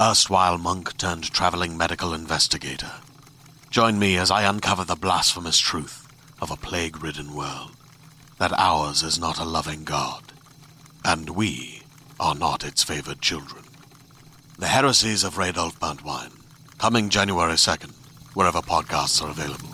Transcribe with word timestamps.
erstwhile 0.00 0.58
monk 0.58 0.96
turned 0.96 1.30
traveling 1.30 1.76
medical 1.76 2.12
investigator. 2.12 2.90
Join 3.70 3.98
me 3.98 4.16
as 4.16 4.30
I 4.30 4.42
uncover 4.42 4.84
the 4.84 4.96
blasphemous 4.96 5.58
truth 5.58 6.08
of 6.40 6.50
a 6.50 6.56
plague 6.56 7.02
ridden 7.02 7.34
world 7.34 7.70
that 8.38 8.52
ours 8.58 9.02
is 9.02 9.18
not 9.18 9.38
a 9.38 9.44
loving 9.44 9.84
God, 9.84 10.22
and 11.04 11.30
we 11.30 11.82
are 12.18 12.34
not 12.34 12.64
its 12.64 12.82
favored 12.82 13.20
children. 13.20 13.62
The 14.58 14.66
heresies 14.66 15.22
of 15.22 15.36
Radolf 15.36 15.78
Burntwine, 15.78 16.32
coming 16.78 17.08
January 17.08 17.54
2nd, 17.54 17.92
wherever 18.34 18.60
podcasts 18.60 19.22
are 19.22 19.30
available. 19.30 19.70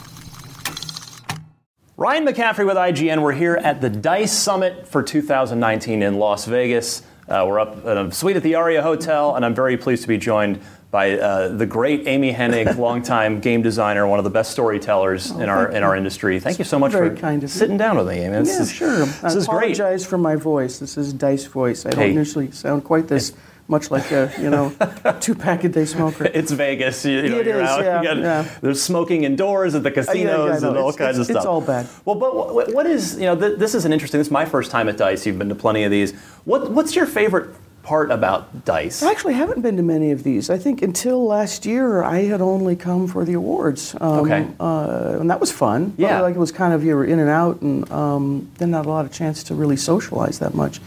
Ryan 1.96 2.26
McCaffrey 2.26 2.66
with 2.66 2.76
IGN. 2.76 3.20
We're 3.20 3.32
here 3.32 3.56
at 3.62 3.82
the 3.82 3.90
DICE 3.90 4.32
Summit 4.32 4.88
for 4.88 5.02
2019 5.02 6.02
in 6.02 6.18
Las 6.18 6.46
Vegas. 6.46 7.02
Uh, 7.30 7.44
we're 7.46 7.60
up 7.60 7.84
in 7.86 7.96
a 7.96 8.12
suite 8.12 8.34
at 8.36 8.42
the 8.42 8.56
Aria 8.56 8.82
Hotel, 8.82 9.36
and 9.36 9.44
I'm 9.44 9.54
very 9.54 9.76
pleased 9.76 10.02
to 10.02 10.08
be 10.08 10.18
joined 10.18 10.60
by 10.90 11.12
uh, 11.16 11.46
the 11.48 11.64
great 11.64 12.08
Amy 12.08 12.32
Hennig, 12.34 12.76
longtime 12.78 13.38
game 13.38 13.62
designer, 13.62 14.04
one 14.08 14.18
of 14.18 14.24
the 14.24 14.30
best 14.30 14.50
storytellers 14.50 15.30
Oh, 15.30 15.38
in 15.38 15.48
our 15.48 15.70
in 15.70 15.84
our 15.84 15.94
industry. 15.94 16.40
Thank 16.40 16.58
you 16.58 16.64
so 16.64 16.76
much 16.80 16.90
Very 16.90 17.10
for 17.10 17.16
kind 17.16 17.36
of 17.44 17.50
you. 17.50 17.54
sitting 17.56 17.76
down 17.76 17.96
with 17.96 18.08
me, 18.08 18.18
Amy. 18.18 18.38
This 18.38 18.48
yeah, 18.56 18.62
is, 18.62 18.72
sure. 18.72 18.98
This 19.06 19.22
I 19.22 19.28
is 19.28 19.46
great. 19.46 19.46
apologize 19.78 20.04
for 20.04 20.18
my 20.18 20.34
voice. 20.34 20.80
This 20.80 20.96
is 20.98 21.12
Dice 21.12 21.44
voice. 21.44 21.86
I 21.86 21.90
don't 21.90 22.00
Hey. 22.00 22.12
usually 22.14 22.50
sound 22.50 22.82
quite 22.82 23.06
this 23.06 23.32
much 23.70 23.90
like 23.90 24.10
a 24.10 24.30
you 24.40 24.50
know 24.50 24.72
two 25.20 25.34
pack 25.34 25.64
a 25.64 25.68
day 25.68 25.84
smoker. 25.84 26.24
It's 26.24 26.50
Vegas. 26.52 27.04
You, 27.04 27.12
you 27.20 27.28
know, 27.30 27.38
It 27.38 27.46
you're 27.46 27.60
is, 27.62 27.68
out. 27.68 27.84
yeah, 27.84 28.00
you 28.02 28.08
got- 28.08 28.16
yeah. 28.18 28.54
There's 28.60 28.82
smoking 28.82 29.24
indoors 29.24 29.74
at 29.74 29.82
the 29.82 29.90
Uh, 29.90 29.92
yeah, 29.92 30.02
casinos 30.04 30.62
and 30.62 30.76
all 30.76 30.88
It's- 30.90 30.96
kinds 30.96 31.18
it's- 31.18 31.20
of 31.20 31.24
stuff. 31.26 31.36
it's 31.36 31.46
all 31.46 31.60
bad. 31.60 31.86
Well, 32.04 32.16
but 32.16 32.34
what, 32.54 32.74
what 32.74 32.86
is 32.86 33.14
you 33.18 33.26
know 33.26 33.36
th- 33.36 33.58
this 33.58 33.74
is 33.74 33.84
an 33.84 33.92
interesting. 33.92 34.18
This 34.18 34.26
is 34.28 34.32
my 34.32 34.44
first 34.44 34.70
time 34.70 34.88
at 34.88 34.96
Dice. 34.96 35.24
You've 35.26 35.38
been 35.38 35.48
to 35.48 35.54
plenty 35.54 35.84
of 35.84 35.90
these. 35.90 36.12
What 36.44 36.70
what's 36.72 36.94
your 36.96 37.06
favorite 37.06 37.48
part 37.82 38.10
about 38.10 38.64
Dice? 38.66 39.02
I 39.02 39.10
actually 39.10 39.34
haven't 39.34 39.62
been 39.62 39.76
to 39.78 39.82
many 39.82 40.10
of 40.10 40.22
these. 40.22 40.50
I 40.50 40.58
think 40.58 40.82
until 40.82 41.24
last 41.26 41.64
year, 41.64 42.02
I 42.04 42.24
had 42.24 42.40
only 42.42 42.76
come 42.76 43.08
for 43.08 43.24
the 43.24 43.32
awards. 43.32 43.96
Um, 44.00 44.20
Okay. 44.20 44.46
Uh, 44.60 45.16
and 45.20 45.30
that 45.30 45.40
was 45.40 45.50
fun. 45.50 45.90
But, 45.96 45.98
Yeah. 46.02 46.20
Like 46.20 46.34
it 46.34 46.38
was 46.38 46.52
kind 46.52 46.74
of 46.74 46.84
you 46.84 46.94
were 46.94 47.06
in 47.06 47.18
and 47.18 47.30
out, 47.30 47.62
and 47.62 47.90
um, 47.90 48.48
then 48.58 48.70
not 48.70 48.84
a 48.84 48.88
lot 48.88 49.06
of 49.06 49.12
chance 49.12 49.42
to 49.44 49.54
really 49.54 49.76
socialize 49.76 50.38
that 50.40 50.54
much. 50.54 50.80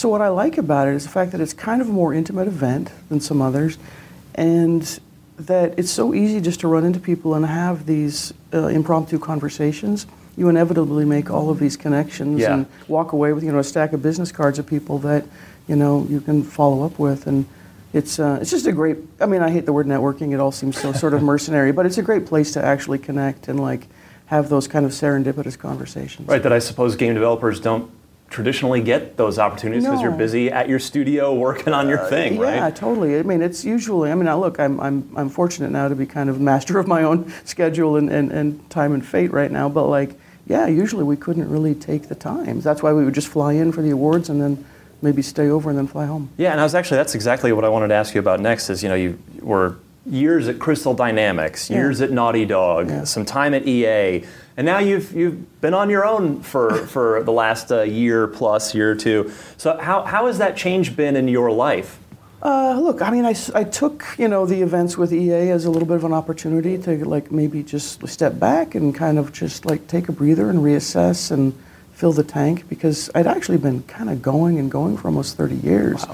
So 0.00 0.08
what 0.08 0.22
I 0.22 0.28
like 0.28 0.56
about 0.56 0.88
it 0.88 0.94
is 0.94 1.02
the 1.04 1.10
fact 1.10 1.32
that 1.32 1.42
it's 1.42 1.52
kind 1.52 1.82
of 1.82 1.90
a 1.90 1.92
more 1.92 2.14
intimate 2.14 2.48
event 2.48 2.90
than 3.10 3.20
some 3.20 3.42
others, 3.42 3.76
and 4.34 4.98
that 5.36 5.78
it's 5.78 5.90
so 5.90 6.14
easy 6.14 6.40
just 6.40 6.60
to 6.60 6.68
run 6.68 6.86
into 6.86 6.98
people 6.98 7.34
and 7.34 7.44
have 7.44 7.84
these 7.84 8.32
uh, 8.54 8.68
impromptu 8.68 9.18
conversations. 9.18 10.06
You 10.38 10.48
inevitably 10.48 11.04
make 11.04 11.30
all 11.30 11.50
of 11.50 11.58
these 11.58 11.76
connections 11.76 12.40
Yeah. 12.40 12.54
and 12.54 12.66
walk 12.88 13.12
away 13.12 13.34
with 13.34 13.44
you 13.44 13.52
know 13.52 13.58
a 13.58 13.64
stack 13.64 13.92
of 13.92 14.00
business 14.00 14.32
cards 14.32 14.58
of 14.58 14.66
people 14.66 14.96
that 15.00 15.26
you 15.68 15.76
know 15.76 16.06
you 16.08 16.22
can 16.22 16.44
follow 16.44 16.82
up 16.86 16.98
with 16.98 17.26
and 17.26 17.44
it's 17.92 18.18
uh, 18.18 18.38
it's 18.40 18.50
just 18.50 18.66
a 18.66 18.72
great 18.72 18.96
I 19.20 19.26
mean 19.26 19.42
I 19.42 19.50
hate 19.50 19.66
the 19.66 19.74
word 19.74 19.86
networking 19.86 20.32
it 20.32 20.40
all 20.40 20.52
seems 20.52 20.80
so 20.80 20.94
sort 20.94 21.12
of 21.12 21.22
mercenary 21.32 21.72
but 21.72 21.84
it's 21.84 21.98
a 21.98 22.02
great 22.02 22.24
place 22.24 22.52
to 22.52 22.64
actually 22.64 23.00
connect 23.00 23.48
and 23.48 23.60
like 23.60 23.86
have 24.26 24.48
those 24.48 24.66
kind 24.66 24.86
of 24.86 24.92
serendipitous 24.92 25.58
conversations 25.58 26.26
Right, 26.26 26.42
that 26.42 26.54
I 26.54 26.58
suppose 26.60 26.96
game 26.96 27.12
developers 27.12 27.60
don't 27.60 27.90
traditionally 28.30 28.80
get 28.80 29.16
those 29.16 29.38
opportunities 29.40 29.84
because 29.84 30.00
you're 30.00 30.12
busy 30.12 30.50
at 30.52 30.68
your 30.68 30.78
studio 30.78 31.34
working 31.34 31.72
on 31.72 31.88
your 31.88 31.98
uh, 32.00 32.08
thing, 32.08 32.36
yeah 32.36 32.60
right? 32.62 32.76
totally 32.76 33.18
I 33.18 33.22
mean 33.22 33.42
it's 33.42 33.64
usually 33.64 34.10
I 34.10 34.14
mean 34.14 34.28
I 34.28 34.34
look 34.34 34.60
I'm, 34.60 34.78
I'm 34.80 35.10
I'm 35.16 35.28
fortunate 35.28 35.70
now 35.72 35.88
to 35.88 35.96
be 35.96 36.06
kind 36.06 36.30
of 36.30 36.40
master 36.40 36.78
of 36.78 36.86
my 36.86 37.02
own 37.02 37.32
schedule 37.44 37.96
and, 37.96 38.08
and, 38.08 38.30
and 38.30 38.70
time 38.70 38.92
and 38.92 39.04
fate 39.04 39.32
right 39.32 39.50
now 39.50 39.68
but 39.68 39.86
like 39.88 40.14
yeah 40.46 40.68
usually 40.68 41.02
we 41.02 41.16
couldn't 41.16 41.50
really 41.50 41.74
take 41.74 42.08
the 42.08 42.14
time 42.14 42.60
that's 42.60 42.82
why 42.84 42.92
we 42.92 43.04
would 43.04 43.14
just 43.14 43.28
fly 43.28 43.52
in 43.54 43.72
for 43.72 43.82
the 43.82 43.90
awards 43.90 44.28
and 44.30 44.40
then 44.40 44.64
maybe 45.02 45.22
stay 45.22 45.48
over 45.48 45.68
and 45.70 45.78
then 45.78 45.88
fly 45.88 46.06
home 46.06 46.28
Yeah, 46.36 46.52
and 46.52 46.60
I 46.60 46.62
was 46.62 46.74
actually 46.76 46.98
that's 46.98 47.16
exactly 47.16 47.50
what 47.52 47.64
I 47.64 47.68
wanted 47.68 47.88
to 47.88 47.94
ask 47.94 48.14
you 48.14 48.20
about 48.20 48.38
next. 48.38 48.70
Is 48.70 48.82
you 48.82 48.88
know 48.88 48.94
you 48.94 49.18
were 49.40 49.76
years 50.06 50.46
at 50.48 50.58
Crystal 50.58 50.94
Dynamics, 50.94 51.68
Yeah. 51.68 51.78
years 51.78 52.00
at 52.00 52.10
Naughty 52.10 52.44
Dog, 52.44 52.88
Yeah. 52.88 53.04
some 53.04 53.24
time 53.24 53.54
at 53.54 53.66
EA, 53.66 54.24
and 54.60 54.66
now 54.66 54.78
you've 54.78 55.14
you've 55.14 55.60
been 55.62 55.72
on 55.72 55.88
your 55.88 56.04
own 56.04 56.42
for 56.42 56.86
for 56.86 57.22
the 57.22 57.32
last 57.32 57.72
uh, 57.72 57.80
year 57.80 58.26
plus 58.26 58.74
year 58.74 58.90
or 58.90 58.94
two. 58.94 59.32
So 59.56 59.78
how 59.78 60.02
how 60.02 60.26
has 60.26 60.36
that 60.36 60.54
change 60.54 60.94
been 60.94 61.16
in 61.16 61.28
your 61.28 61.50
life? 61.50 61.98
Uh, 62.42 62.78
look, 62.78 63.00
I 63.00 63.08
mean, 63.10 63.24
I, 63.24 63.34
I 63.54 63.64
took 63.64 64.04
you 64.18 64.28
know 64.28 64.44
the 64.44 64.60
events 64.60 64.98
with 64.98 65.14
EA 65.14 65.50
as 65.50 65.64
a 65.64 65.70
little 65.70 65.88
bit 65.88 65.96
of 65.96 66.04
an 66.04 66.12
opportunity 66.12 66.76
to 66.76 67.08
like 67.08 67.32
maybe 67.32 67.62
just 67.62 68.06
step 68.06 68.38
back 68.38 68.74
and 68.74 68.94
kind 68.94 69.18
of 69.18 69.32
just 69.32 69.64
like 69.64 69.86
take 69.86 70.10
a 70.10 70.12
breather 70.12 70.50
and 70.50 70.58
reassess 70.58 71.30
and 71.30 71.58
fill 71.94 72.12
the 72.12 72.22
tank 72.22 72.68
because 72.68 73.08
I'd 73.14 73.26
actually 73.26 73.58
been 73.58 73.82
kind 73.84 74.10
of 74.10 74.20
going 74.20 74.58
and 74.58 74.70
going 74.70 74.98
for 74.98 75.08
almost 75.08 75.38
30 75.38 75.54
years. 75.54 76.04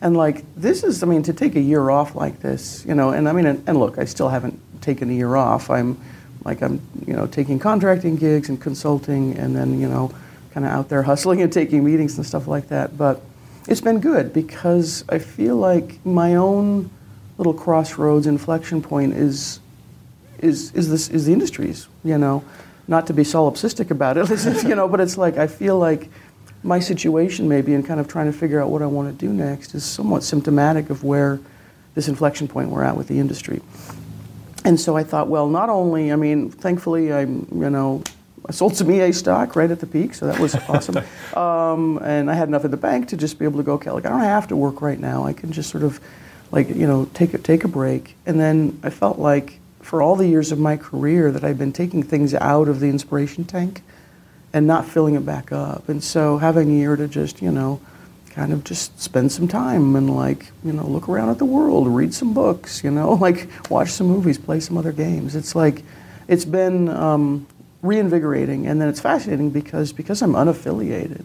And 0.00 0.16
like 0.16 0.42
this 0.56 0.82
is, 0.82 1.04
I 1.04 1.06
mean, 1.06 1.22
to 1.22 1.32
take 1.32 1.54
a 1.54 1.60
year 1.60 1.88
off 1.88 2.16
like 2.16 2.40
this, 2.40 2.84
you 2.84 2.96
know, 2.96 3.10
and 3.10 3.28
I 3.28 3.32
mean, 3.32 3.46
and, 3.46 3.62
and 3.68 3.78
look, 3.78 3.96
I 3.96 4.06
still 4.06 4.28
haven't 4.28 4.58
taken 4.80 5.08
a 5.08 5.12
year 5.12 5.36
off. 5.36 5.70
I'm 5.70 5.96
like 6.44 6.62
I'm 6.62 6.80
you 7.06 7.14
know 7.14 7.26
taking 7.26 7.58
contracting 7.58 8.16
gigs 8.16 8.48
and 8.48 8.60
consulting, 8.60 9.36
and 9.36 9.54
then 9.54 9.80
you 9.80 9.88
know 9.88 10.12
kind 10.52 10.66
of 10.66 10.72
out 10.72 10.88
there 10.88 11.02
hustling 11.02 11.40
and 11.42 11.52
taking 11.52 11.84
meetings 11.84 12.16
and 12.16 12.26
stuff 12.26 12.46
like 12.46 12.68
that. 12.68 12.96
But 12.96 13.22
it's 13.68 13.80
been 13.80 14.00
good 14.00 14.32
because 14.32 15.04
I 15.08 15.18
feel 15.18 15.56
like 15.56 16.04
my 16.04 16.34
own 16.34 16.90
little 17.38 17.54
crossroads 17.54 18.26
inflection 18.26 18.82
point 18.82 19.14
is 19.14 19.60
is 20.38 20.72
is 20.74 20.90
this 20.90 21.08
is 21.08 21.26
the 21.26 21.32
industries, 21.32 21.88
you 22.04 22.18
know, 22.18 22.44
not 22.88 23.06
to 23.06 23.14
be 23.14 23.22
solipsistic 23.22 23.90
about 23.90 24.16
it, 24.18 24.64
you 24.64 24.74
know, 24.74 24.88
but 24.88 25.00
it's 25.00 25.16
like 25.16 25.36
I 25.38 25.46
feel 25.46 25.78
like 25.78 26.08
my 26.64 26.78
situation 26.78 27.48
maybe 27.48 27.74
in 27.74 27.82
kind 27.82 27.98
of 27.98 28.06
trying 28.06 28.26
to 28.26 28.36
figure 28.36 28.60
out 28.60 28.70
what 28.70 28.82
I 28.82 28.86
want 28.86 29.08
to 29.08 29.26
do 29.26 29.32
next 29.32 29.74
is 29.74 29.84
somewhat 29.84 30.22
symptomatic 30.22 30.90
of 30.90 31.02
where 31.02 31.40
this 31.94 32.08
inflection 32.08 32.48
point 32.48 32.70
we're 32.70 32.84
at 32.84 32.96
with 32.96 33.08
the 33.08 33.18
industry. 33.18 33.60
And 34.64 34.78
so 34.80 34.96
I 34.96 35.04
thought, 35.04 35.28
well, 35.28 35.48
not 35.48 35.68
only, 35.68 36.12
I 36.12 36.16
mean, 36.16 36.50
thankfully, 36.50 37.12
I'm, 37.12 37.46
you 37.52 37.70
know, 37.70 38.02
I 38.46 38.52
sold 38.52 38.76
some 38.76 38.90
EA 38.90 39.12
stock 39.12 39.54
right 39.56 39.70
at 39.70 39.80
the 39.80 39.86
peak, 39.86 40.14
so 40.14 40.26
that 40.26 40.38
was 40.38 40.54
awesome. 40.68 41.02
Um, 41.36 41.98
and 41.98 42.30
I 42.30 42.34
had 42.34 42.48
enough 42.48 42.66
in 42.66 42.70
the 42.70 42.76
bank 42.76 43.08
to 43.08 43.16
just 43.16 43.38
be 43.38 43.46
able 43.46 43.56
to 43.58 43.62
go, 43.62 43.72
okay, 43.74 43.90
like, 43.90 44.04
I 44.04 44.10
don't 44.10 44.20
have 44.20 44.48
to 44.48 44.56
work 44.56 44.82
right 44.82 44.98
now. 44.98 45.24
I 45.24 45.32
can 45.32 45.50
just 45.50 45.70
sort 45.70 45.82
of, 45.82 45.98
like, 46.50 46.68
you 46.68 46.86
know, 46.86 47.06
take 47.14 47.32
a, 47.32 47.38
take 47.38 47.64
a 47.64 47.68
break. 47.68 48.16
And 48.26 48.38
then 48.38 48.78
I 48.82 48.90
felt 48.90 49.18
like 49.18 49.58
for 49.80 50.02
all 50.02 50.14
the 50.14 50.26
years 50.26 50.52
of 50.52 50.58
my 50.58 50.76
career 50.76 51.32
that 51.32 51.42
I've 51.42 51.58
been 51.58 51.72
taking 51.72 52.02
things 52.02 52.34
out 52.34 52.68
of 52.68 52.80
the 52.80 52.88
inspiration 52.88 53.44
tank 53.44 53.82
and 54.52 54.66
not 54.66 54.86
filling 54.86 55.14
it 55.14 55.24
back 55.24 55.52
up. 55.52 55.88
And 55.88 56.04
so 56.04 56.36
having 56.36 56.70
a 56.70 56.74
year 56.74 56.96
to 56.96 57.08
just, 57.08 57.40
you 57.40 57.50
know, 57.50 57.80
kind 58.32 58.52
of 58.52 58.64
just 58.64 58.98
spend 59.00 59.30
some 59.30 59.46
time 59.46 59.94
and 59.94 60.14
like, 60.14 60.50
you 60.64 60.72
know, 60.72 60.86
look 60.86 61.08
around 61.08 61.28
at 61.28 61.38
the 61.38 61.44
world, 61.44 61.86
read 61.86 62.14
some 62.14 62.32
books, 62.32 62.82
you 62.82 62.90
know, 62.90 63.12
like 63.20 63.48
watch 63.70 63.90
some 63.90 64.06
movies, 64.06 64.38
play 64.38 64.58
some 64.60 64.76
other 64.76 64.92
games. 64.92 65.36
It's 65.36 65.54
like, 65.54 65.82
it's 66.28 66.44
been 66.44 66.88
um, 66.88 67.46
reinvigorating. 67.82 68.66
And 68.66 68.80
then 68.80 68.88
it's 68.88 69.00
fascinating 69.00 69.50
because, 69.50 69.92
because 69.92 70.22
I'm 70.22 70.32
unaffiliated, 70.32 71.24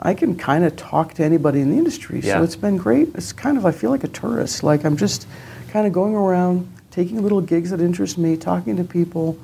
I 0.00 0.14
can 0.14 0.36
kind 0.36 0.64
of 0.64 0.76
talk 0.76 1.14
to 1.14 1.24
anybody 1.24 1.60
in 1.60 1.70
the 1.70 1.78
industry. 1.78 2.20
Yeah. 2.20 2.34
So 2.34 2.42
it's 2.44 2.56
been 2.56 2.76
great. 2.76 3.08
It's 3.14 3.32
kind 3.32 3.58
of, 3.58 3.66
I 3.66 3.72
feel 3.72 3.90
like 3.90 4.04
a 4.04 4.08
tourist. 4.08 4.62
Like 4.62 4.84
I'm 4.84 4.96
just 4.96 5.26
kind 5.70 5.86
of 5.86 5.92
going 5.92 6.14
around, 6.14 6.72
taking 6.90 7.20
little 7.22 7.40
gigs 7.40 7.70
that 7.70 7.80
interest 7.80 8.18
me, 8.18 8.36
talking 8.36 8.76
to 8.76 8.84
people, 8.84 9.38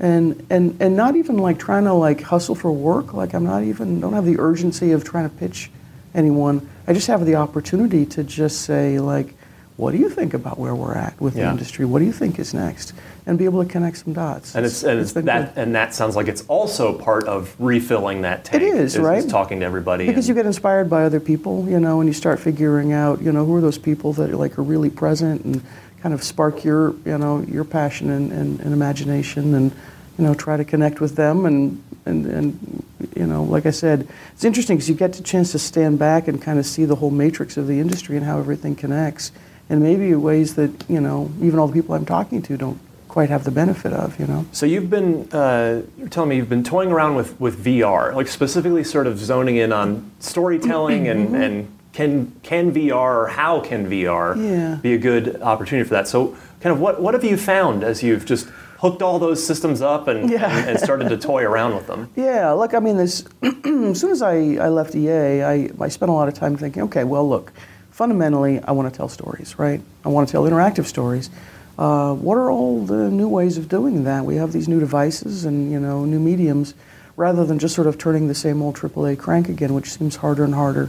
and 0.00 0.46
and 0.48 0.76
and 0.80 0.96
not 0.96 1.16
even 1.16 1.38
like 1.38 1.58
trying 1.58 1.84
to 1.84 1.92
like 1.92 2.20
hustle 2.20 2.54
for 2.54 2.70
work. 2.70 3.14
Like 3.14 3.34
I'm 3.34 3.44
not 3.44 3.64
even 3.64 4.00
don't 4.00 4.12
have 4.12 4.24
the 4.24 4.38
urgency 4.38 4.92
of 4.92 5.02
trying 5.02 5.28
to 5.28 5.34
pitch 5.36 5.70
anyone. 6.14 6.68
I 6.86 6.92
just 6.92 7.06
have 7.06 7.24
the 7.24 7.36
opportunity 7.36 8.06
to 8.06 8.24
just 8.24 8.62
say 8.62 8.98
like, 8.98 9.34
what 9.76 9.92
do 9.92 9.98
you 9.98 10.10
think 10.10 10.34
about 10.34 10.58
where 10.58 10.74
we're 10.74 10.96
at 10.96 11.20
with 11.20 11.34
the 11.34 11.48
industry? 11.48 11.84
What 11.84 12.00
do 12.00 12.04
you 12.04 12.12
think 12.12 12.40
is 12.40 12.52
next? 12.52 12.94
And 13.26 13.38
be 13.38 13.44
able 13.44 13.62
to 13.62 13.70
connect 13.70 13.98
some 13.98 14.12
dots. 14.12 14.56
And 14.56 14.66
it's, 14.66 14.82
and 14.82 14.98
it's 14.98 15.12
been 15.12 15.26
that 15.26 15.54
good. 15.54 15.62
and 15.62 15.74
that 15.76 15.94
sounds 15.94 16.16
like 16.16 16.26
it's 16.26 16.44
also 16.48 16.98
part 16.98 17.28
of 17.28 17.54
refilling 17.60 18.22
that 18.22 18.44
tank. 18.44 18.60
is, 18.64 18.98
right? 18.98 19.28
talking 19.28 19.60
to 19.60 19.66
everybody. 19.66 20.06
because 20.06 20.28
you 20.28 20.34
get 20.34 20.46
inspired 20.46 20.90
by 20.90 21.04
other 21.04 21.20
people, 21.20 21.68
you 21.68 21.78
know, 21.78 22.00
and 22.00 22.08
you 22.08 22.12
start 22.12 22.40
figuring 22.40 22.92
out, 22.92 23.22
you 23.22 23.30
know, 23.30 23.44
who 23.44 23.54
are 23.54 23.60
those 23.60 23.78
people 23.78 24.12
that 24.14 24.30
are 24.30 24.36
like 24.36 24.58
are 24.58 24.64
really 24.64 24.90
present 24.90 25.44
and 25.44 25.62
kind 26.02 26.12
of 26.12 26.24
spark 26.24 26.64
your, 26.64 26.94
you 27.04 27.16
know, 27.16 27.42
your 27.42 27.64
passion 27.64 28.10
and, 28.10 28.32
and, 28.32 28.58
and 28.60 28.72
imagination, 28.72 29.54
and 29.54 29.70
you 30.16 30.24
know, 30.24 30.34
try 30.34 30.56
to 30.56 30.64
connect 30.64 31.00
with 31.00 31.14
them, 31.14 31.46
and 31.46 31.80
and 32.08 32.26
and 32.26 32.84
you 33.16 33.26
know, 33.26 33.44
like 33.44 33.66
I 33.66 33.70
said, 33.70 34.08
it's 34.34 34.44
interesting 34.44 34.76
because 34.76 34.88
you 34.88 34.94
get 34.96 35.12
the 35.12 35.22
chance 35.22 35.52
to 35.52 35.58
stand 35.58 35.98
back 35.98 36.26
and 36.28 36.40
kind 36.42 36.58
of 36.58 36.66
see 36.66 36.84
the 36.84 36.96
whole 36.96 37.10
matrix 37.10 37.56
of 37.56 37.66
the 37.66 37.78
industry 37.78 38.16
and 38.16 38.24
how 38.26 38.38
everything 38.38 38.74
connects, 38.74 39.30
and 39.70 39.80
maybe 39.82 40.14
ways 40.14 40.54
that 40.56 40.70
you 40.88 41.00
know, 41.00 41.30
even 41.40 41.58
all 41.58 41.68
the 41.68 41.74
people 41.80 41.94
I'm 41.94 42.06
talking 42.06 42.42
to 42.42 42.56
don't 42.56 42.78
quite 43.08 43.30
have 43.30 43.44
the 43.44 43.50
benefit 43.50 43.92
of, 43.92 44.18
you 44.20 44.26
know. 44.26 44.44
So 44.52 44.66
you've 44.66 44.90
been 44.90 45.28
uh, 45.32 45.82
you're 45.96 46.08
telling 46.08 46.30
me 46.30 46.36
you've 46.36 46.48
been 46.48 46.64
toying 46.64 46.90
around 46.92 47.14
with, 47.16 47.40
with 47.40 47.64
VR, 47.64 48.14
like 48.14 48.28
specifically 48.28 48.84
sort 48.84 49.06
of 49.06 49.18
zoning 49.18 49.56
in 49.56 49.72
on 49.72 50.10
storytelling 50.20 51.04
Mm-hmm. 51.04 51.34
and, 51.34 51.42
and 51.44 51.78
can 51.92 52.32
can 52.42 52.72
VR 52.72 52.94
or 53.24 53.26
how 53.28 53.60
can 53.60 53.88
VR 53.90 54.36
Yeah. 54.36 54.78
be 54.82 54.92
a 54.94 54.98
good 54.98 55.40
opportunity 55.42 55.88
for 55.88 55.94
that? 55.94 56.06
So 56.06 56.36
kind 56.60 56.72
of 56.74 56.80
what 56.80 57.00
what 57.00 57.14
have 57.14 57.24
you 57.24 57.36
found 57.36 57.82
as 57.82 58.02
you've 58.02 58.24
just 58.26 58.46
hooked 58.78 59.02
all 59.02 59.18
those 59.18 59.44
systems 59.44 59.82
up 59.82 60.08
and, 60.08 60.30
Yeah. 60.30 60.48
and, 60.56 60.70
and 60.70 60.80
started 60.80 61.08
to 61.10 61.16
toy 61.16 61.42
around 61.44 61.74
with 61.74 61.86
them? 61.86 62.08
Yeah, 62.16 62.52
look, 62.52 62.74
I 62.74 62.78
mean, 62.78 62.96
this, 62.96 63.24
as 63.42 64.00
soon 64.00 64.10
as 64.10 64.22
I, 64.22 64.54
I 64.54 64.68
left 64.68 64.94
EA, 64.94 65.42
I, 65.42 65.70
I 65.80 65.88
spent 65.88 66.10
a 66.10 66.12
lot 66.12 66.28
of 66.28 66.34
time 66.34 66.56
thinking, 66.56 66.82
okay, 66.84 67.04
well, 67.04 67.28
look, 67.28 67.52
fundamentally, 67.90 68.60
I 68.60 68.72
want 68.72 68.92
to 68.92 68.96
tell 68.96 69.08
stories, 69.08 69.58
right? 69.58 69.80
I 70.04 70.08
want 70.08 70.28
to 70.28 70.32
tell 70.32 70.44
interactive 70.44 70.86
stories. 70.86 71.28
Uh, 71.76 72.14
what 72.14 72.36
are 72.38 72.50
all 72.50 72.84
the 72.84 73.10
new 73.10 73.28
ways 73.28 73.58
of 73.58 73.68
doing 73.68 74.04
that? 74.04 74.24
We 74.24 74.36
have 74.36 74.52
these 74.52 74.68
new 74.68 74.80
devices 74.80 75.44
and, 75.44 75.70
you 75.72 75.78
know, 75.80 76.04
new 76.04 76.18
mediums, 76.20 76.74
rather 77.16 77.44
than 77.44 77.58
just 77.58 77.74
sort 77.74 77.88
of 77.88 77.98
turning 77.98 78.28
the 78.28 78.34
same 78.34 78.62
old 78.62 78.76
AAA 78.76 79.18
crank 79.18 79.48
again, 79.48 79.74
which 79.74 79.90
seems 79.92 80.16
harder 80.16 80.44
and 80.44 80.54
harder 80.54 80.88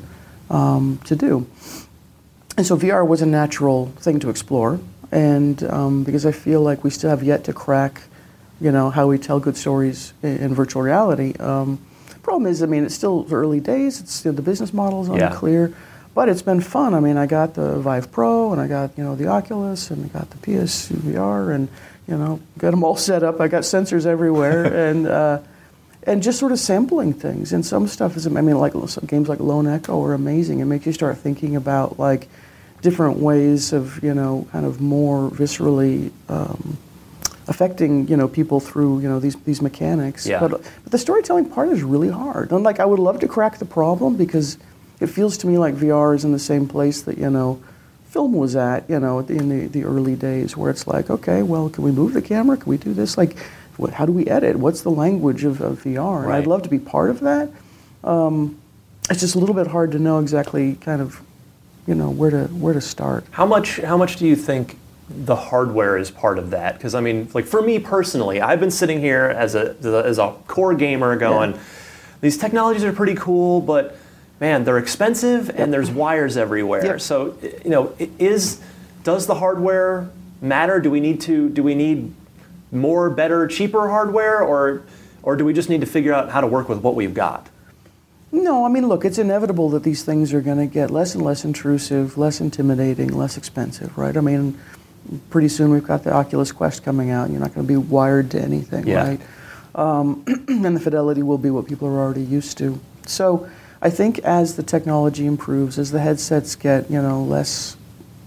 um, 0.51 0.99
to 1.05 1.15
do. 1.15 1.47
And 2.55 2.65
so 2.67 2.77
VR 2.77 3.07
was 3.07 3.21
a 3.21 3.25
natural 3.25 3.87
thing 3.97 4.19
to 4.19 4.29
explore, 4.29 4.79
and 5.11 5.61
um, 5.63 6.03
because 6.03 6.25
I 6.25 6.31
feel 6.31 6.61
like 6.61 6.83
we 6.83 6.89
still 6.89 7.09
have 7.09 7.23
yet 7.23 7.43
to 7.45 7.53
crack, 7.53 8.01
you 8.61 8.71
know, 8.71 8.89
how 8.89 9.07
we 9.07 9.17
tell 9.17 9.39
good 9.39 9.57
stories 9.57 10.13
in, 10.21 10.37
in 10.37 10.55
virtual 10.55 10.81
reality. 10.81 11.33
Um, 11.39 11.79
problem 12.23 12.45
is, 12.51 12.61
I 12.61 12.65
mean, 12.67 12.83
it's 12.85 12.95
still 12.95 13.25
early 13.31 13.59
days. 13.59 13.99
It's 14.01 14.13
still, 14.13 14.33
the 14.33 14.41
business 14.41 14.73
model 14.73 15.01
is 15.03 15.09
Yeah. 15.09 15.31
unclear, 15.31 15.73
but 16.13 16.29
it's 16.29 16.41
been 16.41 16.61
fun. 16.61 16.93
I 16.93 16.99
mean, 16.99 17.17
I 17.17 17.25
got 17.25 17.53
the 17.55 17.79
Vive 17.79 18.11
Pro, 18.11 18.51
and 18.51 18.61
I 18.61 18.67
got 18.67 18.91
you 18.97 19.03
know 19.03 19.15
the 19.15 19.27
Oculus, 19.27 19.89
and 19.91 20.05
I 20.05 20.07
got 20.09 20.29
the 20.29 20.37
PS 20.37 20.89
VR, 20.89 21.53
and 21.55 21.67
you 22.07 22.17
know, 22.17 22.39
got 22.57 22.71
them 22.71 22.83
all 22.83 22.95
set 23.09 23.23
up. 23.23 23.39
I 23.39 23.47
got 23.47 23.63
sensors 23.63 24.05
everywhere, 24.05 24.65
and. 24.89 25.07
Uh, 25.07 25.39
and 26.03 26.23
just 26.23 26.39
sort 26.39 26.53
of 26.53 26.59
sampling 26.59 27.11
things. 27.13 27.51
And 27.51 27.63
some 27.63 27.85
stuff 27.85 28.15
is, 28.15 28.25
I 28.25 28.29
mean, 28.29 28.57
like 28.57 28.71
some 28.87 29.03
games 29.05 29.27
like 29.27 29.41
Lone 29.41 29.67
Echo 29.67 30.01
are 30.05 30.13
amazing. 30.13 30.59
It 30.61 30.65
makes 30.65 30.85
you 30.85 30.93
start 30.93 31.17
thinking 31.17 31.57
about 31.57 31.99
like 31.99 32.29
different 32.81 33.17
ways 33.17 33.73
of, 33.73 34.01
you 34.03 34.13
know, 34.13 34.47
kind 34.51 34.65
of 34.65 34.79
more 34.81 35.29
viscerally 35.31 36.11
um, 36.29 36.77
affecting, 37.47 38.07
you 38.07 38.15
know, 38.17 38.27
people 38.27 38.59
through, 38.59 38.99
you 38.99 39.09
know, 39.09 39.19
these 39.19 39.35
these 39.45 39.61
mechanics. 39.61 40.25
Yeah. 40.25 40.39
But 40.39 40.51
but 40.83 40.91
the 40.91 40.97
storytelling 40.97 41.49
part 41.49 41.69
is 41.69 41.83
really 41.83 42.09
hard. 42.09 42.51
And 42.51 42.63
like 42.63 42.79
I 42.79 42.85
would 42.85 42.99
love 42.99 43.19
to 43.21 43.27
crack 43.27 43.57
the 43.57 43.65
problem 43.65 44.15
because 44.15 44.57
it 44.99 45.07
feels 45.07 45.37
to 45.39 45.47
me 45.47 45.57
like 45.57 45.75
VR 45.75 46.15
is 46.15 46.23
in 46.25 46.31
the 46.31 46.39
same 46.39 46.67
place 46.67 47.01
that 47.03 47.17
you 47.17 47.29
know. 47.29 47.61
Film 48.09 48.33
was 48.33 48.55
at, 48.55 48.89
you 48.89 48.99
know, 48.99 49.19
in 49.19 49.49
the, 49.49 49.67
the 49.67 49.83
early 49.83 50.15
days, 50.15 50.57
where 50.57 50.71
it's 50.71 50.87
like, 50.87 51.11
okay, 51.11 51.43
well, 51.43 51.69
can 51.69 51.83
we 51.83 51.91
move 51.91 52.13
the 52.13 52.23
camera? 52.23 52.57
Can 52.57 52.67
we 52.67 52.77
do 52.77 52.91
this? 52.91 53.19
Like, 53.19 53.37
what, 53.77 53.93
how 53.93 54.07
do 54.07 54.11
we 54.11 54.25
edit? 54.25 54.55
What's 54.55 54.81
the 54.81 54.89
language 54.89 55.43
of, 55.43 55.61
of 55.61 55.83
VR? 55.83 56.17
And 56.17 56.25
Right. 56.25 56.39
I'd 56.39 56.47
love 56.47 56.63
to 56.63 56.69
be 56.69 56.79
part 56.79 57.11
of 57.11 57.19
that. 57.19 57.51
Um, 58.03 58.57
it's 59.11 59.19
just 59.19 59.35
a 59.35 59.37
little 59.37 59.53
bit 59.53 59.67
hard 59.67 59.91
to 59.91 59.99
know 59.99 60.17
exactly, 60.17 60.73
kind 60.81 61.03
of, 61.03 61.21
you 61.89 61.95
know, 61.95 62.11
where 62.11 62.29
to 62.29 62.43
where 62.45 62.75
to 62.75 62.81
start. 62.81 63.25
How 63.31 63.47
much 63.47 63.77
how 63.77 63.97
much 63.97 64.17
do 64.17 64.27
you 64.27 64.35
think 64.35 64.77
the 65.09 65.35
hardware 65.35 65.97
is 65.97 66.11
part 66.11 66.37
of 66.37 66.51
that? 66.51 66.75
Because 66.75 66.93
I 66.93 67.01
mean, 67.01 67.27
like 67.33 67.45
for 67.45 67.63
me 67.63 67.79
personally, 67.79 68.41
I've 68.41 68.59
been 68.59 68.69
sitting 68.69 68.99
here 68.99 69.25
as 69.25 69.55
a 69.55 69.75
as 69.81 70.19
a 70.19 70.35
core 70.45 70.75
gamer 70.75 71.17
going, 71.17 71.59
these 72.21 72.37
technologies 72.37 72.83
are 72.83 72.93
pretty 72.93 73.15
cool, 73.15 73.59
but 73.59 73.97
man, 74.39 74.65
they're 74.65 74.77
expensive 74.77 75.49
and 75.49 75.73
there's 75.73 75.89
wires 75.89 76.37
everywhere. 76.37 76.85
Yep. 76.85 77.01
So 77.01 77.35
you 77.65 77.71
know, 77.71 77.95
is 77.97 78.61
does 79.03 79.25
the 79.25 79.35
hardware 79.35 80.09
matter? 80.41 80.79
Do 80.79 80.91
we 80.91 80.99
need 80.99 81.19
to 81.21 81.49
do 81.49 81.63
we 81.63 81.73
need 81.73 82.13
more, 82.71 83.09
better, 83.09 83.47
cheaper 83.47 83.89
hardware, 83.89 84.43
or 84.43 84.83
or 85.23 85.35
do 85.35 85.43
we 85.43 85.53
just 85.53 85.69
need 85.69 85.81
to 85.81 85.87
figure 85.87 86.13
out 86.13 86.29
how 86.29 86.39
to 86.39 86.47
work 86.47 86.69
with 86.69 86.81
what 86.81 86.93
we've 86.93 87.15
got? 87.15 87.49
No, 88.31 88.65
I 88.65 88.69
mean, 88.69 88.87
look, 88.87 89.05
it's 89.05 89.17
inevitable 89.17 89.69
that 89.71 89.83
these 89.83 90.03
things 90.03 90.33
are 90.33 90.41
going 90.41 90.57
to 90.59 90.67
get 90.67 90.91
less 90.91 91.15
and 91.15 91.23
less 91.23 91.43
intrusive, 91.43 92.17
less 92.17 92.39
intimidating, 92.39 93.09
less 93.09 93.37
expensive, 93.37 93.97
right? 93.97 94.15
I 94.15 94.21
mean, 94.21 94.57
pretty 95.31 95.47
soon 95.49 95.71
we've 95.71 95.83
got 95.83 96.03
the 96.03 96.13
Oculus 96.13 96.51
Quest 96.51 96.83
coming 96.83 97.09
out. 97.09 97.29
You're 97.31 97.39
not 97.39 97.55
going 97.55 97.65
to 97.65 97.71
be 97.73 97.77
wired 97.77 98.29
to 98.31 98.41
anything, 98.41 98.85
Yeah. 98.87 99.07
right? 99.07 99.21
Um, 99.73 100.23
and 100.47 100.75
the 100.75 100.79
fidelity 100.79 101.23
will 101.23 101.37
be 101.37 101.49
what 101.49 101.67
people 101.67 101.87
are 101.87 101.99
already 101.99 102.23
used 102.23 102.57
to. 102.59 102.79
So 103.07 103.49
I 103.81 103.89
think 103.89 104.19
as 104.19 104.55
the 104.55 104.63
technology 104.63 105.25
improves, 105.25 105.79
as 105.79 105.91
the 105.91 105.99
headsets 105.99 106.55
get, 106.55 106.89
you 106.91 107.01
know, 107.01 107.23
less 107.23 107.75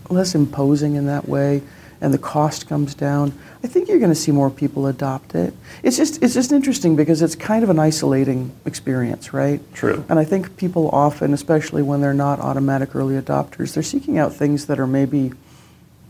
less 0.08 0.34
imposing 0.34 0.96
in 0.96 1.06
that 1.06 1.26
way 1.26 1.62
and 2.02 2.12
the 2.12 2.18
cost 2.18 2.68
comes 2.68 2.94
down, 2.94 3.32
I 3.62 3.68
think 3.68 3.88
you're 3.88 4.00
going 4.00 4.10
to 4.10 4.16
see 4.16 4.32
more 4.32 4.50
people 4.50 4.88
adopt 4.88 5.36
it. 5.36 5.54
It's 5.84 5.96
just 5.96 6.20
it's 6.20 6.34
just 6.34 6.50
interesting 6.50 6.96
because 6.96 7.22
it's 7.22 7.36
kind 7.36 7.62
of 7.62 7.70
an 7.70 7.78
isolating 7.78 8.50
experience, 8.66 9.32
right? 9.32 9.60
True. 9.72 10.04
And 10.08 10.18
I 10.18 10.24
think 10.24 10.56
people 10.56 10.90
often, 10.90 11.32
especially 11.32 11.80
when 11.80 12.00
they're 12.00 12.12
not 12.12 12.40
automatic 12.40 12.96
early 12.96 13.14
adopters, 13.14 13.72
they're 13.72 13.84
seeking 13.84 14.18
out 14.18 14.34
things 14.34 14.66
that 14.66 14.80
are 14.80 14.86
maybe 14.86 15.32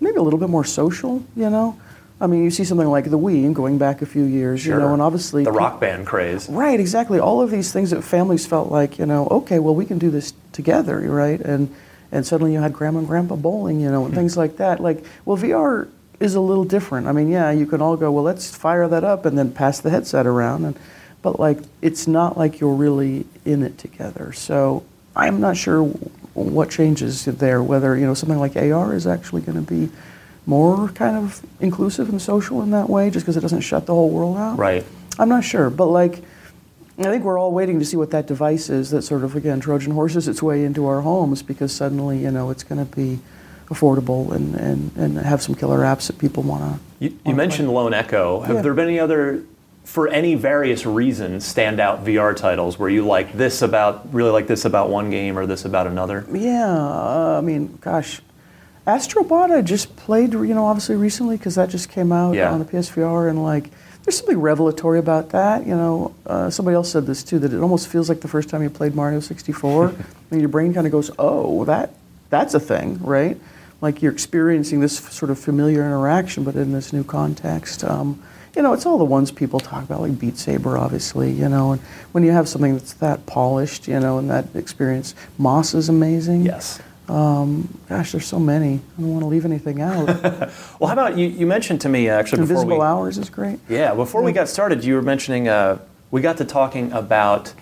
maybe 0.00 0.16
a 0.16 0.22
little 0.22 0.40
bit 0.40 0.48
more 0.48 0.64
social, 0.64 1.22
you 1.36 1.48
know? 1.48 1.78
I 2.20 2.26
mean, 2.26 2.42
you 2.44 2.50
see 2.50 2.64
something 2.64 2.88
like 2.88 3.10
the 3.10 3.18
Wii 3.18 3.52
going 3.52 3.78
back 3.78 4.00
a 4.00 4.06
few 4.06 4.24
years, 4.24 4.64
you 4.64 4.76
know, 4.78 4.92
and 4.92 5.02
obviously 5.02 5.44
the 5.44 5.52
rock 5.52 5.78
band 5.80 6.06
craze. 6.06 6.48
Right, 6.48 6.80
exactly. 6.80 7.18
All 7.18 7.42
of 7.42 7.50
these 7.50 7.72
things 7.72 7.90
that 7.90 8.02
families 8.02 8.46
felt 8.46 8.70
like, 8.70 8.98
you 8.98 9.06
know, 9.06 9.26
okay, 9.28 9.58
well, 9.58 9.74
we 9.74 9.84
can 9.84 9.98
do 9.98 10.08
this 10.08 10.32
together, 10.52 11.00
right? 11.00 11.40
And 11.40 11.74
and 12.12 12.26
suddenly 12.26 12.52
you 12.52 12.60
had 12.60 12.72
grandma 12.72 12.98
and 12.98 13.08
grandpa 13.08 13.34
bowling, 13.34 13.80
you 13.80 13.90
know, 13.90 14.04
and 14.04 14.14
things 14.14 14.36
like 14.36 14.58
that. 14.58 14.78
Like, 14.80 15.04
well, 15.24 15.38
VR 15.38 15.88
is 16.20 16.34
a 16.34 16.40
little 16.40 16.64
different. 16.64 17.08
I 17.08 17.12
mean, 17.12 17.28
yeah, 17.28 17.50
you 17.50 17.66
can 17.66 17.82
all 17.82 17.96
go, 17.96 18.12
well, 18.12 18.22
let's 18.22 18.54
fire 18.54 18.86
that 18.86 19.02
up 19.02 19.24
and 19.24 19.36
then 19.36 19.50
pass 19.50 19.80
the 19.80 19.90
headset 19.90 20.26
around, 20.26 20.64
and 20.64 20.78
but 21.22 21.40
like, 21.40 21.58
it's 21.80 22.06
not 22.06 22.36
like 22.36 22.60
you're 22.60 22.74
really 22.74 23.26
in 23.44 23.62
it 23.62 23.78
together. 23.78 24.32
So 24.32 24.84
I'm 25.16 25.40
not 25.40 25.56
sure 25.56 25.84
what 26.34 26.70
changes 26.70 27.24
there. 27.24 27.62
Whether 27.62 27.96
you 27.96 28.06
know 28.06 28.14
something 28.14 28.38
like 28.38 28.56
AR 28.56 28.94
is 28.94 29.06
actually 29.06 29.42
going 29.42 29.64
to 29.64 29.68
be 29.68 29.90
more 30.44 30.88
kind 30.88 31.16
of 31.16 31.44
inclusive 31.60 32.08
and 32.08 32.20
social 32.20 32.62
in 32.62 32.72
that 32.72 32.90
way, 32.90 33.08
just 33.10 33.24
because 33.24 33.36
it 33.36 33.40
doesn't 33.40 33.60
shut 33.60 33.86
the 33.86 33.94
whole 33.94 34.10
world 34.10 34.36
out. 34.36 34.58
Right. 34.58 34.84
I'm 35.18 35.28
not 35.28 35.44
sure, 35.44 35.70
but 35.70 35.86
like, 35.86 36.22
I 36.98 37.04
think 37.04 37.24
we're 37.24 37.38
all 37.38 37.52
waiting 37.52 37.78
to 37.78 37.84
see 37.84 37.96
what 37.96 38.10
that 38.10 38.26
device 38.26 38.68
is 38.68 38.90
that 38.90 39.02
sort 39.02 39.24
of 39.24 39.34
again 39.34 39.60
Trojan 39.60 39.92
horses 39.92 40.28
its 40.28 40.42
way 40.42 40.64
into 40.64 40.86
our 40.86 41.00
homes 41.00 41.42
because 41.42 41.72
suddenly 41.72 42.18
you 42.18 42.30
know 42.30 42.50
it's 42.50 42.62
going 42.62 42.84
to 42.86 42.94
be 42.96 43.18
affordable 43.68 44.32
and, 44.32 44.54
and, 44.54 44.92
and 44.96 45.18
have 45.18 45.42
some 45.42 45.54
killer 45.54 45.78
apps 45.80 46.06
that 46.08 46.18
people 46.18 46.42
want 46.42 46.62
to. 46.62 47.04
You, 47.06 47.18
you 47.24 47.34
mentioned 47.34 47.70
Lone 47.72 47.94
Echo. 47.94 48.40
Have 48.40 48.56
Yeah. 48.56 48.62
there 48.62 48.74
been 48.74 48.88
any 48.88 49.00
other, 49.00 49.42
for 49.84 50.08
any 50.08 50.34
various 50.34 50.84
reasons, 50.84 51.42
standout 51.50 52.04
VR 52.04 52.36
titles 52.36 52.78
where 52.78 52.90
you 52.90 53.06
like 53.06 53.32
this 53.32 53.62
about, 53.62 54.12
really 54.12 54.30
like 54.30 54.46
this 54.46 54.66
about 54.66 54.90
one 54.90 55.08
game 55.10 55.38
or 55.38 55.46
this 55.46 55.64
about 55.64 55.86
another? 55.86 56.26
Yeah, 56.30 56.68
uh, 56.70 57.36
I 57.38 57.40
mean, 57.40 57.78
gosh, 57.80 58.20
Astrobot 58.86 59.50
I 59.50 59.62
just 59.62 59.96
played, 59.96 60.34
you 60.34 60.52
know, 60.54 60.66
obviously 60.66 60.96
recently 60.96 61.38
because 61.38 61.54
that 61.54 61.70
just 61.70 61.88
came 61.88 62.12
out 62.12 62.34
Yeah. 62.34 62.52
on 62.52 62.58
the 62.58 62.66
PSVR 62.66 63.30
and 63.30 63.42
like. 63.42 63.70
There's 64.04 64.16
something 64.16 64.40
revelatory 64.40 64.98
about 64.98 65.30
that, 65.30 65.66
you 65.66 65.76
know. 65.76 66.14
Uh, 66.26 66.50
somebody 66.50 66.74
else 66.74 66.90
said 66.90 67.06
this 67.06 67.22
too 67.22 67.38
that 67.38 67.52
it 67.52 67.60
almost 67.60 67.88
feels 67.88 68.08
like 68.08 68.20
the 68.20 68.28
first 68.28 68.48
time 68.48 68.62
you 68.62 68.70
played 68.70 68.94
Mario 68.94 69.20
64, 69.20 69.94
and 70.30 70.40
your 70.40 70.48
brain 70.48 70.74
kind 70.74 70.86
of 70.86 70.92
goes, 70.92 71.10
"Oh, 71.18 71.64
that 71.66 71.94
that's 72.28 72.54
a 72.54 72.60
thing, 72.60 72.98
right?" 73.02 73.38
Like 73.80 74.02
you're 74.02 74.12
experiencing 74.12 74.80
this 74.80 75.04
f- 75.04 75.12
sort 75.12 75.30
of 75.30 75.38
familiar 75.38 75.80
interaction, 75.80 76.44
but 76.44 76.56
in 76.56 76.72
this 76.72 76.92
new 76.92 77.04
context. 77.04 77.84
Um, 77.84 78.22
you 78.56 78.60
know, 78.60 78.74
it's 78.74 78.84
all 78.84 78.98
the 78.98 79.04
ones 79.04 79.32
people 79.32 79.60
talk 79.60 79.82
about, 79.82 80.02
like 80.02 80.18
Beat 80.18 80.36
Saber, 80.36 80.76
obviously. 80.76 81.30
You 81.30 81.48
know, 81.48 81.72
and 81.72 81.80
when 82.12 82.24
you 82.24 82.32
have 82.32 82.48
something 82.48 82.74
that's 82.74 82.94
that 82.94 83.24
polished, 83.26 83.86
you 83.88 83.98
know, 84.00 84.18
and 84.18 84.28
that 84.30 84.46
experience, 84.54 85.14
Moss 85.38 85.74
is 85.74 85.88
amazing. 85.88 86.42
Yes. 86.42 86.80
Um, 87.12 87.68
gosh, 87.90 88.12
there's 88.12 88.26
so 88.26 88.38
many. 88.38 88.80
I 88.96 89.00
don't 89.00 89.10
want 89.10 89.22
to 89.22 89.26
leave 89.26 89.44
anything 89.44 89.80
out. 89.82 90.08
Well, 90.80 90.88
how 90.88 90.94
about 90.94 91.16
you? 91.16 91.28
You 91.28 91.46
mentioned 91.46 91.80
to 91.82 91.88
me 91.88 92.08
actually 92.08 92.40
before 92.40 92.56
Invisible 92.56 92.78
we, 92.78 92.84
Hours 92.84 93.18
is 93.18 93.30
great. 93.30 93.60
yeah, 93.68 93.94
before 93.94 94.22
we 94.22 94.32
got 94.32 94.48
started, 94.48 94.82
you 94.82 94.94
were 94.94 95.02
mentioning 95.02 95.46
uh, 95.46 95.78
we 96.10 96.20
got 96.20 96.38
to 96.38 96.44
talking 96.44 96.90
about 96.92 97.52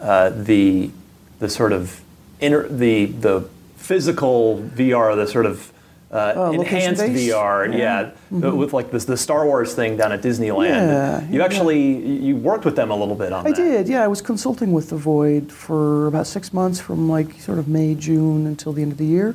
uh, 0.00 0.30
the 0.30 0.90
the 1.38 1.48
sort 1.48 1.72
of 1.72 2.02
inner 2.40 2.68
the 2.68 3.06
the 3.06 3.48
physical 3.76 4.58
VR, 4.58 5.16
the 5.16 5.26
sort 5.26 5.46
of 5.46 5.72
uh, 6.12 6.32
Oh, 6.36 6.52
enhanced? 6.52 7.02
VR, 7.02 7.66
yeah, 7.76 8.10
Yeah. 8.30 8.50
with 8.50 8.72
like 8.72 8.90
this 8.90 9.04
the 9.04 9.16
Star 9.16 9.46
Wars 9.46 9.74
thing 9.74 9.96
down 9.96 10.10
at 10.12 10.22
Disneyland. 10.22 10.68
Yeah, 10.68 11.22
you 11.30 11.42
actually 11.42 11.82
you 12.20 12.36
worked 12.36 12.64
with 12.64 12.76
them 12.76 12.90
a 12.90 12.96
little 12.96 13.14
bit 13.14 13.32
on 13.32 13.46
I 13.46 13.50
that. 13.52 13.60
I 13.60 13.64
did, 13.64 13.88
yeah. 13.88 14.02
I 14.02 14.08
was 14.08 14.20
consulting 14.20 14.72
with 14.72 14.90
The 14.90 14.96
Void 14.96 15.52
for 15.52 16.06
about 16.08 16.26
six 16.26 16.52
months 16.52 16.80
from 16.80 17.08
like 17.08 17.40
sort 17.40 17.58
of 17.58 17.68
May, 17.68 17.94
June 17.94 18.46
until 18.46 18.72
the 18.72 18.82
end 18.82 18.92
of 18.92 18.98
the 18.98 19.06
year. 19.06 19.34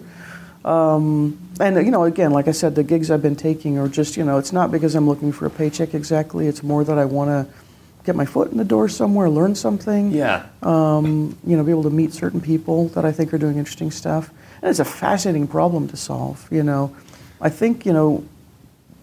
Um, 0.63 1.37
and, 1.59 1.75
you 1.85 1.91
know, 1.91 2.05
again, 2.05 2.31
like 2.31 2.47
I 2.47 2.51
said, 2.51 2.73
the 2.75 2.83
gigs 2.83 3.11
I've 3.11 3.21
been 3.21 3.35
taking 3.35 3.77
are 3.77 3.87
just, 3.87 4.17
you 4.17 4.23
know, 4.25 4.37
it's 4.39 4.51
not 4.51 4.71
because 4.71 4.95
I'm 4.95 5.07
looking 5.07 5.31
for 5.31 5.45
a 5.45 5.49
paycheck 5.49 5.93
exactly. 5.93 6.47
It's 6.47 6.63
more 6.63 6.83
that 6.83 6.97
I 6.97 7.05
want 7.05 7.29
to 7.29 7.45
get 8.03 8.15
my 8.15 8.25
foot 8.25 8.51
in 8.51 8.57
the 8.57 8.65
door 8.65 8.89
somewhere, 8.89 9.29
learn 9.29 9.53
something. 9.55 10.11
Yeah. 10.11 10.45
um, 10.63 11.37
you 11.45 11.55
know, 11.55 11.63
be 11.63 11.71
able 11.71 11.83
to 11.83 11.89
meet 11.91 12.13
certain 12.13 12.41
people 12.41 12.87
that 12.89 13.05
I 13.05 13.11
think 13.11 13.31
are 13.33 13.37
doing 13.37 13.57
interesting 13.57 13.91
stuff. 13.91 14.31
And 14.65 14.71
it's 14.71 14.79
a 14.79 14.83
fascinating 14.83 15.47
problem 15.47 15.87
to 15.89 15.95
solve, 15.95 16.47
you 16.51 16.63
know. 16.63 16.95
I 17.39 17.49
think, 17.49 17.85
you 17.85 17.93
know, 17.93 18.23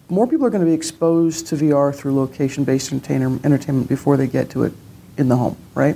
more 0.09 0.27
people 0.27 0.45
are 0.45 0.49
going 0.49 0.59
to 0.59 0.69
be 0.69 0.73
exposed 0.73 1.47
to 1.47 1.55
VR 1.55 1.95
through 1.95 2.17
location-based 2.17 2.91
entertainer, 2.91 3.39
entertainment 3.45 3.87
before 3.87 4.17
they 4.17 4.27
get 4.27 4.49
to 4.49 4.63
it 4.63 4.73
in 5.17 5.29
the 5.29 5.37
home, 5.37 5.55
right? 5.73 5.95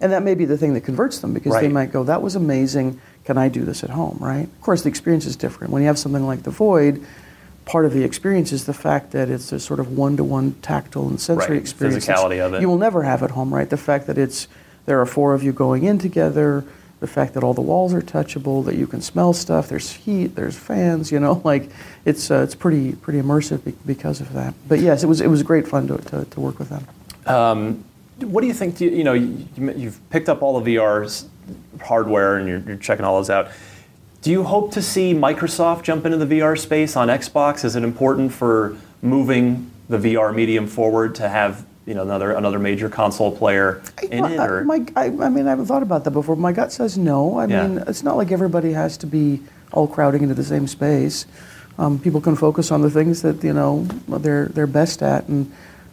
And 0.00 0.12
that 0.12 0.22
may 0.22 0.36
be 0.36 0.44
the 0.44 0.56
thing 0.56 0.74
that 0.74 0.82
converts 0.82 1.18
them 1.18 1.34
because 1.34 1.52
they 1.60 1.66
might 1.66 1.90
go, 1.90 2.04
that 2.04 2.22
was 2.22 2.36
amazing, 2.36 3.00
can 3.24 3.38
I 3.38 3.48
do 3.48 3.64
this 3.64 3.82
at 3.82 3.90
home, 3.90 4.18
right? 4.20 4.44
Of 4.44 4.60
course, 4.60 4.82
the 4.82 4.88
experience 4.88 5.26
is 5.26 5.34
different. 5.34 5.72
When 5.72 5.82
you 5.82 5.88
have 5.88 5.98
something 5.98 6.24
like 6.24 6.44
The 6.44 6.52
Void, 6.52 7.04
part 7.64 7.86
of 7.86 7.92
the 7.94 8.04
experience 8.04 8.52
is 8.52 8.66
the 8.66 8.72
fact 8.72 9.10
that 9.10 9.28
it's 9.28 9.50
a 9.50 9.58
sort 9.58 9.80
of 9.80 9.98
one-to-one 9.98 10.52
tactile 10.62 11.08
and 11.08 11.20
sensory 11.20 11.56
Right, 11.56 11.60
experience. 11.60 12.06
physicality 12.06 12.38
of 12.38 12.54
it. 12.54 12.60
You 12.60 12.68
will 12.68 12.78
never 12.78 13.02
have 13.02 13.24
at 13.24 13.32
home, 13.32 13.52
right? 13.52 13.68
The 13.68 13.76
fact 13.76 14.06
that 14.06 14.16
it's 14.16 14.46
there 14.86 15.00
are 15.00 15.06
four 15.06 15.34
of 15.34 15.42
you 15.42 15.52
going 15.52 15.82
in 15.82 15.98
together, 15.98 16.64
the 17.02 17.08
fact 17.08 17.34
that 17.34 17.42
all 17.42 17.52
the 17.52 17.60
walls 17.60 17.92
are 17.92 18.00
touchable, 18.00 18.64
that 18.64 18.76
you 18.76 18.86
can 18.86 19.02
smell 19.02 19.32
stuff, 19.32 19.68
there's 19.68 19.90
heat, 19.90 20.36
there's 20.36 20.56
fans, 20.56 21.10
you 21.10 21.18
know, 21.18 21.42
like 21.44 21.68
it's 22.04 22.30
uh, 22.30 22.42
it's 22.42 22.54
pretty 22.54 22.92
pretty 22.92 23.20
immersive 23.20 23.60
because 23.84 24.20
of 24.20 24.32
that. 24.32 24.54
But 24.68 24.78
yes, 24.78 25.02
it 25.02 25.08
was 25.08 25.20
it 25.20 25.26
was 25.26 25.42
great 25.42 25.66
fun 25.68 25.88
to, 25.88 25.98
to, 25.98 26.24
to 26.24 26.40
work 26.40 26.58
with 26.58 26.70
them. 26.70 27.84
What 28.20 28.40
do 28.42 28.46
you 28.46 28.54
think? 28.54 28.80
You, 28.80 28.90
you 28.90 29.02
know, 29.02 29.14
you, 29.14 29.48
you've 29.56 29.98
picked 30.10 30.28
up 30.28 30.42
all 30.42 30.60
the 30.60 30.76
VR's 30.76 31.28
hardware 31.82 32.36
and 32.36 32.48
you're, 32.48 32.60
you're 32.60 32.76
checking 32.76 33.04
all 33.04 33.16
those 33.16 33.30
out. 33.30 33.50
Do 34.20 34.30
you 34.30 34.44
hope 34.44 34.70
to 34.72 34.82
see 34.82 35.12
Microsoft 35.12 35.82
jump 35.82 36.06
into 36.06 36.16
the 36.16 36.36
VR 36.36 36.56
space 36.56 36.94
on 36.94 37.08
Xbox? 37.08 37.64
Is 37.64 37.74
it 37.74 37.82
important 37.82 38.32
for 38.32 38.76
moving 39.02 39.72
the 39.88 39.98
VR 39.98 40.32
medium 40.32 40.68
forward 40.68 41.16
to 41.16 41.28
have 41.28 41.66
you 41.86 41.94
know 41.94 42.02
another 42.02 42.32
another 42.32 42.58
major 42.58 42.88
console 42.88 43.36
player 43.36 43.82
in 44.10 44.24
it? 44.24 44.38
I, 44.38 44.46
Or 44.46 44.64
my, 44.64 44.84
I, 44.96 45.06
I 45.06 45.28
mean, 45.28 45.46
I 45.46 45.50
haven't 45.50 45.66
thought 45.66 45.82
about 45.82 46.04
that 46.04 46.12
before. 46.12 46.36
My 46.36 46.52
gut 46.52 46.72
says 46.72 46.96
no. 46.96 47.38
I 47.38 47.46
Yeah. 47.46 47.66
mean, 47.66 47.78
it's 47.86 48.02
not 48.02 48.16
like 48.16 48.30
everybody 48.32 48.72
has 48.72 48.96
to 48.98 49.06
be 49.06 49.40
all 49.72 49.86
crowding 49.88 50.22
into 50.22 50.34
the 50.34 50.44
same 50.44 50.66
space. 50.68 51.26
Um, 51.78 51.98
people 51.98 52.20
can 52.20 52.36
focus 52.36 52.70
on 52.70 52.82
the 52.82 52.90
things 52.90 53.22
that 53.22 53.42
you 53.42 53.52
know 53.52 53.84
they're 54.08 54.46
they're 54.46 54.66
best 54.66 55.02
at, 55.02 55.26
and 55.28 55.50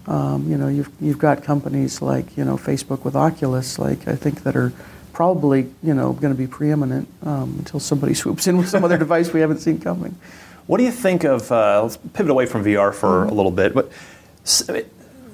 um, 0.07 0.49
you 0.49 0.57
know 0.57 0.67
you've 0.67 0.89
you've 0.99 1.17
got 1.19 1.43
companies 1.43 2.01
like 2.01 2.35
you 2.37 2.43
know 2.45 2.57
Facebook 2.57 3.03
with 3.05 3.15
Oculus, 3.15 3.79
like 3.79 4.07
I 4.07 4.15
think 4.15 4.43
that 4.43 4.55
are 4.55 4.71
probably 5.13 5.69
you 5.81 5.93
know 5.93 6.13
going 6.13 6.33
to 6.33 6.37
be 6.37 6.47
preeminent 6.47 7.07
um, 7.23 7.55
until 7.59 7.79
somebody 7.79 8.13
swoops 8.21 8.45
in 8.47 8.57
with 8.57 8.69
some 8.69 8.83
other 8.83 8.97
device 8.97 9.31
we 9.33 9.39
haven't 9.39 9.59
seen 9.59 9.79
coming. 9.79 10.15
What 10.67 10.77
do 10.77 10.83
you 10.83 10.91
think 10.91 11.23
of? 11.23 11.51
Uh, 11.51 11.81
let's 11.83 11.97
pivot 11.97 12.29
away 12.29 12.45
from 12.45 12.63
VR 12.63 12.93
for 12.93 13.21
Mm-hmm. 13.21 13.29
a 13.29 13.33
little 13.33 13.51
bit, 13.51 13.73
but 13.73 13.89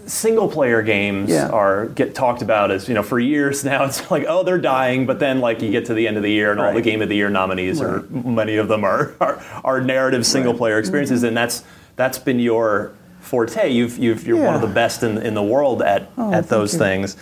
single 0.08 0.48
player 0.50 0.82
games 0.82 1.30
Yeah. 1.30 1.48
are 1.50 1.88
get 1.88 2.14
talked 2.16 2.42
about 2.42 2.72
as 2.72 2.88
you 2.88 2.94
know 2.94 3.04
for 3.04 3.20
years 3.20 3.64
now. 3.72 3.86
It's 3.86 4.10
like 4.12 4.26
oh 4.28 4.44
they're 4.44 4.58
dying, 4.58 5.06
but 5.06 5.20
then 5.20 5.40
like 5.40 5.62
you 5.62 5.72
get 5.72 5.86
to 5.86 5.94
the 5.94 6.08
end 6.08 6.18
of 6.18 6.24
the 6.24 6.32
year 6.32 6.52
and 6.52 6.60
all 6.62 6.74
the 6.74 6.82
Game 6.82 7.02
of 7.02 7.10
the 7.10 7.16
Year 7.16 7.30
nominees 7.30 7.82
are 7.82 8.02
many 8.10 8.56
of 8.58 8.68
them 8.68 8.84
are 8.84 9.14
are, 9.22 9.44
are 9.64 9.82
narrative 9.82 10.26
single 10.26 10.54
player 10.54 10.74
mm-hmm. 10.76 10.80
experiences, 10.82 11.24
and 11.24 11.36
that's 11.36 11.64
that's 11.96 12.18
been 12.20 12.40
your 12.40 12.92
forte. 13.22 13.70
You've, 13.70 13.98
you've 13.98 14.28
you're 14.28 14.44
one 14.44 14.54
of 14.56 14.62
the 14.62 14.68
best 14.68 15.02
in 15.04 15.18
in 15.18 15.34
the 15.34 15.44
world 15.44 15.82
at 15.82 16.10
Oh, 16.18 16.34
at 16.34 16.48
those 16.50 16.74
you. 16.74 16.80
things. 16.80 17.18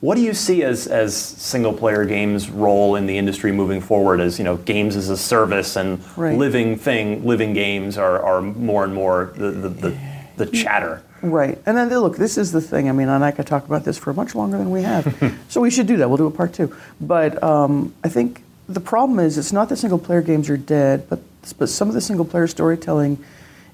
What 0.00 0.14
do 0.14 0.20
you 0.20 0.32
see 0.32 0.62
as, 0.62 0.86
as 0.86 1.16
single 1.16 1.72
player 1.72 2.04
games 2.04 2.48
role 2.50 2.94
in 2.94 3.06
the 3.06 3.18
industry 3.18 3.50
moving 3.50 3.80
forward 3.80 4.20
as 4.20 4.38
you 4.38 4.44
know 4.44 4.56
games 4.58 4.94
as 4.94 5.08
a 5.08 5.16
service 5.16 5.74
and 5.74 5.98
Right. 6.16 6.36
living 6.38 6.76
thing 6.76 7.26
living 7.26 7.52
games 7.52 7.98
are, 7.98 8.22
are 8.22 8.40
more 8.40 8.84
and 8.84 8.94
more 8.94 9.32
the, 9.36 9.50
the, 9.50 9.68
the, 9.68 9.96
the 10.36 10.46
chatter. 10.46 11.02
Right. 11.20 11.60
And 11.66 11.76
then 11.76 11.88
look, 11.88 12.16
this 12.16 12.38
is 12.38 12.52
the 12.52 12.60
thing. 12.60 12.88
I 12.88 12.92
mean, 12.92 13.08
and 13.08 13.24
I 13.24 13.32
could 13.32 13.46
talk 13.46 13.66
about 13.66 13.84
this 13.84 13.98
for 13.98 14.12
much 14.12 14.34
longer 14.34 14.56
than 14.56 14.70
we 14.70 14.82
have. 14.82 15.36
so 15.48 15.60
we 15.60 15.70
should 15.70 15.86
do 15.86 15.96
that. 15.96 16.08
We'll 16.08 16.16
do 16.16 16.26
a 16.26 16.30
part 16.30 16.54
two. 16.54 16.74
But 17.00 17.42
um, 17.42 17.94
I 18.04 18.08
think 18.08 18.42
the 18.68 18.80
problem 18.80 19.18
is 19.18 19.36
it's 19.36 19.52
not 19.52 19.68
that 19.70 19.76
single 19.78 19.98
player 19.98 20.22
games 20.22 20.48
are 20.48 20.56
dead, 20.56 21.08
but 21.08 21.20
but 21.56 21.68
some 21.68 21.88
of 21.88 21.94
the 21.94 22.00
single 22.00 22.24
player 22.24 22.46
storytelling 22.46 23.18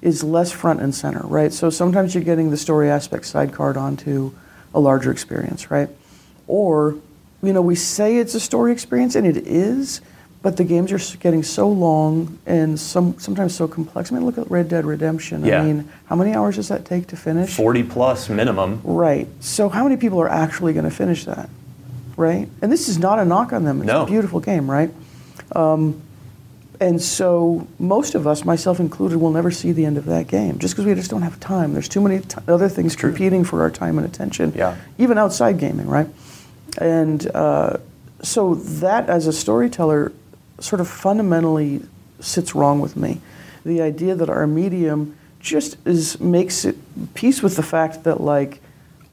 is 0.01 0.23
less 0.23 0.51
front 0.51 0.81
and 0.81 0.93
center, 0.93 1.21
right? 1.25 1.51
So 1.51 1.69
sometimes 1.69 2.13
you're 2.13 2.23
getting 2.23 2.51
the 2.51 2.57
story 2.57 2.89
aspect 2.89 3.25
sidecard 3.25 3.75
onto 3.75 4.33
a 4.73 4.79
larger 4.79 5.11
experience, 5.11 5.71
right? 5.71 5.89
Or, 6.47 6.95
you 7.41 7.53
know, 7.53 7.61
we 7.61 7.75
say 7.75 8.17
it's 8.17 8.35
a 8.35 8.39
story 8.39 8.71
experience, 8.71 9.15
and 9.15 9.25
it 9.25 9.37
is, 9.47 10.01
but 10.45 10.57
the 10.57 10.63
games 10.63 10.91
are 10.91 11.17
getting 11.17 11.41
so 11.41 11.67
long 11.67 12.37
and 12.45 12.79
some 12.79 13.17
sometimes 13.17 13.55
so 13.55 13.67
complex. 13.67 14.11
I 14.11 14.15
mean, 14.15 14.27
look 14.27 14.37
at 14.37 14.51
Red 14.51 14.69
Dead 14.69 14.85
Redemption. 14.85 15.43
Yeah. 15.43 15.59
I 15.59 15.65
mean, 15.65 15.89
how 16.05 16.15
many 16.15 16.35
hours 16.35 16.57
does 16.57 16.67
that 16.67 16.85
take 16.85 17.07
to 17.07 17.15
finish? 17.17 17.49
Forty 17.55 17.81
plus 17.81 18.29
minimum. 18.29 18.79
Right. 18.83 19.27
So 19.39 19.69
how 19.69 19.83
many 19.83 19.97
people 19.97 20.21
are 20.21 20.29
actually 20.29 20.73
going 20.73 20.85
to 20.85 20.91
finish 20.91 21.25
that? 21.25 21.49
Right? 22.15 22.47
And 22.61 22.71
this 22.71 22.87
is 22.89 22.99
not 22.99 23.17
a 23.17 23.25
knock 23.25 23.53
on 23.53 23.63
them. 23.63 23.81
It's 23.81 23.87
No. 23.87 24.03
a 24.03 24.05
beautiful 24.05 24.39
game, 24.39 24.69
right? 24.69 24.93
Um, 25.55 25.99
and 26.79 27.01
so 27.01 27.65
most 27.79 28.13
of 28.13 28.27
us, 28.27 28.45
myself 28.45 28.79
included, 28.79 29.17
will 29.17 29.31
never 29.31 29.49
see 29.49 29.71
the 29.71 29.83
end 29.83 29.97
of 29.97 30.05
that 30.05 30.27
game 30.27 30.59
just 30.59 30.75
because 30.75 30.85
we 30.85 30.93
just 30.93 31.09
don't 31.09 31.23
have 31.23 31.39
time. 31.39 31.73
There's 31.73 31.89
too 31.89 32.01
many 32.01 32.19
t- 32.19 32.37
other 32.47 32.69
things 32.69 32.95
competing 32.95 33.43
for 33.45 33.61
our 33.63 33.71
time 33.71 33.97
and 33.97 34.05
attention, 34.05 34.53
Yeah. 34.55 34.75
even 34.99 35.17
outside 35.17 35.57
gaming, 35.57 35.87
right? 35.87 36.07
And 36.77 37.25
uh, 37.33 37.77
so 38.21 38.53
that, 38.53 39.09
as 39.09 39.25
a 39.25 39.33
storyteller, 39.33 40.11
sort 40.59 40.79
of 40.79 40.87
fundamentally 40.87 41.81
sits 42.19 42.55
wrong 42.55 42.79
with 42.79 42.95
me. 42.95 43.21
The 43.65 43.81
idea 43.81 44.15
that 44.15 44.29
our 44.29 44.47
medium 44.47 45.17
just 45.39 45.77
is 45.85 46.19
makes 46.19 46.65
it 46.65 46.75
peace 47.13 47.41
with 47.41 47.55
the 47.55 47.63
fact 47.63 48.03
that 48.03 48.21
like, 48.21 48.59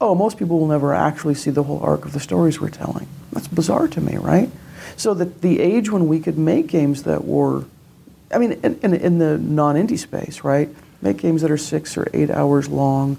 oh, 0.01 0.15
most 0.15 0.37
people 0.37 0.59
will 0.59 0.67
never 0.67 0.93
actually 0.93 1.35
see 1.35 1.51
the 1.51 1.63
whole 1.63 1.79
arc 1.81 2.05
of 2.05 2.13
the 2.13 2.19
stories 2.19 2.59
we're 2.59 2.69
telling. 2.69 3.07
That's 3.31 3.47
bizarre 3.47 3.87
to 3.89 4.01
me, 4.01 4.17
right? 4.17 4.49
So 4.97 5.13
that 5.13 5.41
the 5.41 5.59
age 5.59 5.89
when 5.91 6.07
we 6.07 6.19
could 6.19 6.37
make 6.37 6.67
games 6.67 7.03
that 7.03 7.25
were, 7.25 7.65
I 8.31 8.37
mean, 8.37 8.53
in, 8.63 8.79
in, 8.81 8.93
in 8.93 9.19
the 9.19 9.37
non-indie 9.37 9.99
space, 9.99 10.43
right? 10.43 10.69
Make 11.01 11.17
games 11.17 11.41
that 11.41 11.51
are 11.51 11.57
six 11.57 11.97
or 11.97 12.07
eight 12.13 12.29
hours 12.29 12.67
long, 12.69 13.17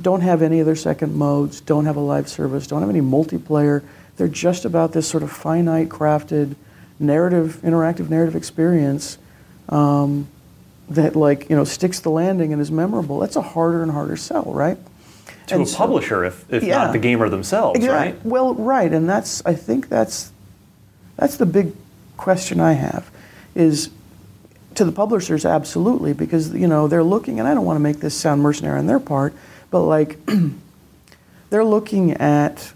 don't 0.00 0.22
have 0.22 0.42
any 0.42 0.60
other 0.60 0.76
second 0.76 1.14
modes, 1.14 1.60
don't 1.60 1.84
have 1.84 1.96
a 1.96 2.00
live 2.00 2.28
service, 2.28 2.66
don't 2.66 2.80
have 2.80 2.90
any 2.90 3.00
multiplayer. 3.00 3.82
They're 4.16 4.28
just 4.28 4.64
about 4.64 4.92
this 4.92 5.06
sort 5.06 5.22
of 5.22 5.30
finite 5.30 5.88
crafted 5.88 6.54
narrative, 7.00 7.60
interactive 7.64 8.08
narrative 8.10 8.36
experience 8.36 9.18
um, 9.68 10.28
that, 10.90 11.16
like, 11.16 11.48
you 11.50 11.56
know, 11.56 11.64
sticks 11.64 12.00
the 12.00 12.10
landing 12.10 12.52
and 12.52 12.60
is 12.60 12.70
memorable. 12.70 13.18
That's 13.20 13.36
a 13.36 13.42
harder 13.42 13.82
and 13.82 13.90
harder 13.90 14.16
sell, 14.16 14.44
right? 14.44 14.76
To 15.48 15.54
And 15.54 15.62
a 15.64 15.66
so- 15.66 15.78
publisher, 15.78 16.24
if, 16.24 16.44
if 16.52 16.62
Yeah. 16.62 16.78
not 16.78 16.92
the 16.92 16.98
gamer 16.98 17.28
themselves, 17.28 17.84
right? 17.86 18.14
Well, 18.24 18.54
right, 18.54 18.92
and 18.92 19.08
that's 19.08 19.42
I 19.46 19.54
think 19.54 19.88
that's 19.88 20.30
that's 21.16 21.36
the 21.36 21.46
big 21.46 21.72
question 22.16 22.60
I 22.60 22.74
have 22.74 23.10
is 23.54 23.90
to 24.74 24.84
the 24.84 24.92
publishers 24.92 25.44
absolutely 25.44 26.12
because 26.12 26.54
you 26.54 26.68
know 26.68 26.86
they're 26.86 27.02
looking 27.02 27.40
and 27.40 27.48
I 27.48 27.54
don't 27.54 27.64
want 27.64 27.76
to 27.76 27.80
make 27.82 27.98
this 28.00 28.14
sound 28.14 28.42
mercenary 28.42 28.78
on 28.78 28.86
their 28.86 29.00
part, 29.00 29.34
but 29.70 29.82
like 29.82 30.18
they're 31.50 31.64
looking 31.64 32.12
at 32.12 32.72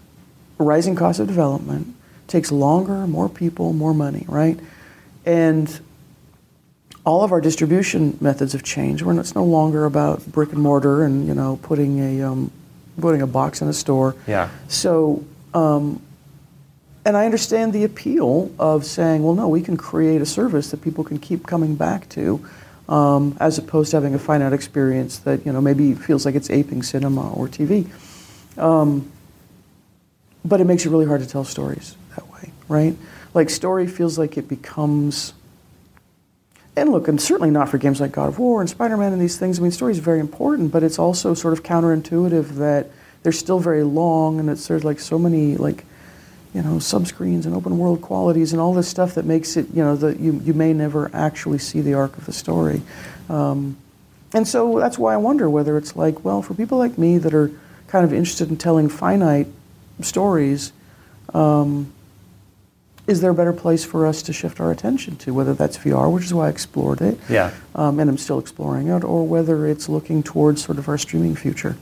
rising 0.57 0.95
cost 0.95 1.19
of 1.19 1.27
development 1.27 1.94
takes 2.27 2.51
longer, 2.51 3.07
more 3.07 3.29
people, 3.29 3.73
more 3.73 3.93
money, 3.93 4.25
right? 4.27 4.59
And 5.25 5.79
all 7.05 7.23
of 7.23 7.31
our 7.31 7.39
distribution 7.39 8.17
methods 8.19 8.53
have 8.53 8.63
changed. 8.63 9.03
We're, 9.03 9.19
it's 9.19 9.35
no 9.35 9.45
longer 9.45 9.85
about 9.85 10.25
brick 10.25 10.51
and 10.51 10.61
mortar 10.61 11.03
and 11.03 11.27
you 11.27 11.35
know 11.35 11.59
putting 11.61 11.99
a 11.99 12.27
um, 12.27 12.51
putting 12.99 13.21
a 13.21 13.27
box 13.27 13.61
in 13.61 13.67
a 13.67 13.73
store. 13.73 14.15
Yeah. 14.27 14.49
So, 14.67 15.23
um, 15.53 16.01
and 17.05 17.15
I 17.15 17.25
understand 17.25 17.73
the 17.73 17.83
appeal 17.83 18.51
of 18.57 18.85
saying, 18.85 19.23
well, 19.23 19.35
no, 19.35 19.47
we 19.47 19.61
can 19.61 19.77
create 19.77 20.21
a 20.21 20.25
service 20.25 20.71
that 20.71 20.81
people 20.81 21.03
can 21.03 21.19
keep 21.19 21.45
coming 21.45 21.75
back 21.75 22.09
to, 22.09 22.43
um, 22.89 23.37
as 23.39 23.59
opposed 23.59 23.91
to 23.91 23.97
having 23.97 24.15
a 24.15 24.19
finite 24.19 24.53
experience 24.53 25.19
that 25.19 25.45
you 25.45 25.53
know 25.53 25.61
maybe 25.61 25.93
feels 25.93 26.25
like 26.25 26.35
it's 26.35 26.49
aping 26.49 26.81
cinema 26.81 27.31
or 27.33 27.47
TV. 27.47 27.87
Um, 28.57 29.11
but 30.43 30.61
it 30.61 30.65
makes 30.65 30.85
it 30.85 30.89
really 30.89 31.05
hard 31.05 31.21
to 31.21 31.27
tell 31.27 31.43
stories 31.43 31.95
right? 32.67 32.95
Like 33.33 33.49
story 33.49 33.87
feels 33.87 34.17
like 34.17 34.37
it 34.37 34.47
becomes. 34.47 35.33
And 36.75 36.91
look, 36.91 37.07
and 37.07 37.21
certainly 37.21 37.51
not 37.51 37.69
for 37.69 37.77
games 37.77 38.01
like 38.01 38.11
God 38.11 38.27
of 38.27 38.39
War 38.39 38.59
and 38.59 38.69
Spider-Man 38.69 39.13
and 39.13 39.21
these 39.21 39.37
things. 39.37 39.59
I 39.59 39.61
mean, 39.61 39.71
story 39.71 39.93
is 39.93 39.99
very 39.99 40.19
important, 40.19 40.71
but 40.71 40.83
it's 40.83 40.99
also 40.99 41.33
sort 41.33 41.53
of 41.53 41.63
counterintuitive 41.63 42.55
that 42.55 42.87
they're 43.23 43.31
still 43.31 43.59
very 43.59 43.83
long, 43.83 44.39
and 44.39 44.49
it's 44.49 44.67
there's 44.67 44.83
like 44.83 44.99
so 44.99 45.17
many 45.17 45.55
like 45.55 45.85
you 46.55 46.61
know, 46.61 46.77
subscreens 46.77 47.45
and 47.45 47.53
open 47.53 47.77
world 47.77 48.01
qualities 48.01 48.53
and 48.53 48.61
all 48.61 48.73
this 48.73 48.87
stuff 48.87 49.15
that 49.15 49.25
makes 49.25 49.57
it, 49.57 49.67
you 49.73 49.83
know, 49.83 49.97
that 49.97 50.21
you, 50.21 50.39
you 50.45 50.53
may 50.53 50.71
never 50.71 51.11
actually 51.13 51.57
see 51.57 51.81
the 51.81 51.93
arc 51.93 52.17
of 52.17 52.25
the 52.25 52.31
story. 52.31 52.81
Um, 53.29 53.75
and 54.33 54.47
so 54.47 54.79
that's 54.79 54.97
why 54.97 55.13
I 55.13 55.17
wonder 55.17 55.49
whether 55.49 55.77
it's 55.77 55.97
like, 55.97 56.23
well, 56.23 56.41
for 56.41 56.53
people 56.53 56.77
like 56.77 56.97
me 56.97 57.17
that 57.17 57.33
are 57.33 57.51
kind 57.87 58.05
of 58.05 58.13
interested 58.13 58.49
in 58.49 58.55
telling 58.55 58.87
finite 58.87 59.47
stories, 59.99 60.71
um, 61.33 61.91
is 63.07 63.21
there 63.21 63.31
a 63.31 63.33
better 63.35 63.53
place 63.53 63.85
for 63.85 64.05
us 64.05 64.21
to 64.23 64.33
shift 64.33 64.59
our 64.59 64.71
attention 64.71 65.15
to, 65.17 65.33
whether 65.33 65.53
that's 65.53 65.77
VR, 65.77 66.11
which 66.11 66.25
is 66.25 66.33
why 66.33 66.47
I 66.47 66.49
explored 66.49 67.01
it, 67.01 67.19
Yeah. 67.29 67.51
um, 67.75 67.99
and 67.99 68.09
I'm 68.09 68.17
still 68.17 68.39
exploring 68.39 68.87
it, 68.87 69.03
or 69.03 69.27
whether 69.27 69.67
it's 69.67 69.87
looking 69.87 70.23
towards 70.23 70.63
sort 70.63 70.77
of 70.77 70.89
our 70.89 70.97
streaming 70.97 71.35
future. 71.35 71.75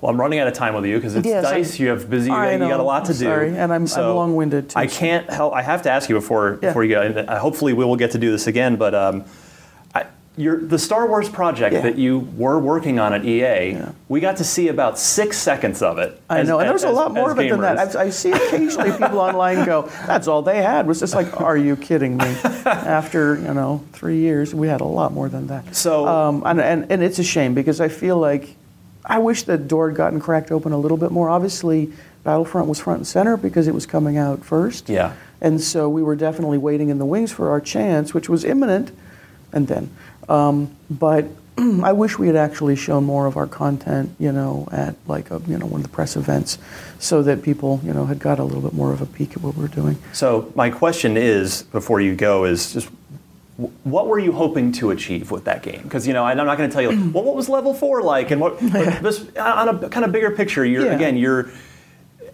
Well, 0.00 0.10
I'm 0.10 0.20
running 0.20 0.38
out 0.40 0.48
of 0.48 0.52
time 0.54 0.74
with 0.74 0.84
you 0.84 0.96
because 0.96 1.14
it's 1.14 1.26
Yes, 1.26 1.44
dice. 1.44 1.72
I'm- 1.74 1.82
you 1.82 1.88
have 1.90 2.10
busy. 2.10 2.30
I 2.30 2.52
you 2.52 2.58
got 2.58 2.80
a 2.80 2.82
lot 2.82 3.04
to 3.06 3.12
I'm 3.12 3.18
do. 3.18 3.24
sorry, 3.24 3.48
and 3.56 3.72
I'm- 3.72 3.86
I'm 3.96 4.14
long-winded, 4.14 4.70
too. 4.70 4.78
I 4.78 4.86
can't 4.86 5.30
help. 5.30 5.54
I 5.54 5.62
have 5.62 5.82
to 5.82 5.90
ask 5.90 6.08
you 6.08 6.14
before 6.16 6.58
Yeah. 6.60 6.68
before 6.68 6.84
you 6.84 6.94
go. 6.96 7.00
And 7.02 7.28
hopefully, 7.30 7.72
we 7.72 7.84
will 7.84 7.96
get 7.96 8.10
to 8.10 8.18
do 8.18 8.30
this 8.30 8.46
again. 8.46 8.76
But 8.76 8.94
um, 8.94 9.22
I, 9.22 9.24
your, 10.36 10.58
the 10.58 10.78
Star 10.78 11.06
Wars 11.08 11.28
project 11.28 11.72
Yeah. 11.74 11.80
that 11.80 11.96
you 11.96 12.18
were 12.36 12.58
working 12.58 12.98
on 12.98 13.14
at 13.14 13.24
EA, 13.24 13.72
Yeah. 13.72 13.92
we 14.08 14.20
got 14.20 14.36
to 14.36 14.44
see 14.44 14.68
about 14.68 14.98
six 14.98 15.38
seconds 15.38 15.80
of 15.82 15.98
it. 15.98 16.20
I 16.28 16.40
as- 16.40 16.48
know, 16.48 16.58
and 16.58 16.68
there's 16.68 16.84
a 16.84 16.90
lot 16.90 17.12
more 17.14 17.30
of 17.30 17.38
it 17.38 17.48
than 17.48 17.60
that. 17.62 17.96
I, 17.96 18.02
I 18.04 18.10
see 18.10 18.32
occasionally 18.32 18.90
people 18.98 19.18
online 19.18 19.64
go, 19.64 19.88
"That's 20.06 20.28
all 20.28 20.42
they 20.42 20.62
had." 20.62 20.86
Was 20.86 21.00
just 21.00 21.14
like, 21.14 21.40
"Are 21.40 21.56
you 21.56 21.74
kidding 21.76 22.16
me?" 22.18 22.26
After 22.66 23.36
you 23.36 23.54
know 23.54 23.82
three 23.92 24.18
years, 24.18 24.54
we 24.54 24.68
had 24.68 24.80
a 24.80 24.84
lot 24.84 25.12
more 25.12 25.28
than 25.28 25.46
that. 25.46 25.74
So- 25.74 26.06
um, 26.06 26.42
and, 26.44 26.60
and 26.60 26.90
and 26.92 27.02
it's 27.02 27.18
a 27.18 27.24
shame 27.24 27.54
because 27.54 27.80
I 27.80 27.88
feel 27.88 28.18
like 28.18 28.54
I 29.04 29.18
wish 29.18 29.44
the 29.44 29.56
door 29.56 29.88
had 29.88 29.96
gotten 29.96 30.20
cracked 30.20 30.50
open 30.52 30.72
a 30.72 30.78
little 30.78 30.98
bit 30.98 31.10
more. 31.12 31.30
Obviously, 31.30 31.92
Battlefront 32.24 32.68
was 32.68 32.78
front 32.80 32.98
and 32.98 33.06
center 33.06 33.36
because 33.36 33.68
it 33.68 33.74
was 33.74 33.86
coming 33.86 34.16
out 34.18 34.44
first. 34.44 34.88
Yeah. 34.88 35.12
and 35.40 35.60
so 35.60 35.88
we 35.88 36.02
were 36.02 36.16
definitely 36.16 36.58
waiting 36.58 36.88
in 36.90 36.98
the 36.98 37.06
wings 37.06 37.30
for 37.32 37.50
our 37.50 37.60
chance, 37.60 38.12
which 38.12 38.28
was 38.28 38.44
imminent, 38.44 38.90
and 39.52 39.68
then. 39.68 39.88
Um, 40.28 40.74
but 40.90 41.26
I 41.58 41.92
wish 41.92 42.18
we 42.18 42.26
had 42.26 42.36
actually 42.36 42.76
shown 42.76 43.04
more 43.04 43.26
of 43.26 43.36
our 43.36 43.46
content, 43.46 44.10
you 44.18 44.32
know, 44.32 44.68
at 44.72 44.94
like 45.06 45.30
a, 45.30 45.40
you 45.46 45.56
know 45.58 45.66
one 45.66 45.80
of 45.80 45.86
the 45.86 45.92
press 45.92 46.16
events, 46.16 46.58
so 46.98 47.22
that 47.22 47.42
people, 47.42 47.80
you 47.82 47.92
know, 47.92 48.06
had 48.06 48.18
got 48.18 48.38
a 48.38 48.44
little 48.44 48.62
bit 48.62 48.74
more 48.74 48.92
of 48.92 49.00
a 49.00 49.06
peek 49.06 49.32
at 49.32 49.42
what 49.42 49.56
we're 49.56 49.68
doing. 49.68 49.96
So 50.12 50.52
my 50.54 50.70
question 50.70 51.16
is, 51.16 51.62
before 51.62 52.00
you 52.00 52.14
go, 52.14 52.44
is 52.44 52.72
just 52.72 52.88
what 53.84 54.06
were 54.06 54.18
you 54.18 54.32
hoping 54.32 54.70
to 54.72 54.90
achieve 54.90 55.30
with 55.30 55.44
that 55.44 55.62
game? 55.62 55.80
Because 55.82 56.06
you 56.06 56.12
know, 56.12 56.24
I'm 56.24 56.36
not 56.36 56.58
going 56.58 56.68
to 56.68 56.74
tell 56.74 56.82
you, 56.82 57.10
well, 57.12 57.24
what 57.24 57.34
was 57.34 57.48
level 57.48 57.72
four 57.72 58.02
like, 58.02 58.30
and 58.30 58.40
what. 58.40 58.58
but 58.72 59.02
Just 59.02 59.36
on 59.38 59.68
a 59.68 59.88
kind 59.88 60.04
of 60.04 60.12
bigger 60.12 60.30
picture, 60.30 60.64
you're 60.64 60.86
Yeah. 60.86 60.94
again, 60.94 61.16
you're. 61.16 61.50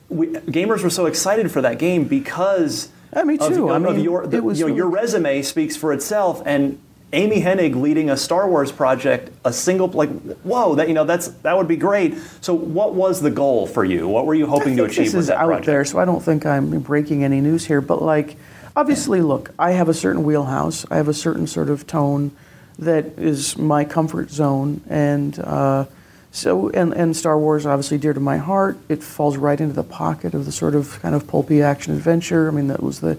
We, 0.09 0.27
gamers 0.27 0.83
were 0.83 0.91
so 0.91 1.07
excited 1.07 1.51
for 1.51 1.63
that 1.63 1.79
game 1.79 2.05
because 2.05 2.91
Yeah, 3.17 3.23
me 3.23 3.39
of, 3.39 3.49
too. 3.49 3.71
I 3.71 3.77
of 3.77 3.83
mean, 3.83 4.01
your 4.01 4.27
the, 4.27 4.43
was 4.43 4.59
you 4.59 4.69
know, 4.69 4.75
your 4.75 4.89
resume 4.91 5.43
speaks 5.43 5.77
for 5.77 5.93
itself 5.93 6.43
and. 6.45 6.79
Amy 7.15 7.43
Hennig 7.43 7.75
leading 7.75 8.09
a 8.09 8.17
Star 8.17 8.49
Wars 8.49 8.73
project, 8.73 9.31
a 9.45 9.53
single 9.53 9.89
like 9.89 10.09
whoa, 10.43 10.75
that 10.77 10.89
you 10.89 10.95
know 10.95 11.05
that's 11.05 11.29
that 11.29 11.57
would 11.57 11.69
be 11.69 11.77
great. 11.77 12.17
So, 12.41 12.55
what 12.55 12.95
was 12.95 13.21
the 13.21 13.31
goal 13.31 13.67
for 13.67 13.85
you? 13.85 14.09
What 14.09 14.25
were 14.25 14.35
you 14.35 14.47
hoping 14.47 14.77
to 14.79 14.85
achieve 14.85 15.07
this 15.07 15.15
with 15.15 15.21
is 15.21 15.27
that 15.27 15.37
out 15.37 15.47
project? 15.47 15.67
there, 15.67 15.85
so 15.85 15.99
I 15.99 16.07
don't 16.07 16.23
think 16.23 16.47
I'm 16.47 16.81
breaking 16.81 17.23
any 17.23 17.43
news 17.43 17.67
here. 17.67 17.83
But 17.83 18.01
like, 18.01 18.37
obviously, 18.75 19.21
look, 19.21 19.51
I 19.59 19.73
have 19.73 19.91
a 19.91 19.95
certain 19.95 20.25
wheelhouse. 20.25 20.87
I 20.91 20.97
have 20.97 21.09
a 21.09 21.15
certain 21.15 21.47
sort 21.47 21.69
of 21.69 21.87
tone 21.87 22.33
that 22.79 23.19
is 23.19 23.59
my 23.59 23.85
comfort 23.85 24.31
zone, 24.31 24.81
and 24.89 25.39
uh, 25.39 25.85
so 26.31 26.71
and 26.71 26.95
and 26.95 27.15
Star 27.15 27.39
Wars 27.39 27.67
obviously 27.67 27.99
dear 27.99 28.15
to 28.15 28.21
my 28.21 28.39
heart. 28.39 28.79
It 28.89 29.03
falls 29.03 29.37
right 29.37 29.61
into 29.61 29.75
the 29.75 29.85
pocket 29.85 30.33
of 30.33 30.47
the 30.47 30.53
sort 30.53 30.75
of 30.75 30.99
kind 31.03 31.15
of 31.15 31.27
pulpy 31.27 31.61
action 31.61 31.95
adventure. 31.95 32.49
I 32.49 32.53
mean, 32.53 32.69
that 32.69 32.83
was 32.83 33.01
the 33.01 33.19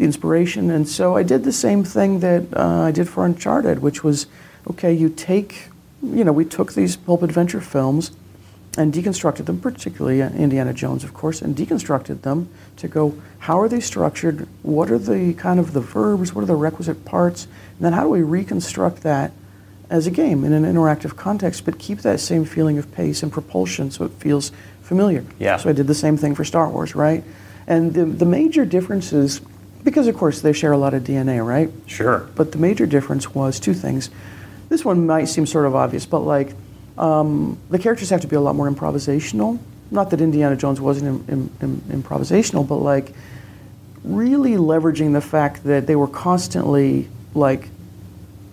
the 0.00 0.06
inspiration, 0.06 0.70
and 0.70 0.88
so 0.88 1.14
I 1.14 1.22
did 1.22 1.44
the 1.44 1.52
same 1.52 1.84
thing 1.84 2.20
that 2.20 2.44
uh, 2.56 2.84
I 2.84 2.90
did 2.90 3.06
for 3.06 3.26
Uncharted, 3.26 3.80
which 3.80 4.02
was 4.02 4.26
okay. 4.70 4.94
You 4.94 5.10
take, 5.10 5.68
you 6.02 6.24
know, 6.24 6.32
we 6.32 6.46
took 6.46 6.72
these 6.72 6.96
pulp 6.96 7.22
adventure 7.22 7.60
films 7.60 8.10
and 8.78 8.94
deconstructed 8.94 9.44
them, 9.44 9.60
particularly 9.60 10.22
Indiana 10.22 10.72
Jones, 10.72 11.04
of 11.04 11.12
course, 11.12 11.42
and 11.42 11.54
deconstructed 11.54 12.22
them 12.22 12.48
to 12.78 12.88
go, 12.88 13.14
how 13.40 13.60
are 13.60 13.68
they 13.68 13.80
structured? 13.80 14.48
What 14.62 14.90
are 14.90 14.98
the 14.98 15.34
kind 15.34 15.60
of 15.60 15.74
the 15.74 15.82
verbs? 15.82 16.34
What 16.34 16.42
are 16.42 16.46
the 16.46 16.54
requisite 16.54 17.04
parts? 17.04 17.44
And 17.44 17.84
then 17.84 17.92
how 17.92 18.04
do 18.04 18.08
we 18.08 18.22
reconstruct 18.22 19.02
that 19.02 19.32
as 19.90 20.06
a 20.06 20.10
game 20.10 20.44
in 20.44 20.54
an 20.54 20.64
interactive 20.64 21.16
context, 21.16 21.66
but 21.66 21.78
keep 21.78 21.98
that 21.98 22.20
same 22.20 22.46
feeling 22.46 22.78
of 22.78 22.90
pace 22.92 23.22
and 23.22 23.30
propulsion 23.30 23.90
so 23.90 24.06
it 24.06 24.12
feels 24.12 24.50
familiar? 24.80 25.26
Yeah. 25.38 25.58
So 25.58 25.68
I 25.68 25.74
did 25.74 25.88
the 25.88 25.94
same 25.94 26.16
thing 26.16 26.34
for 26.34 26.44
Star 26.44 26.70
Wars, 26.70 26.94
right? 26.94 27.22
And 27.66 27.92
the, 27.92 28.06
the 28.06 28.24
major 28.24 28.64
differences, 28.64 29.42
because 29.84 30.06
of 30.06 30.16
course 30.16 30.40
they 30.40 30.52
share 30.52 30.72
a 30.72 30.78
lot 30.78 30.94
of 30.94 31.04
DNA, 31.04 31.44
right? 31.44 31.70
Sure. 31.86 32.28
But 32.34 32.52
the 32.52 32.58
major 32.58 32.86
difference 32.86 33.34
was 33.34 33.58
two 33.60 33.74
things. 33.74 34.10
This 34.68 34.84
one 34.84 35.06
might 35.06 35.24
seem 35.26 35.46
sort 35.46 35.66
of 35.66 35.74
obvious, 35.74 36.06
but 36.06 36.20
like 36.20 36.54
um, 36.98 37.58
the 37.70 37.78
characters 37.78 38.10
have 38.10 38.20
to 38.20 38.26
be 38.28 38.36
a 38.36 38.40
lot 38.40 38.54
more 38.54 38.70
improvisational. 38.70 39.58
Not 39.90 40.10
that 40.10 40.20
Indiana 40.20 40.56
Jones 40.56 40.80
wasn't 40.80 41.28
Im- 41.28 41.50
Im- 41.62 41.80
Im- 41.90 42.02
improvisational, 42.02 42.66
but 42.66 42.76
like 42.76 43.12
really 44.04 44.52
leveraging 44.52 45.12
the 45.12 45.20
fact 45.20 45.64
that 45.64 45.86
they 45.86 45.96
were 45.96 46.06
constantly 46.06 47.08
like, 47.34 47.68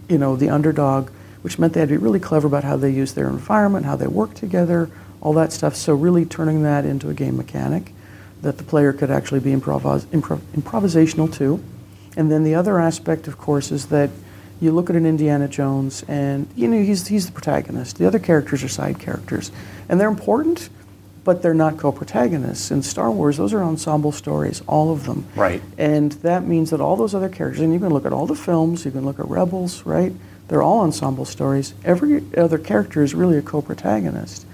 you 0.09 0.17
know, 0.17 0.35
the 0.35 0.49
underdog, 0.49 1.09
which 1.41 1.59
meant 1.59 1.73
they 1.73 1.81
had 1.81 1.89
to 1.89 1.93
be 1.93 2.03
really 2.03 2.19
clever 2.19 2.47
about 2.47 2.63
how 2.63 2.77
they 2.77 2.89
used 2.89 3.15
their 3.15 3.29
environment, 3.29 3.85
how 3.85 3.95
they 3.95 4.07
worked 4.07 4.37
together, 4.37 4.89
all 5.21 5.33
that 5.33 5.51
stuff. 5.53 5.75
So 5.75 5.93
really 5.93 6.25
turning 6.25 6.63
that 6.63 6.85
into 6.85 7.09
a 7.09 7.13
game 7.13 7.37
mechanic 7.37 7.93
that 8.41 8.57
the 8.57 8.63
player 8.63 8.93
could 8.93 9.11
actually 9.11 9.39
be 9.39 9.51
improvis- 9.51 10.05
improv- 10.07 10.41
improvisational 10.55 11.31
too. 11.31 11.63
And 12.15 12.31
then 12.31 12.43
the 12.43 12.55
other 12.55 12.79
aspect, 12.79 13.27
of 13.27 13.37
course, 13.37 13.71
is 13.71 13.87
that 13.87 14.09
you 14.59 14.71
look 14.71 14.89
at 14.89 14.95
an 14.95 15.05
Indiana 15.05 15.47
Jones 15.47 16.03
and 16.07 16.47
you 16.55 16.67
know 16.67 16.81
he's 16.81 17.07
he's 17.07 17.27
the 17.27 17.31
protagonist. 17.31 17.97
The 17.97 18.07
other 18.07 18.19
characters 18.19 18.63
are 18.63 18.67
side 18.67 18.99
characters, 18.99 19.51
and 19.87 19.99
they're 19.99 20.09
important, 20.09 20.69
but 21.23 21.41
they're 21.41 21.53
not 21.53 21.77
co-protagonists. 21.77 22.71
In 22.71 22.81
Star 22.81 23.11
Wars, 23.11 23.37
those 23.37 23.53
are 23.53 23.61
ensemble 23.61 24.11
stories, 24.11 24.63
all 24.65 24.91
of 24.91 25.05
them. 25.05 25.27
Right. 25.35 25.61
And 25.77 26.13
that 26.23 26.45
means 26.45 26.71
that 26.71 26.81
all 26.81 26.95
those 26.95 27.13
other 27.13 27.29
characters, 27.29 27.61
and 27.61 27.71
you 27.71 27.79
can 27.79 27.89
look 27.89 28.05
at 28.05 28.13
all 28.13 28.25
the 28.25 28.35
films, 28.35 28.85
you 28.85 28.91
can 28.91 29.05
look 29.05 29.19
at 29.19 29.27
Rebels, 29.27 29.85
right? 29.85 30.13
They're 30.47 30.63
all 30.63 30.79
ensemble 30.79 31.25
stories. 31.25 31.75
Every 31.83 32.23
other 32.35 32.57
character 32.57 33.03
is 33.03 33.13
really 33.13 33.37
a 33.37 33.41
co-protagonist. 33.41 34.46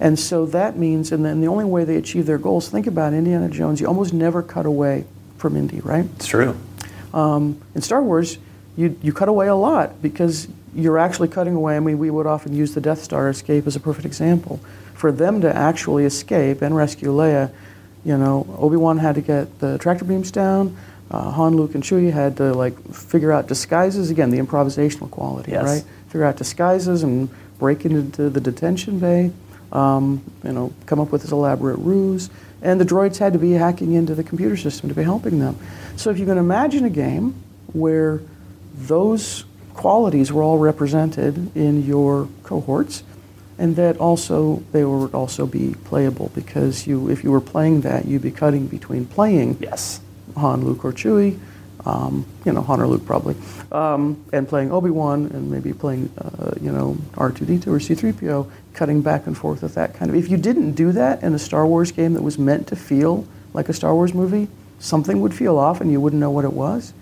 And 0.00 0.18
so 0.18 0.46
that 0.46 0.76
means, 0.76 1.10
and 1.10 1.24
then 1.24 1.40
the 1.40 1.48
only 1.48 1.64
way 1.64 1.84
they 1.84 1.96
achieve 1.96 2.26
their 2.26 2.38
goals, 2.38 2.68
think 2.68 2.86
about 2.86 3.12
Indiana 3.12 3.48
Jones, 3.48 3.80
you 3.80 3.86
almost 3.86 4.12
never 4.12 4.42
cut 4.42 4.64
away 4.66 5.04
from 5.38 5.56
Indy, 5.56 5.80
right? 5.80 6.06
It's 6.16 6.26
true. 6.26 6.56
Um, 7.12 7.60
in 7.74 7.82
Star 7.82 8.02
Wars, 8.02 8.38
you, 8.76 8.96
you 9.02 9.12
cut 9.12 9.28
away 9.28 9.48
a 9.48 9.54
lot 9.56 10.00
because 10.00 10.46
you're 10.74 10.98
actually 10.98 11.28
cutting 11.28 11.54
away. 11.54 11.76
I 11.76 11.80
mean, 11.80 11.98
we 11.98 12.10
would 12.10 12.26
often 12.26 12.54
use 12.54 12.74
the 12.74 12.80
Death 12.80 13.02
Star 13.02 13.28
escape 13.28 13.66
as 13.66 13.74
a 13.74 13.80
perfect 13.80 14.06
example. 14.06 14.60
For 14.94 15.10
them 15.10 15.40
to 15.40 15.54
actually 15.54 16.04
escape 16.04 16.62
and 16.62 16.76
rescue 16.76 17.08
Leia, 17.10 17.50
you 18.04 18.16
know, 18.16 18.46
Obi 18.58 18.76
Wan 18.76 18.98
had 18.98 19.16
to 19.16 19.20
get 19.20 19.58
the 19.58 19.78
tractor 19.78 20.04
beams 20.04 20.30
down. 20.30 20.76
Uh, 21.10 21.30
Han, 21.30 21.56
Luke, 21.56 21.74
and 21.74 21.82
Chewie 21.82 22.12
had 22.12 22.36
to 22.36 22.52
like 22.54 22.78
figure 22.94 23.32
out 23.32 23.48
disguises. 23.48 24.10
Again, 24.10 24.30
the 24.30 24.38
improvisational 24.38 25.10
quality, 25.10 25.52
Yes. 25.52 25.64
right? 25.64 25.84
Figure 26.08 26.24
out 26.24 26.36
disguises 26.36 27.02
and 27.02 27.28
break 27.58 27.84
into 27.84 28.28
the 28.30 28.40
detention 28.40 28.98
bay. 28.98 29.32
Um, 29.72 30.24
you 30.44 30.52
know, 30.52 30.72
come 30.86 31.00
up 31.00 31.12
with 31.12 31.22
this 31.22 31.32
elaborate 31.32 31.78
ruse. 31.78 32.30
And 32.62 32.80
the 32.80 32.84
droids 32.84 33.18
had 33.18 33.34
to 33.34 33.38
be 33.38 33.52
hacking 33.52 33.92
into 33.92 34.14
the 34.14 34.24
computer 34.24 34.56
system 34.56 34.88
to 34.88 34.94
be 34.94 35.02
helping 35.02 35.38
them. 35.38 35.56
So 35.96 36.10
if 36.10 36.18
you 36.18 36.26
can 36.26 36.38
imagine 36.38 36.84
a 36.84 36.90
game 36.90 37.34
where 37.72 38.20
those 38.74 39.44
qualities 39.74 40.32
were 40.32 40.42
all 40.42 40.58
represented 40.58 41.54
in 41.56 41.84
your 41.84 42.28
cohorts, 42.42 43.04
and 43.58 43.76
that 43.76 43.98
also 43.98 44.62
they 44.72 44.84
would 44.84 45.14
also 45.14 45.46
be 45.46 45.74
playable 45.84 46.30
because 46.34 46.86
you, 46.86 47.10
if 47.10 47.24
you 47.24 47.30
were 47.30 47.40
playing 47.40 47.82
that, 47.82 48.06
you'd 48.06 48.22
be 48.22 48.30
cutting 48.30 48.66
between 48.66 49.04
playing 49.04 49.58
Yes. 49.60 50.00
Han, 50.36 50.64
Luke, 50.64 50.84
or 50.84 50.92
Chewie, 50.92 51.38
um, 51.84 52.24
you 52.44 52.52
know, 52.52 52.60
Han 52.62 52.80
or 52.80 52.86
Luke 52.86 53.04
probably, 53.06 53.36
um, 53.72 54.22
and 54.32 54.48
playing 54.48 54.72
Obi 54.72 54.90
Wan, 54.90 55.26
and 55.26 55.50
maybe 55.50 55.72
playing, 55.72 56.10
uh, 56.18 56.52
you 56.60 56.72
know, 56.72 56.96
R2D2 57.14 57.66
or 57.68 57.78
C3PO, 57.78 58.50
cutting 58.74 59.02
back 59.02 59.26
and 59.26 59.36
forth 59.36 59.62
with 59.62 59.74
that 59.74 59.94
kind 59.94 60.10
of. 60.10 60.16
If 60.16 60.30
you 60.30 60.36
didn't 60.36 60.72
do 60.72 60.92
that 60.92 61.22
in 61.22 61.34
a 61.34 61.38
Star 61.38 61.66
Wars 61.66 61.92
game 61.92 62.14
that 62.14 62.22
was 62.22 62.38
meant 62.38 62.66
to 62.68 62.76
feel 62.76 63.26
like 63.54 63.68
a 63.68 63.72
Star 63.72 63.94
Wars 63.94 64.14
movie, 64.14 64.48
something 64.78 65.20
would 65.20 65.34
feel 65.34 65.58
off, 65.58 65.80
and 65.80 65.90
you 65.90 66.00
wouldn't 66.00 66.20
know 66.20 66.30
what 66.30 66.44
it 66.44 66.52
was. 66.52 66.92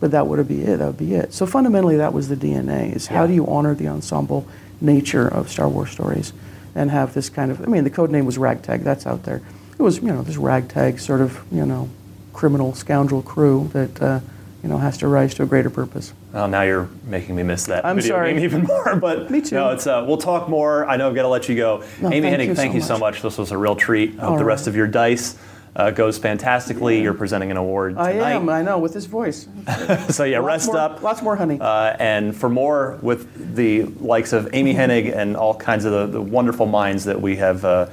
But 0.00 0.10
that 0.10 0.26
would 0.26 0.46
be 0.48 0.62
it. 0.62 0.78
That 0.78 0.86
would 0.86 0.98
be 0.98 1.14
it. 1.14 1.32
So 1.32 1.46
fundamentally, 1.46 1.96
that 1.96 2.12
was 2.12 2.28
the 2.28 2.36
DNA: 2.36 2.94
is 2.94 3.06
how 3.06 3.22
Yeah. 3.22 3.28
do 3.28 3.32
you 3.34 3.46
honor 3.46 3.74
the 3.74 3.88
ensemble 3.88 4.46
nature 4.80 5.26
of 5.26 5.48
Star 5.48 5.68
Wars 5.68 5.90
stories, 5.90 6.32
and 6.74 6.90
have 6.90 7.14
this 7.14 7.30
kind 7.30 7.50
of. 7.50 7.62
I 7.62 7.66
mean, 7.66 7.84
the 7.84 7.90
code 7.90 8.10
name 8.10 8.26
was 8.26 8.36
Ragtag. 8.36 8.82
That's 8.82 9.06
out 9.06 9.22
there. 9.22 9.40
It 9.78 9.82
was, 9.82 9.98
you 9.98 10.08
know, 10.08 10.22
this 10.22 10.36
ragtag 10.36 11.00
sort 11.00 11.20
of, 11.20 11.40
you 11.50 11.64
know, 11.66 11.88
criminal 12.34 12.74
scoundrel 12.74 13.22
crew 13.22 13.70
that, 13.72 14.02
uh, 14.02 14.20
you 14.62 14.68
know, 14.68 14.76
has 14.78 14.98
to 14.98 15.08
rise 15.08 15.34
to 15.34 15.42
a 15.42 15.46
greater 15.46 15.70
purpose. 15.70 16.12
Well, 16.32 16.48
now 16.48 16.62
you're 16.62 16.88
making 17.06 17.36
me 17.36 17.42
miss 17.42 17.64
that 17.66 17.84
I'm 17.86 17.96
video 17.96 18.14
sorry. 18.16 18.34
game 18.34 18.42
even 18.44 18.62
more. 18.66 18.96
But 18.96 19.30
Me 19.30 19.40
too. 19.40 19.54
No, 19.54 19.70
it's 19.70 19.86
uh, 19.86 20.04
we'll 20.06 20.16
talk 20.18 20.48
more. 20.48 20.86
I 20.86 20.96
know 20.96 21.08
I've 21.08 21.14
got 21.14 21.22
to 21.22 21.28
let 21.28 21.48
you 21.48 21.54
go. 21.56 21.84
No, 22.02 22.08
Amy 22.12 22.22
thank 22.28 22.40
Hennig, 22.42 22.46
you 22.48 22.54
thank 22.54 22.72
so 22.72 22.76
you 22.76 22.82
so 22.82 22.98
much. 22.98 23.22
This 23.22 23.38
was 23.38 23.52
a 23.52 23.58
real 23.58 23.76
treat. 23.76 24.18
I 24.18 24.22
hope 24.22 24.30
All 24.32 24.38
the 24.38 24.44
rest 24.44 24.62
right. 24.62 24.68
of 24.68 24.76
your 24.76 24.86
dice 24.88 25.36
uh, 25.76 25.90
goes 25.90 26.18
fantastically. 26.18 27.02
You're 27.02 27.14
presenting 27.14 27.50
an 27.50 27.56
award 27.56 27.92
tonight. 27.94 28.20
I 28.20 28.32
am. 28.32 28.48
I 28.48 28.62
know 28.62 28.78
with 28.78 28.94
his 28.94 29.06
voice. 29.06 29.46
so 30.08 30.24
yeah, 30.24 30.38
Lots 30.38 30.46
rest 30.46 30.66
more- 30.68 30.76
up. 30.78 31.02
Lots 31.02 31.22
more 31.22 31.36
honey. 31.36 31.58
Uh, 31.60 31.94
and 31.98 32.34
for 32.36 32.48
more 32.48 32.98
with 33.02 33.54
the 33.56 33.84
likes 33.84 34.32
of 34.32 34.48
Amy 34.54 34.74
Hennig 34.74 35.14
and 35.14 35.36
all 35.36 35.54
kinds 35.54 35.84
of 35.84 35.92
the, 35.92 36.06
the 36.06 36.22
wonderful 36.22 36.66
minds 36.66 37.04
that 37.04 37.20
we 37.20 37.36
have 37.36 37.64
uh, 37.64 37.86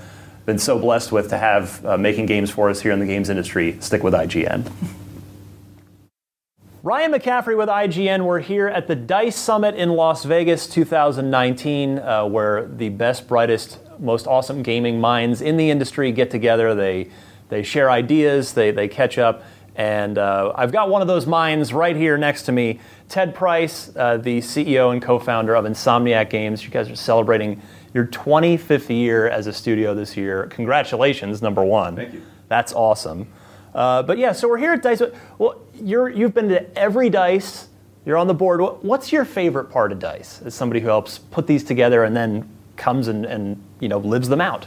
been 0.52 0.60
so 0.60 0.78
blessed 0.78 1.14
with 1.14 1.30
to 1.30 1.38
have 1.38 1.86
uh, 1.86 1.98
making 1.98 2.26
games 2.26 2.52
for 2.52 2.70
us 2.70 2.82
here 2.82 2.92
in 2.92 3.00
the 3.00 3.06
games 3.06 3.30
industry, 3.30 3.78
stick 3.80 4.04
with 4.04 4.14
IGN. 4.14 4.70
Ryan 6.84 7.14
McCaffrey 7.14 7.56
with 7.56 7.70
IGN. 7.70 8.26
We're 8.26 8.42
here 8.42 8.68
at 8.68 8.88
the 8.88 8.96
DICE 8.98 9.38
Summit 9.38 9.76
in 9.76 9.92
Las 9.92 10.26
Vegas 10.26 10.68
2019, 10.68 12.00
uh, 12.00 12.26
where 12.26 12.68
the 12.68 12.90
best, 12.90 13.30
brightest, 13.30 13.80
most 13.98 14.28
awesome 14.28 14.62
gaming 14.62 15.00
minds 15.00 15.42
in 15.42 15.56
the 15.56 15.70
industry 15.70 16.12
get 16.12 16.30
together. 16.30 16.76
They, 16.76 17.08
they 17.48 17.64
share 17.64 17.90
ideas, 17.90 18.52
they, 18.52 18.72
they 18.72 18.90
catch 18.90 19.18
up. 19.18 19.44
And 19.78 20.18
uh, 20.18 20.52
I've 20.54 20.74
got 20.74 20.90
one 20.90 21.02
of 21.02 21.08
those 21.08 21.26
minds 21.26 21.72
right 21.72 21.96
here 21.96 22.18
next 22.18 22.44
to 22.44 22.52
me 22.52 22.82
Ted 23.08 23.34
Price, 23.34 23.90
uh, 23.96 24.18
the 24.18 24.40
CEO 24.40 24.92
and 24.92 25.02
co 25.02 25.18
founder 25.18 25.56
of 25.56 25.64
Insomniac 25.64 26.30
Games. 26.30 26.62
You 26.62 26.72
guys 26.72 26.90
are 26.90 26.96
celebrating 26.98 27.62
your 27.94 28.06
25th 28.08 28.90
year 28.90 29.28
as 29.28 29.48
a 29.48 29.54
studio 29.54 29.94
this 29.94 30.16
year. 30.16 30.48
Congratulations, 30.48 31.42
number 31.42 31.64
one. 31.64 31.96
Thank 31.96 32.14
you. 32.14 32.22
That's 32.48 32.74
awesome. 32.74 33.28
Uh, 33.74 34.04
but 34.04 34.18
yeah, 34.18 34.32
so 34.32 34.48
we're 34.48 34.58
here 34.58 34.74
at 34.74 34.82
Dice. 34.82 35.02
Well, 35.38 35.62
you're, 35.76 36.10
you've 36.10 36.34
been 36.34 36.50
to 36.50 36.78
every 36.78 37.10
Dice. 37.10 37.68
You're 38.06 38.18
on 38.18 38.28
the 38.28 38.34
board. 38.34 38.62
What's 38.82 39.12
your 39.12 39.26
favorite 39.26 39.66
part 39.66 39.92
of 39.92 40.00
Dice? 40.00 40.42
As 40.44 40.56
somebody 40.56 40.80
who 40.80 40.88
helps 40.88 41.20
put 41.20 41.48
these 41.48 41.64
together 41.64 42.04
and 42.04 42.16
then 42.16 42.50
comes 42.76 43.08
and, 43.08 43.26
and 43.26 43.62
you 43.80 43.88
know 43.88 44.00
lives 44.00 44.28
them 44.28 44.42
out. 44.42 44.66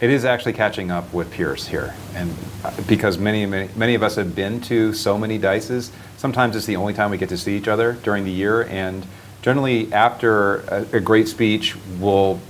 It 0.00 0.08
is 0.08 0.24
actually 0.24 0.54
catching 0.54 0.90
up 0.90 1.12
with 1.12 1.30
Pierce 1.30 1.66
here, 1.66 1.94
and 2.14 2.34
uh, 2.64 2.72
because 2.88 3.18
many, 3.18 3.44
many, 3.44 3.68
many 3.76 3.94
of 3.94 4.02
us 4.02 4.16
have 4.16 4.34
been 4.34 4.58
to 4.62 4.94
so 4.94 5.18
many 5.18 5.38
dices, 5.38 5.90
sometimes 6.16 6.56
it's 6.56 6.64
the 6.64 6.76
only 6.76 6.94
time 6.94 7.10
we 7.10 7.18
get 7.18 7.28
to 7.28 7.36
see 7.36 7.54
each 7.54 7.68
other 7.68 7.92
during 8.02 8.24
the 8.24 8.30
year. 8.30 8.64
And 8.64 9.06
generally, 9.42 9.92
after 9.92 10.60
a, 10.60 10.86
a 10.94 11.00
great 11.00 11.28
speech, 11.28 11.76
we'll 11.98 12.40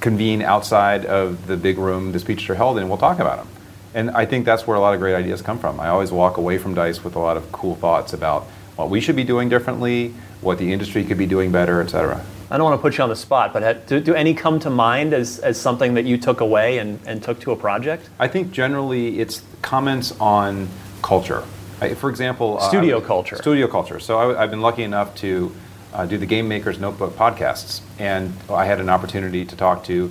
convene 0.00 0.42
outside 0.42 1.06
of 1.06 1.46
the 1.46 1.56
big 1.56 1.78
room 1.78 2.12
the 2.12 2.18
speeches 2.18 2.48
are 2.50 2.54
held 2.54 2.76
in, 2.76 2.82
and 2.82 2.90
we'll 2.90 2.98
talk 2.98 3.18
about 3.18 3.38
them. 3.38 3.48
And 3.94 4.10
I 4.10 4.26
think 4.26 4.44
that's 4.44 4.66
where 4.66 4.76
a 4.76 4.80
lot 4.80 4.94
of 4.94 5.00
great 5.00 5.14
ideas 5.14 5.42
come 5.42 5.58
from. 5.58 5.80
I 5.80 5.88
always 5.88 6.12
walk 6.12 6.36
away 6.36 6.58
from 6.58 6.74
Dice 6.74 7.02
with 7.02 7.16
a 7.16 7.18
lot 7.18 7.36
of 7.36 7.50
cool 7.52 7.74
thoughts 7.74 8.12
about 8.12 8.44
what 8.76 8.90
we 8.90 9.00
should 9.00 9.16
be 9.16 9.24
doing 9.24 9.48
differently, 9.48 10.14
what 10.40 10.58
the 10.58 10.72
industry 10.72 11.04
could 11.04 11.18
be 11.18 11.26
doing 11.26 11.50
better, 11.50 11.80
et 11.80 11.88
cetera. 11.88 12.24
I 12.50 12.56
don't 12.56 12.64
want 12.64 12.78
to 12.78 12.82
put 12.82 12.96
you 12.96 13.04
on 13.04 13.10
the 13.10 13.16
spot, 13.16 13.52
but 13.52 13.86
do, 13.86 14.00
do 14.00 14.14
any 14.14 14.32
come 14.32 14.58
to 14.60 14.70
mind 14.70 15.12
as, 15.12 15.38
as 15.40 15.60
something 15.60 15.94
that 15.94 16.06
you 16.06 16.16
took 16.16 16.40
away 16.40 16.78
and, 16.78 16.98
and 17.06 17.22
took 17.22 17.40
to 17.40 17.52
a 17.52 17.56
project? 17.56 18.08
I 18.18 18.28
think 18.28 18.52
generally 18.52 19.18
it's 19.18 19.42
comments 19.60 20.12
on 20.20 20.68
culture. 21.02 21.44
I, 21.80 21.94
for 21.94 22.08
example, 22.08 22.58
uh, 22.58 22.68
Studio 22.68 22.98
was- 22.98 23.06
culture. 23.06 23.36
Studio 23.36 23.66
culture. 23.68 24.00
So 24.00 24.36
I, 24.36 24.40
have 24.42 24.50
been 24.50 24.62
lucky 24.62 24.82
enough 24.82 25.14
to 25.16 25.54
uh, 25.92 26.06
do 26.06 26.18
the 26.18 26.26
Game 26.26 26.48
Maker's 26.48 26.78
Notebook 26.78 27.16
podcasts, 27.16 27.80
and 27.98 28.32
I 28.50 28.64
had 28.64 28.80
an 28.80 28.88
opportunity 28.88 29.44
to 29.44 29.56
talk 29.56 29.84
to 29.84 30.08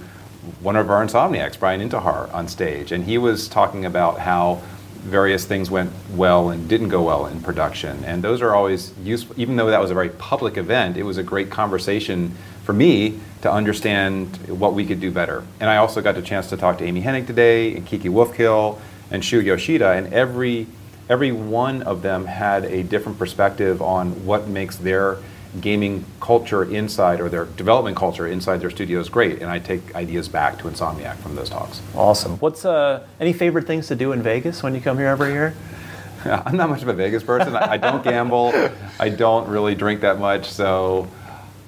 one 0.61 0.75
of 0.75 0.89
our 0.89 1.05
insomniacs, 1.05 1.59
Brian 1.59 1.87
Intihar, 1.87 2.33
on 2.33 2.47
stage, 2.47 2.91
and 2.91 3.03
he 3.03 3.17
was 3.17 3.47
talking 3.47 3.85
about 3.85 4.19
how 4.19 4.61
various 4.95 5.45
things 5.45 5.69
went 5.71 5.91
well 6.15 6.49
and 6.49 6.67
didn't 6.67 6.89
go 6.89 7.03
well 7.03 7.25
in 7.25 7.41
production, 7.41 8.03
and 8.05 8.23
those 8.23 8.41
are 8.41 8.53
always 8.53 8.93
useful. 9.03 9.39
Even 9.39 9.55
though 9.55 9.67
that 9.67 9.79
was 9.79 9.91
a 9.91 9.93
very 9.93 10.09
public 10.09 10.57
event, 10.57 10.97
it 10.97 11.03
was 11.03 11.17
a 11.17 11.23
great 11.23 11.49
conversation 11.49 12.35
for 12.63 12.73
me 12.73 13.19
to 13.41 13.51
understand 13.51 14.35
what 14.47 14.73
we 14.73 14.85
could 14.85 14.99
do 14.99 15.11
better. 15.11 15.43
And 15.59 15.69
I 15.69 15.77
also 15.77 16.01
got 16.01 16.15
the 16.15 16.21
chance 16.21 16.49
to 16.49 16.57
talk 16.57 16.77
to 16.79 16.83
Amy 16.83 17.01
Hennig 17.01 17.27
today, 17.27 17.75
and 17.75 17.85
Kiki 17.85 18.09
Wolfkill, 18.09 18.79
and 19.11 19.23
Shu 19.23 19.39
Yoshida, 19.39 19.91
and 19.91 20.13
every 20.13 20.67
every 21.09 21.31
one 21.31 21.81
of 21.83 22.01
them 22.01 22.25
had 22.25 22.65
a 22.65 22.83
different 22.83 23.17
perspective 23.17 23.81
on 23.81 24.25
what 24.25 24.47
makes 24.47 24.75
their 24.75 25.17
gaming 25.61 26.05
culture 26.19 26.63
inside 26.63 27.19
or 27.19 27.29
their 27.29 27.45
development 27.45 27.97
culture 27.97 28.27
inside 28.27 28.57
their 28.57 28.69
studios 28.69 29.09
great. 29.09 29.41
And 29.41 29.49
I 29.49 29.59
take 29.59 29.95
ideas 29.95 30.27
back 30.27 30.57
to 30.59 30.65
Insomniac 30.65 31.15
from 31.17 31.35
those 31.35 31.49
talks. 31.49 31.81
Awesome. 31.95 32.37
What's 32.39 32.65
uh, 32.65 33.05
any 33.19 33.33
favorite 33.33 33.65
things 33.67 33.87
to 33.87 33.95
do 33.95 34.11
in 34.11 34.21
Vegas 34.21 34.63
when 34.63 34.73
you 34.75 34.81
come 34.81 34.97
here 34.97 35.07
every 35.07 35.31
year? 35.31 35.55
I'm 36.25 36.57
not 36.57 36.69
much 36.69 36.81
of 36.81 36.87
a 36.87 36.93
Vegas 36.93 37.23
person. 37.23 37.55
I, 37.55 37.73
I 37.73 37.77
don't 37.77 38.03
gamble. 38.03 38.51
I 38.99 39.09
don't 39.09 39.47
really 39.47 39.75
drink 39.75 40.01
that 40.01 40.19
much. 40.19 40.49
So 40.49 41.07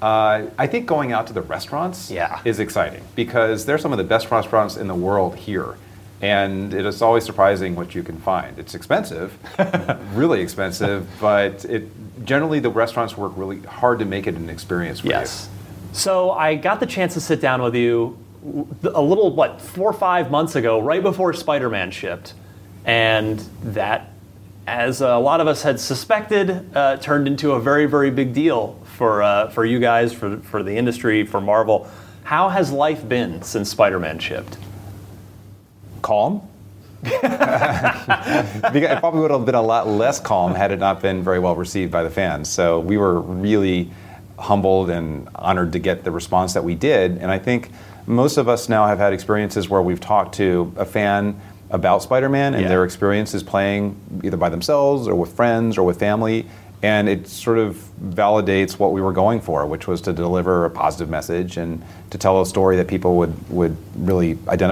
uh, 0.02 0.45
I 0.58 0.67
think 0.67 0.86
going 0.86 1.12
out 1.12 1.28
to 1.28 1.34
the 1.34 1.41
restaurants 1.41 2.10
Yeah. 2.10 2.41
is 2.45 2.60
exciting 2.60 3.04
because 3.15 3.65
they're 3.65 3.78
some 3.78 3.91
of 3.91 3.97
the 3.97 4.04
best 4.04 4.32
restaurants 4.32 4.78
in 4.78 4.88
the 4.88 4.95
world 4.95 5.36
here. 5.36 5.75
And 6.22 6.74
it 6.74 6.86
is 6.86 7.02
always 7.02 7.24
surprising 7.24 7.76
what 7.76 7.96
you 7.96 8.04
can 8.04 8.18
find. 8.18 8.60
It's 8.60 8.76
expensive, 8.76 9.38
really 10.14 10.42
expensive, 10.42 11.08
but 11.22 11.64
it 11.66 11.90
generally 12.26 12.60
the 12.60 12.70
restaurants 12.70 13.16
work 13.18 13.32
really 13.36 13.62
hard 13.62 14.00
to 14.00 14.06
make 14.06 14.28
it 14.28 14.36
an 14.36 14.50
experience 14.50 15.00
for 15.00 15.08
Yes. 15.08 15.50
So 15.92 16.32
I 16.32 16.56
got 16.56 16.80
the 16.80 16.86
chance 16.86 17.14
to 17.14 17.22
sit 17.22 17.42
down 17.42 17.62
with 17.62 17.76
you 17.76 18.18
a 18.44 19.02
little, 19.02 19.34
what, 19.34 19.62
four 19.62 19.90
or 19.90 19.94
five 19.94 20.32
months 20.32 20.56
ago, 20.56 20.80
right 20.80 21.02
before 21.02 21.34
Spider 21.34 21.70
Man 21.70 21.92
shipped. 21.92 22.34
And 22.86 23.40
that, 23.64 24.12
as 24.68 25.02
a 25.02 25.18
lot 25.18 25.42
of 25.42 25.48
us 25.48 25.64
had 25.64 25.80
suspected, 25.80 26.76
uh, 26.76 26.98
turned 26.98 27.28
into 27.28 27.54
a 27.54 27.60
very, 27.60 27.86
very 27.86 28.12
big 28.12 28.34
deal 28.34 28.80
for, 28.98 29.24
uh, 29.24 29.50
for 29.50 29.66
you 29.66 29.80
guys, 29.80 30.14
for, 30.14 30.38
for 30.38 30.64
the 30.64 30.76
industry, 30.76 31.26
for 31.26 31.42
Marvel. 31.42 31.90
How 32.24 32.50
has 32.50 32.72
life 32.72 33.08
been 33.08 33.42
since 33.42 33.70
Spider 33.70 34.00
Man 34.00 34.20
shipped? 34.20 34.58
Calm. 36.02 36.42
It 37.04 39.00
probably 39.00 39.22
would 39.22 39.32
have 39.32 39.46
been 39.46 39.56
a 39.56 39.62
lot 39.62 39.88
less 39.88 40.20
calm 40.20 40.54
had 40.56 40.72
it 40.72 40.80
not 40.80 41.02
been 41.02 41.24
very 41.24 41.40
well 41.40 41.56
received 41.56 41.92
by 41.92 42.04
the 42.04 42.10
fans. 42.10 42.50
So 42.50 42.80
we 42.80 42.98
were 42.98 43.20
really 43.20 43.92
humbled 44.38 44.90
and 44.90 45.28
honored 45.36 45.74
to 45.74 45.80
get 45.80 46.04
the 46.04 46.12
response 46.12 46.54
that 46.54 46.64
we 46.64 46.76
did. 46.76 47.18
And 47.18 47.32
I 47.32 47.40
think 47.40 47.70
most 48.06 48.38
of 48.38 48.48
us 48.48 48.70
now 48.70 48.88
have 48.88 48.98
had 49.00 49.14
experiences 49.14 49.70
where 49.70 49.82
we've 49.82 50.00
talked 50.00 50.36
to 50.36 50.74
a 50.78 50.86
fan 50.86 51.40
about 51.70 52.02
Spider-Man 52.02 52.54
and 52.54 52.64
Yeah. 52.64 52.70
their 52.70 52.84
experiences 52.84 53.44
playing 53.44 53.96
either 54.24 54.38
by 54.38 54.50
themselves 54.50 55.08
or 55.08 55.16
with 55.16 55.32
friends 55.34 55.78
or 55.78 55.84
with 55.84 56.00
family. 56.00 56.48
And 56.82 57.10
it 57.10 57.28
sort 57.28 57.58
of 57.60 57.78
validates 58.02 58.80
what 58.80 58.94
we 58.94 59.02
were 59.02 59.12
going 59.12 59.42
for, 59.42 59.66
which 59.66 59.86
was 59.88 60.00
to 60.02 60.14
deliver 60.14 60.64
a 60.66 60.70
positive 60.70 61.10
message 61.10 61.58
and 61.58 61.84
to 62.12 62.18
tell 62.18 62.42
a 62.42 62.46
story 62.46 62.78
that 62.78 62.88
people 62.88 63.18
would, 63.18 63.34
would 63.50 63.76
really 63.98 64.38
identify. 64.48 64.72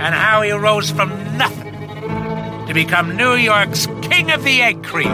and 0.00 0.14
how 0.14 0.42
he 0.42 0.52
rose 0.52 0.90
from 0.90 1.10
nothing 1.36 1.74
to 2.66 2.72
become 2.72 3.16
New 3.16 3.34
York's 3.34 3.86
King 4.02 4.30
of 4.30 4.44
the 4.44 4.62
Egg 4.62 4.84
Cream. 4.84 5.12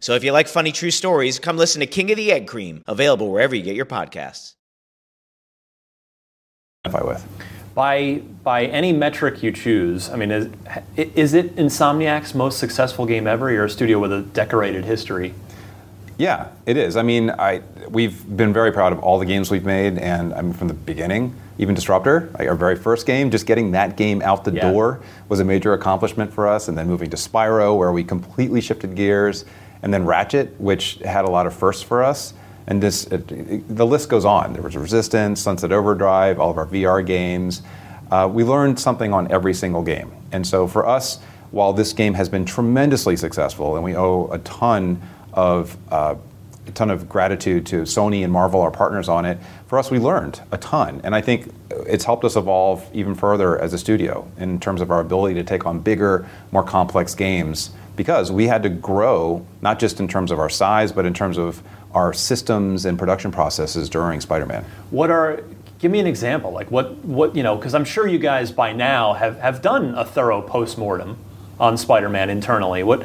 So 0.00 0.14
if 0.14 0.22
you 0.22 0.32
like 0.32 0.48
funny 0.48 0.70
true 0.70 0.90
stories, 0.90 1.38
come 1.38 1.56
listen 1.56 1.80
to 1.80 1.86
King 1.86 2.10
of 2.10 2.16
the 2.16 2.30
Egg 2.30 2.46
Cream, 2.46 2.82
available 2.86 3.32
wherever 3.32 3.54
you 3.56 3.62
get 3.62 3.74
your 3.74 3.86
podcasts. 3.86 4.54
with. 6.86 7.26
By, 7.74 8.22
by 8.44 8.66
any 8.66 8.92
metric 8.92 9.42
you 9.42 9.50
choose, 9.50 10.10
I 10.10 10.16
mean, 10.16 10.30
is, 10.30 10.48
is 10.96 11.34
it 11.34 11.56
Insomniac's 11.56 12.34
most 12.34 12.58
successful 12.58 13.04
game 13.06 13.26
ever? 13.26 13.50
You're 13.50 13.64
a 13.64 13.70
studio 13.70 13.98
with 13.98 14.12
a 14.12 14.20
decorated 14.20 14.84
history. 14.84 15.34
Yeah, 16.18 16.50
it 16.66 16.76
is. 16.76 16.96
I 16.96 17.02
mean, 17.02 17.30
I 17.30 17.62
we've 17.88 18.36
been 18.36 18.52
very 18.52 18.70
proud 18.70 18.92
of 18.92 19.00
all 19.00 19.18
the 19.18 19.26
games 19.26 19.50
we've 19.50 19.64
made, 19.64 19.98
and 19.98 20.32
I 20.34 20.42
mean, 20.42 20.52
from 20.52 20.68
the 20.68 20.74
beginning, 20.74 21.34
even 21.58 21.74
Disruptor, 21.74 22.30
like 22.38 22.48
our 22.48 22.54
very 22.54 22.76
first 22.76 23.06
game, 23.06 23.30
just 23.30 23.46
getting 23.46 23.70
that 23.72 23.96
game 23.96 24.20
out 24.22 24.44
the 24.44 24.52
Yeah. 24.52 24.70
door 24.72 25.00
was 25.28 25.40
a 25.40 25.44
major 25.44 25.72
accomplishment 25.72 26.32
for 26.32 26.48
us. 26.48 26.68
And 26.68 26.76
then 26.76 26.88
moving 26.88 27.10
to 27.10 27.16
Spyro, 27.16 27.76
where 27.76 27.92
we 27.92 28.02
completely 28.04 28.60
shifted 28.60 28.94
gears, 28.96 29.44
and 29.82 29.92
then 29.94 30.04
Ratchet, 30.04 30.54
which 30.60 30.98
had 31.04 31.24
a 31.24 31.30
lot 31.30 31.46
of 31.46 31.54
firsts 31.54 31.82
for 31.82 32.02
us. 32.02 32.34
And 32.66 32.82
this, 32.82 33.04
it, 33.06 33.30
it- 33.30 33.76
the 33.76 33.86
list 33.86 34.08
goes 34.08 34.24
on. 34.24 34.52
There 34.54 34.62
was 34.62 34.76
Resistance, 34.76 35.40
Sunset 35.40 35.70
Overdrive, 35.72 36.40
all 36.40 36.50
of 36.50 36.58
our 36.58 36.66
VR 36.66 37.02
games. 37.04 37.62
uh, 38.10 38.28
we 38.30 38.44
learned 38.44 38.78
something 38.78 39.12
on 39.12 39.30
every 39.32 39.54
single 39.54 39.82
game. 39.82 40.10
And 40.30 40.46
so 40.46 40.66
for 40.68 40.86
us, 40.86 41.18
while 41.50 41.72
this 41.72 41.92
game 41.92 42.14
has 42.14 42.28
been 42.28 42.44
tremendously 42.44 43.16
successful, 43.16 43.76
and 43.76 43.84
we 43.84 43.96
owe 43.96 44.28
a 44.30 44.38
ton 44.38 45.00
of 45.32 45.76
uh, 45.90 46.14
a 46.66 46.70
ton 46.70 46.90
of 46.90 47.08
gratitude 47.08 47.66
to 47.66 47.82
Sony 47.82 48.24
and 48.24 48.32
Marvel, 48.32 48.60
our 48.60 48.70
partners 48.70 49.08
on 49.08 49.24
it. 49.24 49.38
For 49.66 49.78
us, 49.78 49.90
we 49.90 49.98
learned 49.98 50.40
a 50.50 50.58
ton, 50.58 51.00
and 51.04 51.14
I 51.14 51.20
think 51.20 51.52
it's 51.70 52.04
helped 52.04 52.24
us 52.24 52.36
evolve 52.36 52.88
even 52.92 53.14
further 53.14 53.58
as 53.58 53.72
a 53.72 53.78
studio 53.78 54.26
in 54.38 54.60
terms 54.60 54.80
of 54.80 54.90
our 54.90 55.00
ability 55.00 55.34
to 55.34 55.44
take 55.44 55.66
on 55.66 55.80
bigger, 55.80 56.28
more 56.52 56.62
complex 56.62 57.14
games 57.14 57.70
because 57.96 58.32
we 58.32 58.46
had 58.46 58.62
to 58.62 58.68
grow 58.68 59.46
not 59.62 59.78
just 59.78 60.00
in 60.00 60.08
terms 60.08 60.30
of 60.30 60.38
our 60.38 60.48
size, 60.48 60.90
but 60.90 61.04
in 61.04 61.14
terms 61.14 61.38
of 61.38 61.62
our 61.92 62.12
systems 62.12 62.84
and 62.84 62.98
production 62.98 63.30
processes 63.30 63.88
during 63.88 64.20
Spider-Man. 64.20 64.64
What 64.90 65.10
are 65.10 65.44
give 65.78 65.92
me 65.92 66.00
an 66.00 66.06
example 66.06 66.50
like 66.50 66.70
what 66.70 66.94
what 67.04 67.36
you 67.36 67.42
know 67.42 67.56
because 67.56 67.74
i'm 67.74 67.84
sure 67.84 68.06
you 68.06 68.18
guys 68.18 68.50
by 68.50 68.72
now 68.72 69.12
have, 69.12 69.38
have 69.38 69.60
done 69.60 69.94
a 69.96 70.04
thorough 70.04 70.40
post-mortem 70.40 71.18
on 71.60 71.76
spider-man 71.76 72.30
internally 72.30 72.82
what 72.82 73.04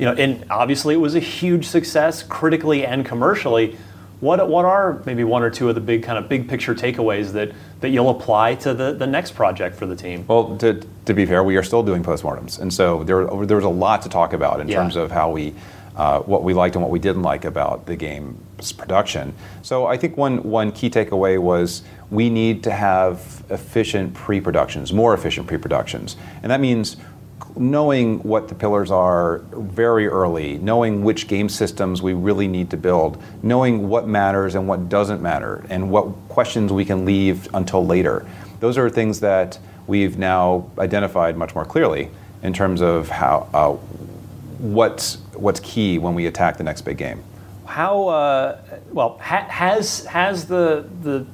you 0.00 0.06
know 0.06 0.14
and 0.14 0.44
obviously 0.50 0.94
it 0.94 0.98
was 0.98 1.14
a 1.14 1.20
huge 1.20 1.66
success 1.66 2.22
critically 2.22 2.86
and 2.86 3.04
commercially 3.04 3.76
what 4.20 4.48
what 4.48 4.64
are 4.64 5.02
maybe 5.04 5.24
one 5.24 5.42
or 5.42 5.50
two 5.50 5.68
of 5.68 5.74
the 5.74 5.80
big 5.80 6.02
kind 6.02 6.18
of 6.18 6.28
big 6.28 6.48
picture 6.48 6.74
takeaways 6.74 7.32
that 7.32 7.52
that 7.80 7.90
you'll 7.90 8.10
apply 8.10 8.54
to 8.54 8.72
the, 8.74 8.92
the 8.92 9.06
next 9.06 9.32
project 9.32 9.76
for 9.76 9.86
the 9.86 9.96
team 9.96 10.24
Well, 10.26 10.56
to, 10.58 10.82
to 11.06 11.14
be 11.14 11.24
fair, 11.24 11.42
we 11.44 11.56
are 11.56 11.62
still 11.62 11.82
doing 11.82 12.02
postmortems, 12.02 12.58
and 12.60 12.72
so 12.72 13.04
there 13.04 13.24
there 13.46 13.56
was 13.56 13.64
a 13.64 13.68
lot 13.70 14.02
to 14.02 14.08
talk 14.08 14.32
about 14.34 14.60
in 14.60 14.68
Yeah. 14.68 14.76
terms 14.80 14.96
of 14.96 15.10
how 15.10 15.30
we. 15.30 15.54
Uh, 15.96 16.20
what 16.20 16.44
we 16.44 16.54
liked 16.54 16.76
and 16.76 16.82
what 16.82 16.90
we 16.90 17.00
didn't 17.00 17.24
like 17.24 17.44
about 17.44 17.84
the 17.84 17.96
game's 17.96 18.72
production. 18.72 19.34
So 19.60 19.86
I 19.86 19.96
think 19.98 20.16
one 20.16 20.38
one 20.44 20.70
key 20.72 20.88
takeaway 20.88 21.36
was 21.38 21.82
we 22.10 22.30
need 22.30 22.62
to 22.62 22.70
have 22.70 23.42
efficient 23.50 24.14
pre-productions, 24.14 24.92
more 24.92 25.12
efficient 25.14 25.46
pre-productions, 25.48 26.16
and 26.42 26.50
that 26.52 26.60
means 26.60 26.96
knowing 27.56 28.18
what 28.20 28.48
the 28.48 28.54
pillars 28.54 28.90
are 28.90 29.38
very 29.52 30.06
early, 30.06 30.58
knowing 30.58 31.02
which 31.04 31.28
game 31.28 31.48
systems 31.48 32.00
we 32.02 32.12
really 32.12 32.48
need 32.48 32.70
to 32.70 32.76
build, 32.76 33.22
knowing 33.42 33.88
what 33.88 34.06
matters 34.06 34.54
and 34.54 34.66
what 34.68 34.88
doesn't 34.88 35.20
matter, 35.20 35.64
and 35.70 35.90
what 35.90 36.04
questions 36.28 36.72
we 36.72 36.84
can 36.84 37.04
leave 37.04 37.48
until 37.54 37.84
later. 37.84 38.24
Those 38.60 38.78
are 38.78 38.88
things 38.90 39.20
that 39.20 39.58
we've 39.86 40.18
now 40.18 40.70
identified 40.78 41.36
much 41.36 41.54
more 41.54 41.64
clearly 41.64 42.10
in 42.42 42.52
terms 42.52 42.80
of 42.82 43.08
how 43.08 43.48
uh, 43.54 43.72
what's 44.58 45.16
what's 45.34 45.60
key 45.60 45.98
when 45.98 46.14
we 46.14 46.26
attack 46.26 46.56
the 46.56 46.64
next 46.64 46.82
big 46.82 46.96
game. 46.98 47.22
how 47.66 48.08
uh, 48.08 48.58
well 48.92 49.18
ha- 49.22 49.46
has 49.48 50.04
has 50.06 50.46
the 50.46 50.84
the 51.02 51.24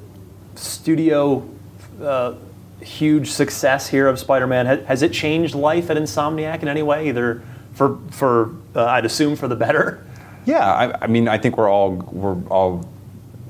studio 0.54 1.46
uh, 2.02 2.34
huge 2.86 3.30
success 3.30 3.88
here 3.88 4.06
of 4.06 4.18
Spider-Man 4.18 4.66
ha- 4.66 4.84
has 4.86 5.02
it 5.02 5.12
changed 5.12 5.54
life 5.54 5.90
at 5.90 5.96
Insomniac 5.96 6.62
in 6.62 6.68
any 6.68 6.82
way 6.82 7.08
either 7.08 7.42
for 7.74 7.98
for 8.10 8.50
uh, 8.74 8.84
I'd 8.86 9.04
assume 9.04 9.36
for 9.36 9.48
the 9.48 9.56
better 9.56 10.02
Yeah, 10.46 10.64
I, 10.64 11.04
I 11.04 11.06
mean, 11.08 11.28
I 11.28 11.38
think 11.38 11.58
we're 11.58 11.68
all 11.68 11.92
we're 11.92 12.40
all 12.48 12.88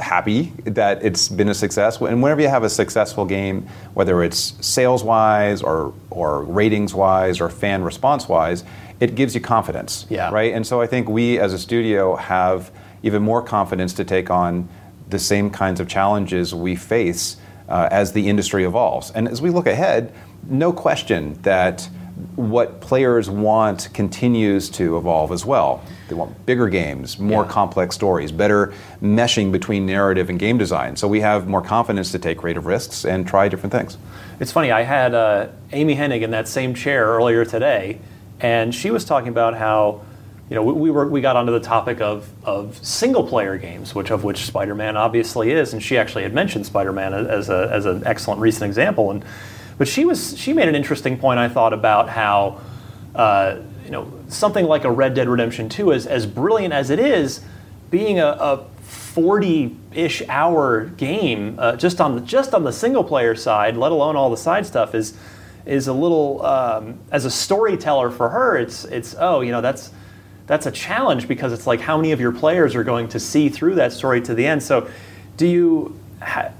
happy 0.00 0.52
that 0.64 1.04
it's 1.04 1.28
been 1.28 1.48
a 1.48 1.54
success. 1.54 2.00
And 2.00 2.22
whenever 2.22 2.40
you 2.40 2.48
have 2.48 2.64
a 2.64 2.70
successful 2.70 3.24
game, 3.24 3.66
whether 3.94 4.22
it's 4.22 4.54
sales 4.66 5.04
wise 5.04 5.62
or 5.62 5.92
or 6.10 6.42
ratings 6.42 6.94
wise 6.94 7.40
or 7.40 7.48
fan 7.50 7.82
response 7.82 8.28
wise, 8.28 8.64
it 9.00 9.14
gives 9.14 9.34
you 9.34 9.40
confidence. 9.40 10.06
Yeah. 10.08 10.30
Right. 10.30 10.54
And 10.54 10.66
so 10.66 10.80
I 10.80 10.86
think 10.86 11.08
we 11.08 11.38
as 11.38 11.52
a 11.52 11.58
studio 11.58 12.16
have 12.16 12.70
even 13.02 13.22
more 13.22 13.42
confidence 13.42 13.92
to 13.94 14.04
take 14.04 14.30
on 14.30 14.68
the 15.08 15.18
same 15.18 15.50
kinds 15.50 15.80
of 15.80 15.86
challenges 15.86 16.54
we 16.54 16.74
face 16.74 17.36
uh, 17.68 17.88
as 17.90 18.12
the 18.12 18.28
industry 18.28 18.64
evolves. 18.64 19.10
And 19.12 19.28
as 19.28 19.40
we 19.42 19.50
look 19.50 19.66
ahead, 19.66 20.12
no 20.48 20.72
question 20.72 21.34
that 21.42 21.88
what 22.34 22.80
players 22.80 23.28
want 23.28 23.88
continues 23.92 24.70
to 24.70 24.96
evolve 24.96 25.32
as 25.32 25.44
well. 25.44 25.82
They 26.08 26.14
want 26.14 26.46
bigger 26.46 26.68
games, 26.68 27.18
more 27.18 27.42
Yeah. 27.42 27.50
complex 27.50 27.94
stories, 27.94 28.32
better 28.32 28.72
meshing 29.02 29.52
between 29.52 29.84
narrative 29.84 30.30
and 30.30 30.38
game 30.38 30.56
design. 30.56 30.96
So 30.96 31.08
we 31.08 31.20
have 31.20 31.46
more 31.46 31.60
confidence 31.60 32.12
to 32.12 32.18
take 32.18 32.38
creative 32.38 32.64
risks 32.64 33.04
and 33.04 33.26
try 33.26 33.48
different 33.48 33.72
things. 33.72 33.98
It's 34.40 34.50
funny. 34.52 34.70
I 34.70 34.82
had 34.82 35.14
uh, 35.14 35.48
Amy 35.72 35.94
Hennig 35.96 36.22
in 36.22 36.30
that 36.30 36.48
same 36.48 36.72
chair 36.74 37.04
earlier 37.06 37.44
today, 37.44 37.98
and 38.40 38.74
she 38.74 38.90
was 38.90 39.04
talking 39.04 39.28
about 39.28 39.54
how, 39.54 40.00
you 40.48 40.54
know, 40.54 40.62
we, 40.62 40.72
we 40.72 40.90
were 40.90 41.08
we 41.08 41.20
got 41.20 41.36
onto 41.36 41.52
the 41.52 41.60
topic 41.60 42.00
of 42.00 42.28
of 42.44 42.78
single 42.84 43.26
player 43.26 43.58
games, 43.58 43.94
which 43.94 44.10
of 44.10 44.24
which 44.24 44.46
Spider-Man 44.46 44.96
obviously 44.96 45.50
is, 45.50 45.72
and 45.72 45.82
she 45.82 45.98
actually 45.98 46.22
had 46.22 46.32
mentioned 46.32 46.66
Spider-Man 46.66 47.14
as 47.14 47.48
a 47.48 47.68
as 47.72 47.86
an 47.86 48.06
excellent 48.06 48.40
recent 48.40 48.64
example, 48.64 49.10
and 49.10 49.24
but 49.78 49.88
she 49.88 50.04
was 50.04 50.38
she 50.38 50.52
made 50.52 50.68
an 50.68 50.74
interesting 50.74 51.18
point 51.18 51.38
I 51.38 51.48
thought 51.48 51.72
about 51.72 52.08
how. 52.08 52.60
Uh, 53.14 53.62
you 53.86 53.92
know, 53.92 54.12
something 54.26 54.66
like 54.66 54.82
a 54.82 54.90
Red 54.90 55.14
Dead 55.14 55.28
Redemption 55.28 55.68
2, 55.68 55.92
as, 55.92 56.06
as 56.08 56.26
brilliant 56.26 56.74
as 56.74 56.90
it 56.90 56.98
is, 56.98 57.40
being 57.88 58.18
a, 58.18 58.26
a 58.26 58.66
40-ish 59.16 60.22
hour 60.28 60.86
game 60.96 61.56
uh, 61.58 61.76
just 61.76 62.00
on 62.00 62.16
the 62.16 62.20
just 62.20 62.52
on 62.52 62.64
the 62.64 62.72
single 62.72 63.02
player 63.04 63.34
side, 63.34 63.76
let 63.76 63.92
alone 63.92 64.16
all 64.16 64.28
the 64.28 64.36
side 64.36 64.66
stuff, 64.66 64.94
is 64.94 65.16
is 65.64 65.88
a 65.88 65.92
little 65.92 66.44
um, 66.44 66.98
as 67.10 67.24
a 67.24 67.30
storyteller 67.30 68.10
for 68.10 68.28
her. 68.28 68.56
It's 68.56 68.84
it's 68.84 69.14
oh 69.18 69.40
you 69.40 69.52
know 69.52 69.60
that's 69.60 69.90
that's 70.46 70.66
a 70.66 70.70
challenge 70.70 71.26
because 71.28 71.52
it's 71.52 71.66
like 71.66 71.80
how 71.80 71.96
many 71.96 72.12
of 72.12 72.20
your 72.20 72.32
players 72.32 72.74
are 72.74 72.84
going 72.84 73.08
to 73.08 73.20
see 73.20 73.48
through 73.48 73.76
that 73.76 73.92
story 73.92 74.20
to 74.22 74.34
the 74.34 74.46
end. 74.46 74.62
So, 74.62 74.88
do 75.36 75.46
you 75.46 75.98
ha- 76.22 76.52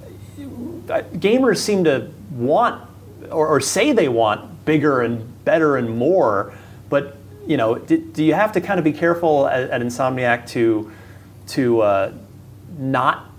uh, 0.88 1.02
gamers 1.14 1.58
seem 1.58 1.84
to 1.84 2.10
want 2.30 2.88
or, 3.30 3.48
or 3.48 3.60
say 3.60 3.92
they 3.92 4.08
want 4.08 4.64
bigger 4.64 5.00
and 5.00 5.44
better 5.44 5.76
and 5.76 5.96
more, 5.96 6.52
but 6.88 7.16
you 7.46 7.56
know, 7.56 7.76
do, 7.76 7.98
do 7.98 8.24
you 8.24 8.34
have 8.34 8.52
to 8.52 8.60
kind 8.60 8.78
of 8.78 8.84
be 8.84 8.92
careful 8.92 9.46
at, 9.46 9.70
at 9.70 9.80
Insomniac 9.80 10.48
to 10.48 10.90
to 11.48 11.80
uh, 11.80 12.12
not 12.76 13.30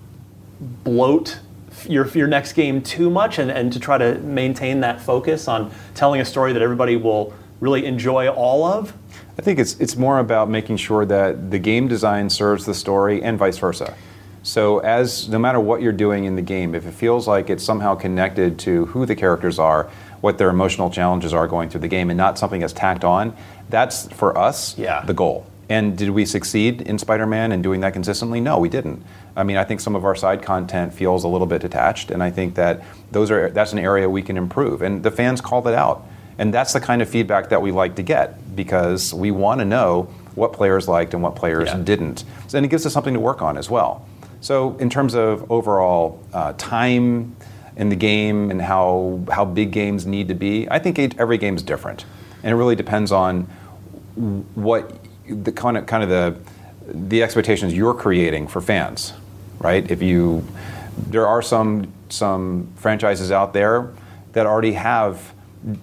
bloat 0.59 1.39
your, 1.85 2.07
your 2.09 2.27
next 2.27 2.53
game 2.53 2.81
too 2.81 3.09
much 3.09 3.37
and, 3.37 3.51
and 3.51 3.71
to 3.73 3.79
try 3.79 3.97
to 3.97 4.17
maintain 4.19 4.79
that 4.79 5.01
focus 5.01 5.47
on 5.47 5.71
telling 5.93 6.21
a 6.21 6.25
story 6.25 6.53
that 6.53 6.61
everybody 6.61 6.95
will 6.95 7.33
really 7.59 7.85
enjoy 7.85 8.29
all 8.29 8.65
of? 8.65 8.93
I 9.37 9.41
think 9.43 9.59
it's 9.59 9.79
it's 9.79 9.95
more 9.95 10.19
about 10.19 10.49
making 10.49 10.77
sure 10.77 11.05
that 11.05 11.51
the 11.51 11.59
game 11.59 11.87
design 11.87 12.29
serves 12.29 12.65
the 12.65 12.73
story 12.73 13.21
and 13.21 13.37
vice 13.37 13.57
versa. 13.57 13.95
So 14.43 14.79
as 14.79 15.27
no 15.29 15.37
matter 15.37 15.59
what 15.59 15.81
you're 15.81 15.91
doing 15.91 16.25
in 16.25 16.35
the 16.35 16.41
game, 16.41 16.73
if 16.73 16.85
it 16.87 16.93
feels 16.93 17.27
like 17.27 17.49
it's 17.49 17.63
somehow 17.63 17.95
connected 17.95 18.57
to 18.59 18.85
who 18.87 19.05
the 19.05 19.15
characters 19.15 19.59
are, 19.59 19.89
what 20.21 20.37
their 20.37 20.49
emotional 20.49 20.89
challenges 20.89 21.33
are 21.33 21.47
going 21.47 21.69
through 21.69 21.81
the 21.81 21.87
game, 21.87 22.09
and 22.09 22.17
not 22.17 22.39
something 22.39 22.61
that's 22.61 22.73
tacked 22.73 23.03
on, 23.03 23.35
that's 23.69 24.07
for 24.13 24.37
us 24.37 24.77
Yeah. 24.77 25.03
the 25.05 25.13
goal. 25.13 25.45
And 25.69 25.97
did 25.97 26.11
we 26.11 26.23
succeed 26.25 26.81
in 26.81 26.97
Spider-Man 26.97 27.51
in 27.51 27.61
doing 27.61 27.81
that 27.81 27.91
consistently? 27.91 28.39
No, 28.39 28.57
we 28.57 28.69
didn't. 28.69 29.03
I 29.35 29.43
mean, 29.43 29.57
I 29.57 29.65
think 29.65 29.81
some 29.81 29.95
of 29.97 30.05
our 30.05 30.15
side 30.15 30.41
content 30.41 30.93
feels 30.93 31.25
a 31.25 31.27
little 31.27 31.45
bit 31.45 31.61
detached, 31.61 32.09
and 32.09 32.23
I 32.23 32.31
think 32.31 32.55
that 32.55 32.83
those 33.11 33.29
are 33.29 33.49
that's 33.49 33.73
an 33.73 33.79
area 33.79 34.09
we 34.09 34.21
can 34.21 34.37
improve. 34.37 34.81
And 34.81 35.03
the 35.03 35.11
fans 35.11 35.41
called 35.41 35.67
it 35.67 35.73
out, 35.73 36.05
and 36.37 36.53
that's 36.53 36.73
the 36.73 36.79
kind 36.79 37.01
of 37.01 37.09
feedback 37.09 37.49
that 37.49 37.61
we 37.61 37.71
like 37.71 37.95
to 37.95 38.03
get 38.03 38.55
because 38.55 39.13
we 39.13 39.31
want 39.31 39.59
to 39.59 39.65
know 39.65 40.03
what 40.35 40.53
players 40.53 40.87
liked 40.87 41.13
and 41.13 41.23
what 41.23 41.35
players 41.35 41.67
Yeah. 41.69 41.77
didn't, 41.77 42.23
and 42.53 42.65
it 42.65 42.69
gives 42.69 42.85
us 42.85 42.93
something 42.93 43.13
to 43.13 43.19
work 43.19 43.41
on 43.41 43.57
as 43.57 43.69
well. 43.69 44.05
So, 44.41 44.77
in 44.79 44.89
terms 44.89 45.15
of 45.15 45.51
overall 45.51 46.19
uh, 46.33 46.53
time 46.57 47.35
in 47.75 47.89
the 47.89 47.95
game 47.95 48.51
and 48.51 48.61
how 48.61 49.19
how 49.31 49.45
big 49.45 49.71
games 49.71 50.05
need 50.05 50.27
to 50.27 50.35
be, 50.35 50.67
I 50.69 50.79
think 50.79 50.99
every 51.19 51.37
game 51.37 51.55
is 51.55 51.63
different, 51.63 52.05
and 52.43 52.51
it 52.51 52.55
really 52.55 52.75
depends 52.75 53.11
on 53.11 53.47
what 54.55 54.97
the 55.27 55.51
kind 55.51 55.77
of 55.77 55.85
kind 55.87 56.03
of 56.03 56.09
the 56.09 56.35
the 56.89 57.21
expectations 57.23 57.73
you're 57.73 57.93
creating 57.93 58.47
for 58.47 58.61
fans, 58.61 59.13
right? 59.59 59.89
If 59.89 60.01
you 60.01 60.43
there 61.09 61.27
are 61.27 61.41
some 61.41 61.91
some 62.09 62.69
franchises 62.75 63.31
out 63.31 63.53
there 63.53 63.89
that 64.33 64.45
already 64.45 64.73
have 64.73 65.33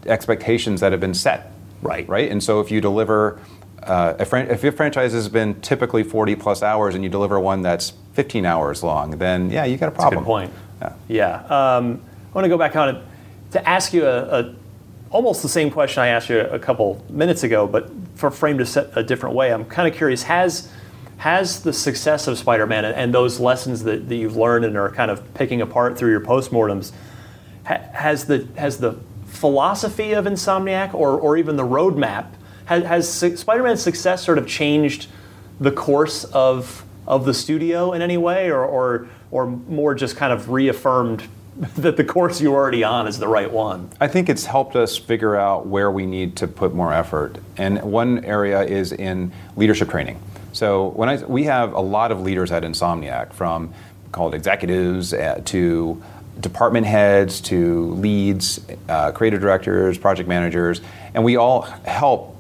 expectations 0.07 0.81
that 0.81 0.93
have 0.93 1.01
been 1.01 1.15
set, 1.15 1.53
Right. 1.83 2.09
Right, 2.09 2.31
and 2.31 2.43
so 2.43 2.61
if 2.61 2.71
you 2.71 2.81
deliver 2.81 3.39
uh, 3.83 4.15
a 4.19 4.25
fran- 4.25 4.51
if 4.51 4.63
your 4.63 4.73
franchise 4.73 5.13
has 5.13 5.29
been 5.29 5.61
typically 5.61 6.03
40 6.03 6.35
plus 6.37 6.63
hours 6.63 6.95
and 6.95 7.05
you 7.05 7.11
deliver 7.11 7.39
one 7.39 7.61
that's 7.61 7.93
15 8.15 8.47
hours 8.47 8.83
long, 8.83 9.19
then 9.19 9.51
yeah, 9.51 9.67
you 9.67 9.77
got 9.77 9.89
a 9.89 9.91
That's 9.91 9.99
a 9.99 10.09
problem. 10.09 10.23
good 10.23 10.27
point. 10.27 10.53
Yeah. 10.81 10.93
Yeah. 11.09 11.77
Um, 11.77 12.01
I 12.31 12.35
want 12.35 12.47
to 12.47 12.49
go 12.49 12.57
back 12.57 12.75
on 12.77 12.97
it 12.97 13.03
to 13.53 13.69
ask 13.69 13.93
you 13.93 14.07
a, 14.07 14.41
a 14.41 14.55
almost 15.11 15.43
the 15.43 15.49
same 15.49 15.71
question 15.71 16.03
I 16.03 16.09
asked 16.09 16.31
you 16.31 16.41
a 16.41 16.59
couple 16.59 17.05
minutes 17.11 17.43
ago, 17.45 17.67
but 17.67 17.91
for 18.15 18.31
framed 18.31 18.61
a, 18.63 18.67
set, 18.67 18.97
a 18.97 19.03
different 19.03 19.35
way. 19.35 19.53
I'm 19.53 19.65
kind 19.67 19.87
of 19.87 19.95
curious 19.95 20.23
has 20.23 20.71
has 21.19 21.63
the 21.63 21.73
success 21.73 22.27
of 22.27 22.37
Spider-Man 22.39 22.85
and, 22.85 22.95
and 22.97 23.15
those 23.15 23.39
lessons 23.39 23.85
that, 23.85 24.09
that 24.09 24.17
you've 24.17 24.37
learned 24.37 24.65
and 24.65 24.77
are 24.77 24.91
kind 24.91 25.11
of 25.11 25.35
picking 25.35 25.61
apart 25.61 25.97
through 25.97 26.11
your 26.11 26.21
postmortems 26.21 26.93
ha, 27.67 27.79
has 27.93 28.25
the 28.25 28.49
has 28.57 28.79
the 28.79 28.99
philosophy 29.35 30.13
of 30.13 30.25
Insomniac 30.25 30.95
or 30.95 31.19
or 31.19 31.37
even 31.37 31.57
the 31.57 31.67
roadmap 31.67 32.27
has, 32.67 32.85
has 32.85 33.39
Spider-Man's 33.39 33.83
success 33.83 34.25
sort 34.25 34.39
of 34.39 34.47
changed 34.47 35.09
the 35.61 35.71
course 35.71 36.25
of 36.25 36.85
of 37.07 37.27
the 37.27 37.35
studio 37.35 37.93
in 37.93 38.01
any 38.01 38.17
way, 38.17 38.51
or 38.51 38.65
or, 38.65 39.09
or 39.31 39.47
more 39.47 39.95
just 39.95 40.17
kind 40.17 40.33
of 40.33 40.51
reaffirmed 40.51 41.25
that 41.77 41.97
the 41.97 42.05
course 42.05 42.41
you're 42.41 42.55
already 42.55 42.83
on 42.83 43.07
is 43.07 43.19
the 43.19 43.29
right 43.29 43.51
one? 43.51 43.91
I 44.01 44.09
think 44.09 44.29
it's 44.29 44.47
helped 44.47 44.75
us 44.75 44.97
figure 44.97 45.37
out 45.37 45.67
where 45.67 45.91
we 45.91 46.07
need 46.07 46.37
to 46.37 46.49
put 46.49 46.75
more 46.75 46.93
effort. 46.93 47.39
And 47.57 47.81
one 47.83 48.25
area 48.25 48.63
is 48.63 48.93
in 48.93 49.33
leadership 49.57 49.91
training. 49.91 50.21
So 50.53 50.89
when 50.89 51.09
I, 51.09 51.17
we 51.25 51.45
have 51.45 51.73
a 51.73 51.81
lot 51.81 52.11
of 52.11 52.21
leaders 52.21 52.51
at 52.51 52.63
Insomniac, 52.63 53.33
from 53.33 53.75
called 54.13 54.35
executives 54.35 55.13
uh, 55.13 55.43
to 55.45 56.01
department 56.41 56.87
heads 56.87 57.41
to 57.43 57.91
leads, 57.95 58.61
uh, 58.89 59.13
creative 59.13 59.41
directors, 59.41 59.99
project 59.99 60.29
managers, 60.29 60.81
and 61.15 61.25
we 61.25 61.37
all 61.37 61.63
help 61.63 62.37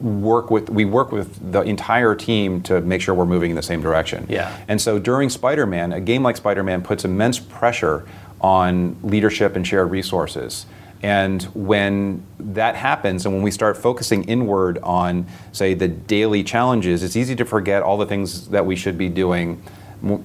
work 0.00 0.50
with 0.50 0.68
we 0.70 0.84
work 0.84 1.12
with 1.12 1.52
the 1.52 1.62
entire 1.62 2.14
team 2.14 2.60
to 2.62 2.80
make 2.80 3.00
sure 3.00 3.14
we're 3.14 3.24
moving 3.24 3.50
in 3.50 3.56
the 3.56 3.62
same 3.62 3.80
direction. 3.80 4.26
Yeah. 4.28 4.56
And 4.68 4.80
so 4.80 4.98
during 4.98 5.30
Spider-Man, 5.30 5.92
a 5.92 6.00
game 6.00 6.22
like 6.22 6.36
Spider-Man 6.36 6.82
puts 6.82 7.04
immense 7.04 7.38
pressure 7.38 8.06
on 8.40 8.96
leadership 9.02 9.56
and 9.56 9.66
shared 9.66 9.90
resources. 9.90 10.66
And 11.02 11.42
when 11.54 12.22
that 12.38 12.76
happens, 12.76 13.26
and 13.26 13.34
when 13.34 13.42
we 13.42 13.50
start 13.50 13.76
focusing 13.76 14.24
inward 14.24 14.78
on, 14.82 15.26
say, 15.52 15.74
the 15.74 15.88
daily 15.88 16.42
challenges, 16.42 17.02
it's 17.02 17.14
easy 17.14 17.36
to 17.36 17.44
forget 17.44 17.82
all 17.82 17.98
the 17.98 18.06
things 18.06 18.48
that 18.48 18.64
we 18.64 18.74
should 18.74 18.96
be 18.96 19.10
doing 19.10 19.62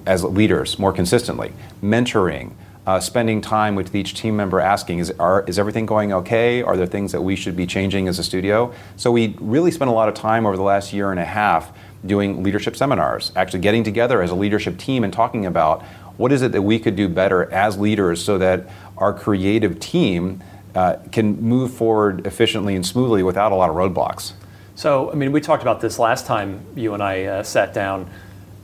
as 0.06 0.24
leaders 0.24 0.78
more 0.78 0.92
consistently. 0.92 1.52
Mentoring, 1.82 2.52
uh, 2.86 2.98
spending 2.98 3.40
time 3.40 3.74
with 3.74 3.94
each 3.94 4.14
team 4.14 4.36
member 4.36 4.60
asking, 4.60 4.98
is, 4.98 5.10
are, 5.18 5.44
is 5.46 5.58
everything 5.58 5.86
going 5.86 6.12
okay? 6.12 6.62
Are 6.62 6.76
there 6.76 6.86
things 6.86 7.12
that 7.12 7.22
we 7.22 7.36
should 7.36 7.56
be 7.56 7.66
changing 7.66 8.08
as 8.08 8.18
a 8.18 8.24
studio? 8.24 8.72
So 8.96 9.12
we 9.12 9.36
really 9.40 9.70
spent 9.70 9.90
a 9.90 9.94
lot 9.94 10.08
of 10.08 10.14
time 10.14 10.46
over 10.46 10.56
the 10.56 10.62
last 10.62 10.92
year 10.92 11.10
and 11.10 11.20
a 11.20 11.24
half 11.24 11.72
doing 12.06 12.42
leadership 12.42 12.76
seminars, 12.76 13.32
actually 13.36 13.60
getting 13.60 13.84
together 13.84 14.22
as 14.22 14.30
a 14.30 14.34
leadership 14.34 14.78
team 14.78 15.04
and 15.04 15.12
talking 15.12 15.44
about 15.44 15.82
what 16.16 16.32
is 16.32 16.42
it 16.42 16.52
that 16.52 16.62
we 16.62 16.78
could 16.78 16.96
do 16.96 17.08
better 17.08 17.50
as 17.52 17.78
leaders 17.78 18.22
so 18.22 18.38
that 18.38 18.68
our 18.98 19.12
creative 19.12 19.78
team 19.78 20.42
uh, 20.74 20.96
can 21.12 21.40
move 21.40 21.72
forward 21.72 22.26
efficiently 22.26 22.74
and 22.76 22.86
smoothly 22.86 23.22
without 23.22 23.52
a 23.52 23.54
lot 23.54 23.70
of 23.70 23.76
roadblocks. 23.76 24.32
So, 24.74 25.10
I 25.10 25.14
mean, 25.14 25.32
we 25.32 25.40
talked 25.40 25.62
about 25.62 25.80
this 25.80 25.98
last 25.98 26.26
time 26.26 26.64
you 26.74 26.94
and 26.94 27.02
I 27.02 27.24
uh, 27.24 27.42
sat 27.42 27.74
down. 27.74 28.08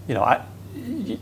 You 0.09 0.14
know, 0.14 0.22
I, 0.22 0.42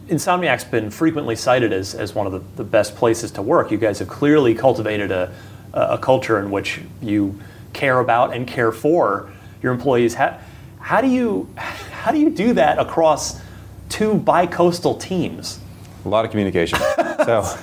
Insomniac's 0.09 0.65
been 0.65 0.91
frequently 0.91 1.37
cited 1.37 1.73
as, 1.73 1.95
as 1.95 2.15
one 2.15 2.27
of 2.27 2.33
the, 2.33 2.43
the 2.57 2.65
best 2.65 2.97
places 2.97 3.31
to 3.33 3.43
work. 3.43 3.71
You 3.71 3.79
guys 3.79 3.99
have 3.99 4.09
clearly 4.09 4.55
cultivated 4.55 5.11
a, 5.11 5.35
a 5.73 5.99
culture 5.99 6.39
in 6.39 6.51
which 6.51 6.81
you 7.03 7.39
care 7.73 8.01
about 8.01 8.35
and 8.35 8.47
care 8.47 8.73
for 8.73 9.31
your 9.63 9.73
employees. 9.73 10.15
How, 10.15 10.39
how, 10.79 11.01
do, 11.01 11.09
you, 11.09 11.49
how 11.57 12.13
do 12.13 12.19
you 12.19 12.31
do 12.31 12.55
that 12.55 12.79
across 12.79 13.41
two 13.89 14.15
bi-coastal 14.15 14.97
teams? 14.97 15.59
A 16.05 16.09
lot 16.09 16.25
of 16.25 16.31
communication. 16.31 16.79
so, 17.25 17.57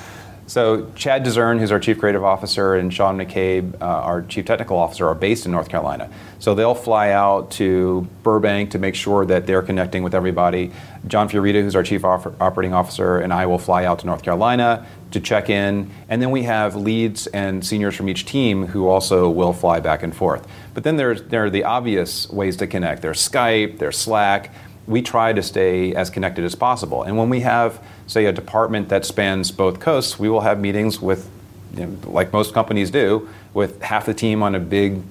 so 0.51 0.91
Chad 0.95 1.23
Dezern, 1.23 1.59
who's 1.59 1.71
our 1.71 1.79
chief 1.79 1.97
creative 1.97 2.25
officer, 2.25 2.75
and 2.75 2.93
Sean 2.93 3.17
McCabe, 3.17 3.81
uh, 3.81 3.85
our 3.85 4.21
chief 4.23 4.43
technical 4.43 4.77
officer, 4.77 5.07
are 5.07 5.15
based 5.15 5.45
in 5.45 5.53
North 5.53 5.69
Carolina. 5.69 6.09
So 6.39 6.55
they'll 6.55 6.75
fly 6.75 7.11
out 7.11 7.51
to 7.51 8.05
Burbank 8.21 8.71
to 8.71 8.77
make 8.77 8.95
sure 8.95 9.25
that 9.27 9.47
they're 9.47 9.61
connecting 9.61 10.03
with 10.03 10.13
everybody. 10.13 10.73
John 11.07 11.29
Fiorito, 11.29 11.61
who's 11.61 11.73
our 11.73 11.83
chief 11.83 12.03
operating 12.03 12.73
officer, 12.73 13.17
and 13.17 13.31
I 13.31 13.45
will 13.45 13.59
fly 13.59 13.85
out 13.85 13.99
to 13.99 14.05
North 14.05 14.23
Carolina 14.23 14.85
to 15.11 15.21
check 15.21 15.49
in. 15.49 15.89
And 16.09 16.21
then 16.21 16.31
we 16.31 16.43
have 16.43 16.75
leads 16.75 17.27
and 17.27 17.65
seniors 17.65 17.95
from 17.95 18.09
each 18.09 18.25
team 18.25 18.67
who 18.67 18.89
also 18.89 19.29
will 19.29 19.53
fly 19.53 19.79
back 19.79 20.03
and 20.03 20.13
forth. 20.13 20.45
But 20.73 20.83
then 20.83 20.97
there's, 20.97 21.23
there 21.23 21.45
are 21.45 21.49
the 21.49 21.63
obvious 21.63 22.29
ways 22.29 22.57
to 22.57 22.67
connect. 22.67 23.03
There's 23.03 23.25
Skype, 23.25 23.77
there's 23.77 23.97
Slack. 23.97 24.53
We 24.85 25.01
try 25.01 25.31
to 25.31 25.43
stay 25.43 25.95
as 25.95 26.09
connected 26.09 26.43
as 26.43 26.55
possible. 26.55 27.03
And 27.03 27.15
when 27.15 27.29
we 27.29 27.39
have, 27.39 27.81
say, 28.11 28.25
a 28.25 28.31
department 28.31 28.89
that 28.89 29.05
spans 29.05 29.51
both 29.51 29.79
coasts, 29.79 30.19
we 30.19 30.29
will 30.29 30.41
have 30.41 30.59
meetings 30.59 31.01
with, 31.01 31.29
you 31.75 31.85
know, 31.85 31.97
like 32.09 32.33
most 32.33 32.53
companies 32.53 32.91
do, 32.91 33.29
with 33.53 33.81
half 33.81 34.05
the 34.05 34.13
team 34.13 34.43
on 34.43 34.53
a 34.53 34.59
big 34.59 35.01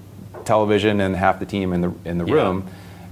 television 0.45 1.01
and 1.01 1.17
half 1.17 1.41
the 1.41 1.47
team 1.47 1.73
in 1.73 1.81
the, 1.81 1.93
in 2.05 2.19
the 2.19 2.27
yeah. 2.27 2.35
room. 2.35 2.67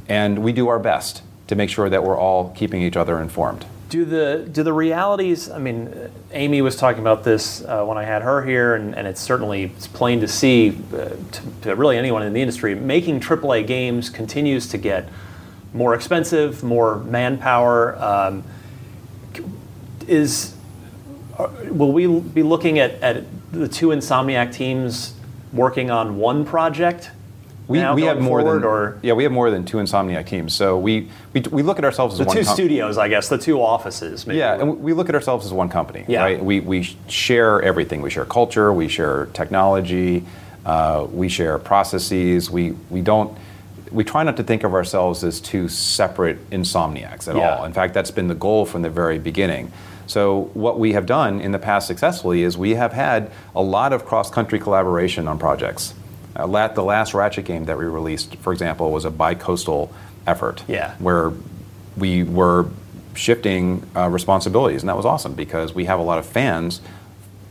And 0.09 0.41
we 0.41 0.53
do 0.53 0.69
our 0.69 0.79
best 0.79 1.23
to 1.47 1.55
make 1.55 1.71
sure 1.71 1.89
that 1.89 2.05
we're 2.05 2.19
all 2.19 2.51
keeping 2.51 2.83
each 2.83 2.97
other 2.97 3.19
informed. 3.21 3.65
Do 3.89 4.05
the 4.05 4.47
do 4.53 4.63
the 4.63 4.73
realities? 4.75 5.49
I 5.49 5.57
mean, 5.57 6.11
Amy 6.33 6.61
was 6.61 6.77
talking 6.77 7.01
about 7.01 7.25
this 7.25 7.65
uh, 7.65 7.87
when 7.87 7.97
I 7.97 8.05
had 8.05 8.21
her 8.21 8.43
here, 8.43 8.75
and, 8.75 8.95
and 8.95 9.07
it's 9.07 9.21
certainly 9.21 9.65
it's 9.65 9.87
plain 9.87 10.21
to 10.21 10.29
see 10.29 10.77
uh, 10.93 11.09
to, 11.09 11.43
to, 11.63 11.75
really 11.75 11.97
anyone 11.97 12.23
in 12.23 12.35
the 12.35 12.43
industry. 12.43 12.75
Making 12.75 13.19
AAA 13.19 13.67
games 13.67 14.11
continues 14.11 14.69
to 14.69 14.79
get 14.79 15.09
more 15.73 15.95
expensive, 15.95 16.63
more 16.63 16.99
manpower. 16.99 17.97
Um, 17.97 18.45
is 20.09 20.55
uh, 21.39 21.49
will 21.71 21.93
we 21.93 22.07
be 22.07 22.43
looking 22.43 22.79
at, 22.79 22.93
at 23.03 23.25
the 23.53 23.69
two 23.69 23.89
Insomniac 23.89 24.53
teams 24.53 25.15
working 25.53 25.91
on 25.91 26.19
one 26.19 26.45
project 26.45 27.11
we, 27.69 27.79
we 27.93 28.03
have 28.03 28.21
more 28.21 28.43
than 28.43 28.65
or? 28.65 28.99
yeah 29.03 29.13
we 29.13 29.23
have 29.25 29.33
more 29.33 29.51
than 29.51 29.65
two 29.65 29.77
Insomniac 29.77 30.27
teams. 30.27 30.55
So 30.55 30.79
we 30.79 31.11
we, 31.35 31.43
we 31.53 31.63
look 31.63 31.79
at 31.79 31.85
ourselves 31.85 32.15
as 32.15 32.19
the 32.21 32.25
one 32.25 32.37
two 32.37 32.45
com- 32.45 32.55
studios, 32.55 32.97
I 32.97 33.09
guess, 33.09 33.29
the 33.29 33.37
two 33.37 33.61
offices. 33.61 34.27
Maybe. 34.27 34.39
Yeah, 34.39 34.59
and 34.59 34.81
we 34.81 34.95
look 34.95 35.11
at 35.11 35.15
ourselves 35.15 35.45
as 35.45 35.53
one 35.53 35.69
company. 35.69 36.05
Yeah. 36.09 36.23
right. 36.23 36.43
We 36.43 36.61
we 36.61 36.97
share 37.09 37.61
everything. 37.61 38.01
We 38.01 38.09
share 38.09 38.25
culture. 38.25 38.73
We 38.73 38.89
share 38.89 39.27
technology. 39.35 40.25
Uh, 40.65 41.07
we 41.13 41.29
share 41.29 41.59
processes. 41.59 42.51
We 42.51 42.71
we 42.89 43.03
don't. 43.03 43.37
We 43.93 44.03
try 44.03 44.23
not 44.23 44.39
to 44.39 44.43
think 44.43 44.65
of 44.65 44.73
ourselves 44.73 45.23
as 45.23 45.39
two 45.41 45.69
separate 45.69 46.49
insomniacs 46.51 47.29
at 47.29 47.37
Yeah. 47.37 47.57
all. 47.57 47.65
In 47.65 47.73
fact, 47.75 47.93
that's 47.93 48.11
been 48.11 48.29
the 48.29 48.35
goal 48.35 48.65
from 48.65 48.81
the 48.81 48.91
very 48.91 49.19
beginning. 49.19 49.73
So 50.09 50.51
what 50.55 50.79
we 50.79 50.95
have 50.95 51.07
done 51.07 51.41
in 51.41 51.53
the 51.53 51.59
past 51.59 51.87
successfully 51.87 52.43
is 52.43 52.59
we 52.59 52.75
have 52.75 52.93
had 52.93 53.31
a 53.55 53.63
lot 53.63 53.93
of 53.93 54.05
cross-country 54.05 54.59
collaboration 54.59 55.29
on 55.29 55.39
projects. 55.39 55.95
Uh, 56.35 56.47
la- 56.47 56.69
the 56.69 56.83
last 56.83 57.15
Ratchet 57.15 57.45
game 57.45 57.67
that 57.67 57.79
we 57.79 57.85
released, 57.85 58.35
for 58.37 58.53
example, 58.53 58.91
was 58.91 59.05
a 59.05 59.11
bi-coastal 59.11 59.93
effort. 60.27 60.65
Yeah. 60.67 60.95
Where 60.99 61.33
we 61.97 62.23
were 62.23 62.67
shifting 63.15 63.89
uh, 63.95 64.09
responsibilities, 64.09 64.83
and 64.83 64.89
that 64.89 64.97
was 64.97 65.05
awesome 65.05 65.35
because 65.35 65.75
we 65.75 65.85
have 65.85 66.01
a 66.01 66.03
lot 66.03 66.19
of 66.19 66.27
fans 66.27 66.81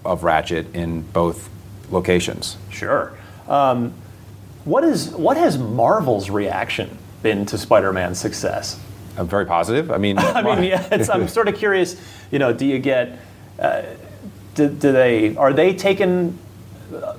of 0.03 0.23
Ratchet 0.23 0.73
in 0.73 1.01
both 1.01 1.49
locations. 1.91 2.57
Sure. 2.69 3.17
Um, 3.47 3.93
what 4.65 4.83
is 4.83 5.09
what 5.11 5.37
has 5.37 5.57
Marvel's 5.57 6.29
reaction 6.29 6.97
been 7.21 7.45
to 7.47 7.57
Spider-Man's 7.57 8.19
success? 8.19 8.79
Uh, 9.17 9.23
very 9.23 9.45
positive. 9.45 9.91
I 9.91 9.97
mean, 9.97 10.17
I 10.19 10.41
mean, 10.41 10.63
yeah, 10.63 10.88
it's, 10.91 11.10
I'm 11.10 11.27
sort 11.27 11.47
of 11.47 11.56
curious. 11.56 11.99
You 12.32 12.39
know, 12.39 12.53
do 12.53 12.65
you 12.65 12.80
get? 12.80 13.19
Uh, 13.60 13.84
do, 14.56 14.69
do 14.69 14.91
they 14.91 15.36
are 15.36 15.53
they 15.53 15.73
taken 15.73 16.38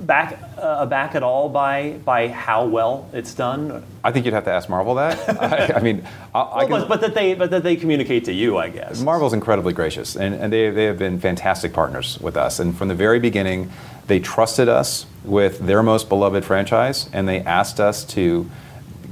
back 0.01 0.39
uh, 0.57 0.77
aback 0.79 1.15
at 1.15 1.23
all 1.23 1.47
by 1.49 1.91
by 2.03 2.27
how 2.27 2.65
well 2.65 3.09
it's 3.13 3.33
done? 3.33 3.83
I 4.03 4.11
think 4.11 4.25
you'd 4.25 4.33
have 4.33 4.45
to 4.45 4.51
ask 4.51 4.69
Marvel 4.69 4.95
that. 4.95 5.17
I, 5.73 5.77
I 5.77 5.81
mean, 5.81 6.05
I, 6.33 6.37
well, 6.37 6.53
I 6.53 6.61
can, 6.61 6.69
but, 6.71 6.87
but 6.89 7.01
that 7.01 7.13
they 7.13 7.33
but 7.35 7.51
that 7.51 7.63
they 7.63 7.75
communicate 7.75 8.25
to 8.25 8.33
you, 8.33 8.57
I 8.57 8.69
guess. 8.69 9.01
Marvel's 9.01 9.33
incredibly 9.33 9.73
gracious, 9.73 10.15
and, 10.15 10.33
and 10.35 10.51
they, 10.51 10.69
they 10.69 10.85
have 10.85 10.97
been 10.97 11.19
fantastic 11.19 11.73
partners 11.73 12.19
with 12.19 12.37
us. 12.37 12.59
And 12.59 12.77
from 12.77 12.87
the 12.87 12.95
very 12.95 13.19
beginning, 13.19 13.71
they 14.07 14.19
trusted 14.19 14.67
us 14.69 15.05
with 15.23 15.59
their 15.59 15.83
most 15.83 16.09
beloved 16.09 16.45
franchise, 16.45 17.09
and 17.13 17.27
they 17.27 17.41
asked 17.41 17.79
us 17.79 18.03
to 18.05 18.49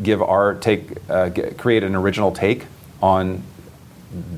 give 0.01 0.21
our 0.21 0.55
take, 0.55 0.97
uh, 1.09 1.29
get, 1.29 1.57
create 1.57 1.83
an 1.83 1.95
original 1.95 2.31
take 2.31 2.65
on 3.01 3.43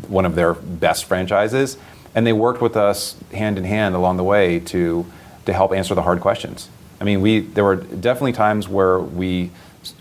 one 0.08 0.26
of 0.26 0.36
their 0.36 0.54
best 0.54 1.06
franchises. 1.06 1.78
And 2.15 2.26
they 2.26 2.34
worked 2.34 2.62
with 2.62 2.76
us 2.76 3.15
hand 3.32 3.58
in 3.58 3.63
hand 3.63 3.95
along 3.95 4.17
the 4.17 4.24
way 4.24 4.60
to 4.60 5.06
to 5.45 5.54
help 5.54 5.74
answer 5.74 5.95
the 5.95 6.04
hard 6.04 6.22
questions. 6.22 6.69
I 7.02 7.04
mean, 7.04 7.22
we 7.22 7.39
there 7.39 7.63
were 7.63 7.76
definitely 7.76 8.34
times 8.34 8.67
where 8.67 9.00
we 9.00 9.52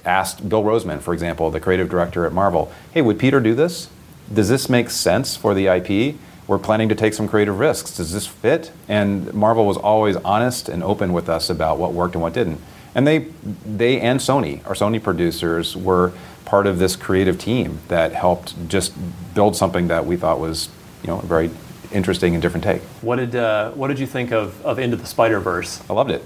asked 0.05 0.49
Bill 0.49 0.63
Rosemann, 0.63 1.01
for 1.01 1.15
example, 1.15 1.51
the 1.51 1.61
creative 1.61 1.89
director 1.89 2.27
at 2.27 2.33
Marvel, 2.33 2.71
"Hey, 2.93 3.03
would 3.03 3.19
Peter 3.19 3.41
do 3.41 3.55
this? 3.55 3.89
Does 4.33 4.49
this 4.49 4.69
make 4.69 4.91
sense 4.91 5.37
for 5.37 5.55
the 5.55 5.69
IP? 5.69 6.17
We're 6.47 6.59
planning 6.59 6.89
to 6.89 6.95
take 6.95 7.15
some 7.15 7.29
creative 7.29 7.59
risks. 7.59 7.97
Does 7.97 8.13
this 8.13 8.27
fit?" 8.27 8.71
And 8.89 9.33
Marvel 9.33 9.67
was 9.67 9.77
always 9.77 10.17
honest 10.17 10.69
and 10.69 10.83
open 10.83 11.13
with 11.13 11.29
us 11.29 11.49
about 11.51 11.79
what 11.79 11.93
worked 11.93 12.15
and 12.15 12.23
what 12.23 12.33
didn't. 12.33 12.61
And 12.95 13.07
they 13.07 13.27
they 13.65 14.01
and 14.01 14.19
Sony, 14.19 14.61
our 14.67 14.75
Sony 14.75 15.01
producers, 15.03 15.77
were 15.77 16.13
part 16.49 16.67
of 16.67 16.79
this 16.79 16.97
creative 16.97 17.39
team 17.39 17.79
that 17.89 18.13
helped 18.13 18.55
just 18.71 18.95
build 19.35 19.55
something 19.55 19.89
that 19.89 20.07
we 20.07 20.17
thought 20.17 20.41
was, 20.41 20.71
you 21.03 21.09
know, 21.09 21.19
a 21.21 21.27
very 21.27 21.51
interesting 21.93 22.33
and 22.33 22.41
different 22.41 22.65
take. 22.65 22.81
What 23.03 23.17
did 23.17 23.37
uh, 23.37 23.71
What 23.73 23.89
did 23.89 23.99
you 23.99 24.07
think 24.07 24.33
of, 24.33 24.65
of 24.65 24.79
Into 24.79 24.97
the 24.97 25.05
Spider 25.05 25.41
Verse? 25.41 25.83
I 25.91 25.93
loved 25.93 26.11
it. 26.11 26.25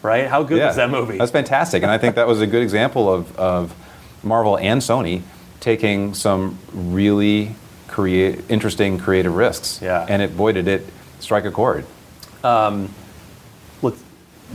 Right? 0.00 0.26
How 0.26 0.42
good 0.42 0.56
Yeah. 0.56 0.68
was 0.68 0.76
that 0.76 0.88
movie? 0.88 1.18
That's 1.18 1.30
fantastic, 1.32 1.82
and 1.82 1.92
I 1.92 1.98
think 1.98 2.14
that 2.14 2.26
was 2.26 2.40
a 2.40 2.46
good 2.46 2.62
example 2.62 3.12
of, 3.12 3.36
of 3.36 3.74
Marvel 4.22 4.56
and 4.56 4.80
Sony 4.80 5.20
taking 5.60 6.14
some 6.14 6.58
really 6.72 7.54
create 7.88 8.40
interesting 8.48 8.96
creative 8.96 9.34
risks. 9.34 9.80
Yeah. 9.82 10.06
And 10.08 10.22
it 10.22 10.34
boy 10.34 10.52
did 10.52 10.66
it 10.66 10.86
strike 11.20 11.44
a 11.44 11.50
chord. 11.50 11.84
Um, 12.42 12.94
look, 13.82 13.96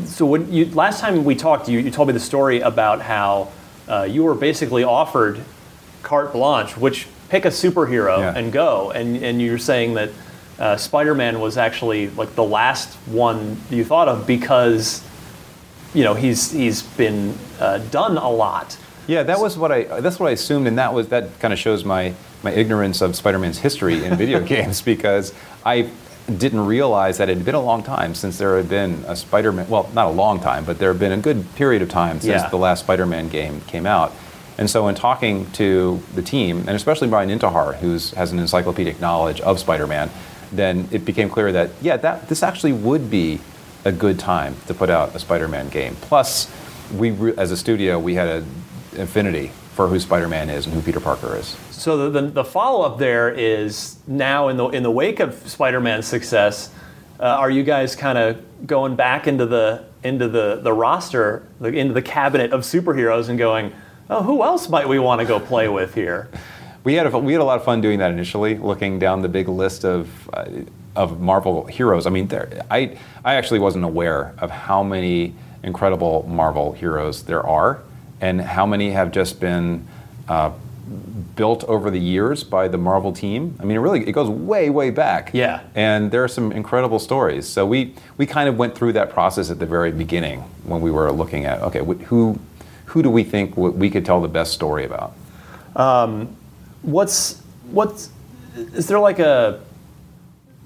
so 0.06 0.26
when 0.26 0.52
you 0.52 0.66
last 0.74 1.02
time 1.02 1.24
we 1.24 1.36
talked, 1.36 1.70
you, 1.70 1.78
you 1.78 1.92
told 1.92 2.08
me 2.08 2.14
the 2.14 2.20
story 2.20 2.62
about 2.62 3.02
how 3.02 3.50
uh, 3.88 4.04
you 4.04 4.24
were 4.24 4.36
basically 4.36 4.84
offered 4.84 5.40
carte 6.04 6.32
blanche, 6.34 6.76
which 6.78 7.08
pick 7.30 7.46
a 7.46 7.50
superhero 7.50 8.20
Yeah. 8.20 8.34
and 8.38 8.52
go, 8.52 8.92
and 8.92 9.18
and 9.24 9.42
you're 9.42 9.58
saying 9.58 9.94
that 9.96 10.10
uh, 10.60 10.78
Spider-Man 10.78 11.40
was 11.40 11.58
actually 11.58 12.10
like 12.12 12.36
the 12.36 12.44
last 12.44 12.94
one 13.08 13.58
you 13.70 13.84
thought 13.84 14.08
of 14.08 14.28
because 14.28 15.04
you 15.94 16.04
know 16.04 16.14
he's 16.14 16.52
he's 16.52 16.82
been 16.84 17.36
uh, 17.60 17.80
done 17.90 18.18
a 18.18 18.30
lot. 18.30 18.78
Yeah, 19.08 19.24
that 19.24 19.40
was 19.40 19.58
what 19.58 19.72
I. 19.72 19.84
That's 20.02 20.20
what 20.20 20.28
I 20.28 20.32
assumed, 20.32 20.68
and 20.68 20.78
that 20.78 20.94
was 20.94 21.10
that 21.10 21.38
kind 21.40 21.54
of 21.54 21.60
shows 21.60 21.84
my 21.84 22.14
my 22.44 22.52
ignorance 22.52 23.02
of 23.02 23.16
Spider-Man's 23.16 23.58
history 23.60 24.04
in 24.06 24.16
video 24.16 24.40
games 24.56 24.82
because 24.82 25.34
I 25.66 25.90
didn't 26.38 26.66
realize 26.66 27.18
that 27.18 27.30
it 27.30 27.36
had 27.38 27.46
been 27.46 27.56
a 27.56 27.62
long 27.62 27.84
time 27.84 28.16
since 28.16 28.38
there 28.38 28.56
had 28.58 28.70
been 28.70 29.04
a 29.08 29.16
Spider-Man. 29.16 29.68
Well, 29.70 29.90
not 29.94 30.08
a 30.08 30.12
long 30.12 30.40
time, 30.40 30.64
but 30.64 30.80
there 30.80 30.92
had 30.92 31.00
been 31.00 31.12
a 31.12 31.18
good 31.18 31.54
period 31.56 31.82
of 31.82 31.90
time 31.90 32.22
since 32.22 32.44
Yeah. 32.44 32.50
the 32.50 32.58
last 32.58 32.80
Spider-Man 32.82 33.28
game 33.30 33.62
came 33.68 33.86
out. 33.86 34.14
And 34.58 34.70
so, 34.70 34.88
in 34.88 34.96
talking 34.96 35.50
to 35.54 36.02
the 36.16 36.22
team, 36.22 36.60
and 36.68 36.70
especially 36.72 37.08
Brian 37.08 37.30
Intihar, 37.30 37.76
who 37.78 37.92
has 38.16 38.32
an 38.32 38.40
encyclopedic 38.40 39.02
knowledge 39.02 39.42
of 39.42 39.60
Spider-Man, 39.60 40.10
then 40.52 40.88
it 40.92 41.04
became 41.06 41.30
clear 41.30 41.52
that 41.52 41.72
yeah, 41.82 41.98
that 41.98 42.30
this 42.30 42.44
actually 42.44 42.72
would 42.74 43.10
be 43.10 43.40
a 43.84 43.92
good 43.92 44.18
time 44.20 44.56
to 44.68 44.74
put 44.74 44.90
out 44.90 45.14
a 45.16 45.20
Spider-Man 45.20 45.70
game. 45.70 45.98
Plus, 46.02 46.48
we 46.96 47.12
re- 47.12 47.34
as 47.38 47.52
a 47.52 47.58
studio, 47.58 48.00
we 48.00 48.14
had 48.16 48.28
an 48.28 48.46
affinity 48.98 49.52
for 49.74 49.88
who 49.88 50.00
Spider-Man 50.00 50.50
is 50.50 50.66
and 50.66 50.76
who 50.76 50.82
Peter 50.82 51.00
Parker 51.00 51.36
is. 51.36 51.58
So 51.72 52.10
the, 52.10 52.22
the, 52.22 52.28
the 52.30 52.44
follow 52.44 52.86
up 52.86 52.98
there 52.98 53.30
is 53.30 53.98
now 54.08 54.48
in 54.48 54.58
the 54.58 54.68
in 54.70 54.84
the 54.84 54.92
wake 54.92 55.20
of 55.20 55.34
Spider-Man's 55.50 56.08
success, 56.08 56.74
uh, 57.20 57.24
are 57.24 57.50
you 57.50 57.64
guys 57.64 57.96
kind 57.96 58.18
of 58.18 58.68
going 58.68 58.96
back 58.96 59.28
into 59.28 59.46
the 59.46 59.86
into 60.04 60.28
the 60.28 60.60
the 60.62 60.72
roster, 60.72 61.48
like, 61.60 61.74
into 61.74 61.94
the 61.94 62.02
cabinet 62.02 62.52
of 62.52 62.62
superheroes, 62.62 63.30
and 63.30 63.38
going, 63.38 63.74
oh, 64.10 64.24
who 64.24 64.44
else 64.44 64.70
might 64.70 64.88
we 64.88 65.00
want 65.00 65.22
to 65.22 65.26
go 65.26 65.40
play 65.40 65.68
with 65.68 65.96
here? 65.96 66.30
We 66.86 66.96
had 66.96 67.08
a, 67.08 67.18
we 67.18 67.32
had 67.32 67.42
a 67.42 67.46
lot 67.46 67.58
of 67.58 67.64
fun 67.64 67.80
doing 67.80 68.00
that 68.00 68.12
initially, 68.12 68.58
looking 68.58 69.00
down 69.00 69.22
the 69.22 69.30
big 69.30 69.48
list 69.48 69.86
of 69.86 70.10
uh, 70.34 70.50
of 70.98 71.22
Marvel 71.22 71.66
heroes. 71.66 72.06
I 72.06 72.10
mean, 72.10 72.28
there, 72.28 72.62
I 72.70 72.98
I 73.24 73.36
actually 73.36 73.60
wasn't 73.60 73.86
aware 73.86 74.34
of 74.40 74.52
how 74.52 74.84
many 74.84 75.34
incredible 75.64 76.26
Marvel 76.28 76.74
heroes 76.74 77.24
there 77.24 77.42
are, 77.48 77.82
and 78.24 78.40
how 78.40 78.66
many 78.66 78.92
have 78.92 79.12
just 79.12 79.42
been 79.42 79.86
uh, 80.30 80.50
built 81.36 81.66
over 81.66 81.92
the 81.92 82.00
years 82.00 82.42
by 82.42 82.70
the 82.70 82.78
Marvel 82.78 83.12
team. 83.12 83.58
I 83.60 83.66
mean, 83.66 83.76
it 83.76 83.82
really 83.82 84.08
it 84.08 84.14
goes 84.14 84.30
way 84.30 84.70
way 84.70 84.92
back. 84.92 85.32
Yeah. 85.34 85.60
And 85.76 86.10
there 86.10 86.24
are 86.24 86.30
some 86.30 86.54
incredible 86.54 87.00
stories. 87.00 87.46
So 87.46 87.66
we 87.66 87.94
we 88.16 88.26
kind 88.26 88.48
of 88.48 88.58
went 88.58 88.76
through 88.76 88.94
that 88.94 89.10
process 89.10 89.52
at 89.52 89.60
the 89.60 89.66
very 89.66 89.92
beginning 89.92 90.40
when 90.64 90.80
we 90.80 90.90
were 90.90 91.12
looking 91.12 91.44
at 91.44 91.62
okay, 91.64 91.84
who 92.06 92.40
who 92.86 93.04
do 93.04 93.10
we 93.10 93.26
think 93.26 93.58
we 93.58 93.90
could 93.90 94.06
tell 94.06 94.22
the 94.22 94.30
best 94.30 94.54
story 94.54 94.86
about? 94.86 95.14
Um, 95.76 96.34
what's 96.82 97.42
what's 97.72 98.10
is 98.56 98.88
there 98.88 99.00
like 99.00 99.20
a 99.20 99.60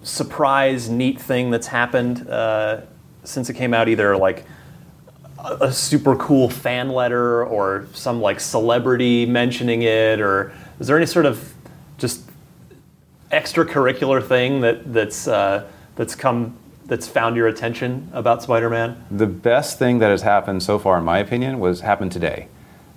surprise 0.04 0.90
neat 0.90 1.20
thing 1.20 1.50
that's 1.50 1.68
happened 1.68 2.30
uh, 2.30 2.82
since 3.24 3.50
it 3.50 3.56
came 3.56 3.74
out? 3.74 3.88
Either 3.88 4.16
like 4.16 4.46
a, 5.48 5.72
super 5.72 6.16
cool 6.16 6.50
fan 6.50 6.90
letter 6.90 7.46
or 7.46 7.88
some 7.94 8.22
like 8.22 8.40
celebrity 8.40 9.26
mentioning 9.26 9.82
it, 9.84 10.20
or 10.20 10.54
is 10.80 10.88
there 10.88 10.98
any 10.98 11.06
sort 11.06 11.26
of 11.26 11.54
just 11.98 12.22
extracurricular 13.32 14.26
thing 14.26 14.62
that 14.62 14.94
that's 14.94 15.28
uh, 15.28 15.68
that's 15.96 16.16
come 16.16 16.56
that's 16.86 17.08
found 17.08 17.36
your 17.36 17.48
attention 17.48 18.10
about 18.14 18.42
Spider-Man? 18.44 19.06
The 19.12 19.28
best 19.28 19.78
thing 19.78 20.00
that 20.00 20.10
has 20.10 20.22
happened 20.22 20.64
so 20.64 20.80
far, 20.80 20.98
in 20.98 21.04
my 21.04 21.20
opinion, 21.20 21.60
was 21.60 21.82
happened 21.82 22.12
today. 22.12 22.48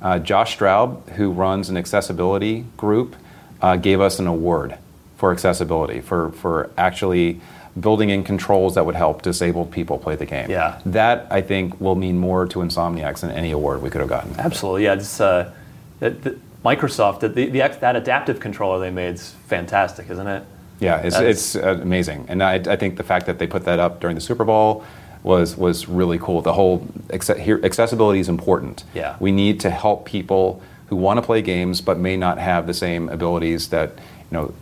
Uh, 0.01 0.18
Josh 0.18 0.57
Straub, 0.57 1.09
who 1.11 1.30
runs 1.30 1.68
an 1.68 1.76
accessibility 1.76 2.64
group, 2.76 3.16
uh, 3.61 3.76
gave 3.76 4.01
us 4.01 4.18
an 4.18 4.26
award 4.26 4.78
for 5.16 5.32
accessibility 5.32 6.01
for 6.01 6.30
for 6.32 6.70
actually 6.78 7.40
building 7.79 8.11
in 8.11 8.25
controls 8.25 8.75
that 8.75 8.85
would 8.85 8.97
help 8.97 9.23
disabled 9.23 9.71
people 9.71 9.99
play 9.99 10.16
the 10.16 10.27
game. 10.27 10.51
Yeah. 10.51 10.81
That 10.87 11.27
I 11.31 11.41
think 11.41 11.81
will 11.81 11.95
mean 11.95 12.18
more 12.18 12.47
to 12.47 12.59
Insomniacs 12.59 13.21
than 13.21 13.31
any 13.31 13.53
award 13.53 13.83
we 13.83 13.91
could 13.91 14.01
have 14.01 14.11
gotten. 14.11 14.35
Absolutely, 14.39 14.85
yeah. 14.85 14.95
It's, 14.95 15.21
uh, 15.21 15.53
that 16.01 16.39
Microsoft, 16.64 17.21
that 17.21 17.35
the, 17.35 17.47
the, 17.47 17.59
that 17.59 17.97
adaptive 17.97 18.41
controller 18.41 18.81
they 18.81 18.91
made 18.91 19.14
is 19.14 19.31
fantastic, 19.47 20.11
isn't 20.11 20.27
it? 20.27 20.45
Yeah, 20.81 21.01
it's, 21.01 21.18
it's 21.18 21.57
uh, 21.57 21.79
amazing, 21.83 22.25
and 22.29 22.43
I, 22.43 22.55
I 22.55 22.77
think 22.77 22.97
the 22.97 23.03
fact 23.03 23.27
that 23.27 23.39
they 23.39 23.47
put 23.47 23.66
that 23.66 23.79
up 23.79 24.01
during 24.01 24.14
the 24.14 24.21
Super 24.21 24.45
Bowl 24.45 24.83
was 25.23 25.57
was 25.57 25.89
really 25.89 26.18
cool. 26.18 26.41
The 26.41 26.55
whole 26.55 26.87
accessibility 27.12 28.21
is 28.21 28.29
important. 28.29 28.85
Yeah. 28.95 29.16
we 29.21 29.33
need 29.33 29.61
to 29.61 29.71
help 29.71 30.07
people 30.07 30.62
who 30.87 30.97
want 30.97 31.18
to 31.18 31.23
play 31.23 31.43
games 31.43 31.81
but 31.81 31.99
may 31.99 32.16
not 32.16 32.39
have 32.39 32.66
the 32.66 32.75
same 32.75 33.09
abilities 33.11 33.68
that 33.68 33.91
you 33.91 34.33
know 34.33 34.55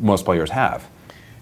most 0.00 0.24
players 0.24 0.50
have. 0.50 0.86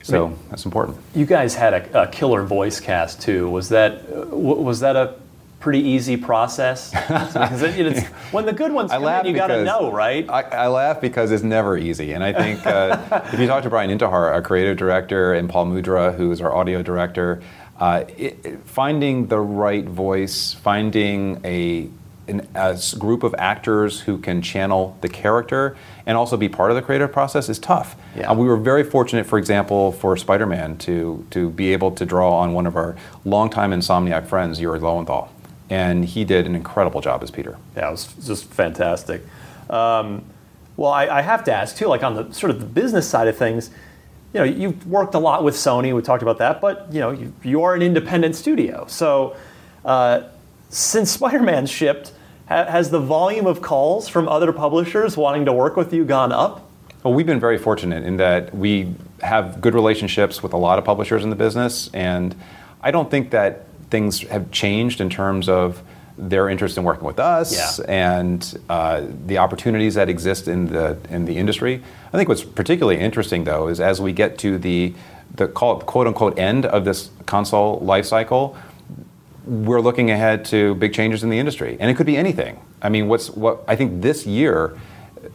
So 0.02 0.28
mean- 0.28 0.38
that's 0.50 0.64
important. 0.64 0.98
You 1.14 1.26
guys 1.26 1.54
had 1.54 1.74
a, 1.74 2.02
a 2.02 2.06
killer 2.08 2.42
voice 2.42 2.80
cast 2.80 3.20
too. 3.20 3.48
Was 3.50 3.68
that 3.70 4.08
was 4.32 4.80
that 4.80 4.96
a 4.96 5.14
pretty 5.60 5.80
easy 5.80 6.16
process? 6.16 6.92
It- 7.62 8.06
when 8.32 8.46
the 8.46 8.52
good 8.52 8.72
ones 8.72 8.90
come 8.90 9.02
in, 9.04 9.26
you 9.26 9.34
got 9.34 9.48
to 9.48 9.64
know, 9.64 9.92
right? 9.92 10.28
I, 10.30 10.42
I 10.42 10.68
laugh 10.68 11.00
because 11.00 11.30
it's 11.32 11.42
never 11.42 11.76
easy, 11.76 12.12
and 12.12 12.22
I 12.24 12.32
think 12.32 12.64
uh, 12.66 13.22
if 13.32 13.38
you 13.40 13.46
talk 13.46 13.62
to 13.64 13.70
Brian 13.70 13.90
Intihar, 13.96 14.32
our 14.32 14.40
creative 14.42 14.76
director, 14.78 15.34
and 15.34 15.48
Paul 15.50 15.66
Mudra, 15.66 16.14
who 16.16 16.30
is 16.32 16.40
our 16.40 16.54
audio 16.54 16.82
director, 16.82 17.42
uh, 17.78 18.04
it- 18.16 18.60
finding 18.64 19.26
the 19.26 19.38
right 19.40 19.84
voice, 19.84 20.54
finding 20.54 21.40
a 21.44 21.90
an, 22.30 22.48
a 22.54 22.78
group 22.98 23.22
of 23.22 23.34
actors 23.36 24.00
who 24.00 24.16
can 24.18 24.40
channel 24.40 24.96
the 25.00 25.08
character 25.08 25.76
and 26.06 26.16
also 26.16 26.36
be 26.36 26.48
part 26.48 26.70
of 26.70 26.76
the 26.76 26.82
creative 26.82 27.12
process 27.12 27.48
is 27.48 27.58
tough. 27.58 27.96
Yeah. 28.16 28.30
Uh, 28.30 28.34
we 28.34 28.46
were 28.46 28.56
very 28.56 28.84
fortunate, 28.84 29.26
for 29.26 29.38
example, 29.38 29.92
for 29.92 30.16
Spider-Man 30.16 30.78
to 30.78 31.26
to 31.30 31.50
be 31.50 31.72
able 31.72 31.90
to 31.92 32.06
draw 32.06 32.38
on 32.38 32.54
one 32.54 32.66
of 32.66 32.76
our 32.76 32.96
longtime 33.24 33.72
Insomniac 33.72 34.26
friends, 34.26 34.60
Yuri 34.60 34.78
Lowenthal, 34.78 35.28
and 35.68 36.04
he 36.04 36.24
did 36.24 36.46
an 36.46 36.54
incredible 36.54 37.00
job 37.00 37.22
as 37.22 37.30
Peter. 37.30 37.58
Yeah, 37.76 37.88
it 37.88 37.90
was 37.90 38.06
just 38.26 38.44
fantastic. 38.46 39.22
Um, 39.68 40.24
well, 40.76 40.92
I, 40.92 41.18
I 41.18 41.22
have 41.22 41.44
to 41.44 41.52
ask 41.52 41.76
too, 41.76 41.88
like 41.88 42.02
on 42.02 42.14
the 42.14 42.32
sort 42.32 42.50
of 42.50 42.60
the 42.60 42.66
business 42.66 43.06
side 43.06 43.28
of 43.28 43.36
things, 43.36 43.70
you 44.32 44.40
know, 44.40 44.44
you've 44.44 44.86
worked 44.86 45.14
a 45.14 45.18
lot 45.18 45.44
with 45.44 45.54
Sony. 45.54 45.94
We 45.94 46.02
talked 46.02 46.22
about 46.22 46.38
that, 46.38 46.60
but 46.60 46.92
you 46.92 47.00
know, 47.00 47.10
you, 47.10 47.32
you 47.42 47.62
are 47.64 47.74
an 47.74 47.82
independent 47.82 48.36
studio. 48.36 48.86
So, 48.88 49.36
uh, 49.84 50.22
since 50.70 51.10
Spider-Man 51.10 51.66
shipped, 51.66 52.12
has 52.50 52.90
the 52.90 52.98
volume 53.00 53.46
of 53.46 53.62
calls 53.62 54.08
from 54.08 54.28
other 54.28 54.52
publishers 54.52 55.16
wanting 55.16 55.44
to 55.44 55.52
work 55.52 55.76
with 55.76 55.92
you 55.94 56.04
gone 56.04 56.32
up? 56.32 56.68
Well, 57.04 57.14
we've 57.14 57.26
been 57.26 57.40
very 57.40 57.58
fortunate 57.58 58.04
in 58.04 58.16
that 58.18 58.54
we 58.54 58.94
have 59.22 59.60
good 59.60 59.74
relationships 59.74 60.42
with 60.42 60.52
a 60.52 60.56
lot 60.56 60.78
of 60.78 60.84
publishers 60.84 61.24
in 61.24 61.30
the 61.30 61.36
business, 61.36 61.88
and 61.94 62.34
I 62.82 62.90
don't 62.90 63.10
think 63.10 63.30
that 63.30 63.66
things 63.90 64.20
have 64.22 64.50
changed 64.50 65.00
in 65.00 65.08
terms 65.10 65.48
of 65.48 65.82
their 66.18 66.48
interest 66.50 66.76
in 66.76 66.84
working 66.84 67.04
with 67.04 67.18
us 67.18 67.78
Yeah. 67.80 67.86
and 67.88 68.60
uh, 68.68 69.02
the 69.26 69.38
opportunities 69.38 69.94
that 69.94 70.08
exist 70.10 70.48
in 70.48 70.66
the 70.66 70.98
in 71.08 71.24
the 71.24 71.38
industry. 71.38 71.82
I 72.12 72.16
think 72.16 72.28
what's 72.28 72.44
particularly 72.44 72.98
interesting, 73.00 73.44
though, 73.44 73.68
is 73.68 73.80
as 73.80 74.00
we 74.00 74.12
get 74.12 74.36
to 74.38 74.58
the 74.58 74.92
the 75.34 75.46
call, 75.48 75.80
quote 75.80 76.06
unquote 76.08 76.38
end 76.38 76.66
of 76.66 76.84
this 76.84 77.08
console 77.24 77.78
life 77.78 78.04
cycle, 78.04 78.56
we're 79.44 79.80
looking 79.80 80.10
ahead 80.10 80.44
to 80.46 80.74
big 80.76 80.92
changes 80.92 81.22
in 81.22 81.30
the 81.30 81.38
industry, 81.38 81.76
and 81.80 81.90
it 81.90 81.94
could 81.96 82.06
be 82.06 82.16
anything. 82.16 82.60
I 82.82 82.88
mean, 82.88 83.08
what's 83.08 83.30
what 83.30 83.64
I 83.66 83.76
think 83.76 84.02
this 84.02 84.26
year 84.26 84.78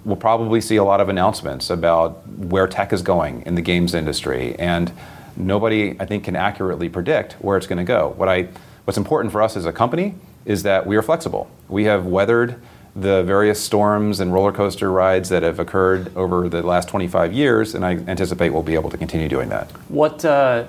we'll 0.03 0.15
probably 0.15 0.61
see 0.61 0.77
a 0.77 0.83
lot 0.83 0.99
of 0.99 1.09
announcements 1.09 1.69
about 1.69 2.27
where 2.27 2.67
tech 2.67 2.93
is 2.93 3.01
going 3.01 3.43
in 3.43 3.55
the 3.55 3.61
games 3.61 3.93
industry, 3.93 4.55
and 4.57 4.91
nobody 5.35 5.95
I 5.99 6.05
think 6.05 6.23
can 6.23 6.35
accurately 6.35 6.89
predict 6.89 7.33
where 7.33 7.57
it's 7.57 7.67
going 7.67 7.77
to 7.77 7.83
go. 7.83 8.13
What 8.17 8.29
I 8.29 8.49
what's 8.85 8.97
important 8.97 9.31
for 9.31 9.41
us 9.41 9.57
as 9.57 9.65
a 9.65 9.73
company 9.73 10.15
is 10.45 10.63
that 10.63 10.85
we 10.85 10.95
are 10.95 11.01
flexible. 11.01 11.49
We 11.67 11.85
have 11.85 12.05
weathered 12.05 12.61
the 12.95 13.23
various 13.23 13.61
storms 13.61 14.19
and 14.19 14.31
roller 14.31 14.53
coaster 14.53 14.91
rides 14.91 15.27
that 15.29 15.43
have 15.43 15.59
occurred 15.59 16.15
over 16.15 16.47
the 16.47 16.63
last 16.63 16.87
25 16.87 17.33
years, 17.33 17.75
and 17.75 17.85
I 17.85 17.95
anticipate 18.07 18.51
we'll 18.51 18.63
be 18.63 18.75
able 18.75 18.89
to 18.91 18.97
continue 18.97 19.27
doing 19.27 19.49
that. 19.49 19.69
What 19.89 20.23
uh, 20.23 20.65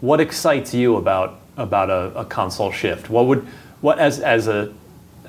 what 0.00 0.20
excites 0.20 0.74
you 0.74 0.96
about 0.96 1.39
about 1.56 1.90
a, 1.90 2.20
a 2.20 2.24
console 2.24 2.72
shift? 2.72 3.10
What 3.10 3.26
would 3.26 3.46
what 3.80 3.98
as 3.98 4.20
as 4.20 4.48
a 4.48 4.72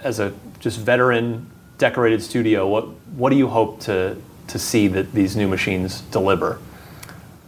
as 0.03 0.19
a 0.19 0.34
just 0.59 0.80
veteran 0.80 1.49
decorated 1.78 2.22
studio? 2.22 2.67
What 2.67 2.86
what 3.15 3.30
do 3.30 3.36
you 3.36 3.47
hope 3.47 3.80
to 3.82 4.22
to 4.47 4.59
see 4.59 4.88
that 4.89 5.13
these 5.13 5.36
new 5.36 5.47
machines 5.47 6.01
deliver? 6.01 6.59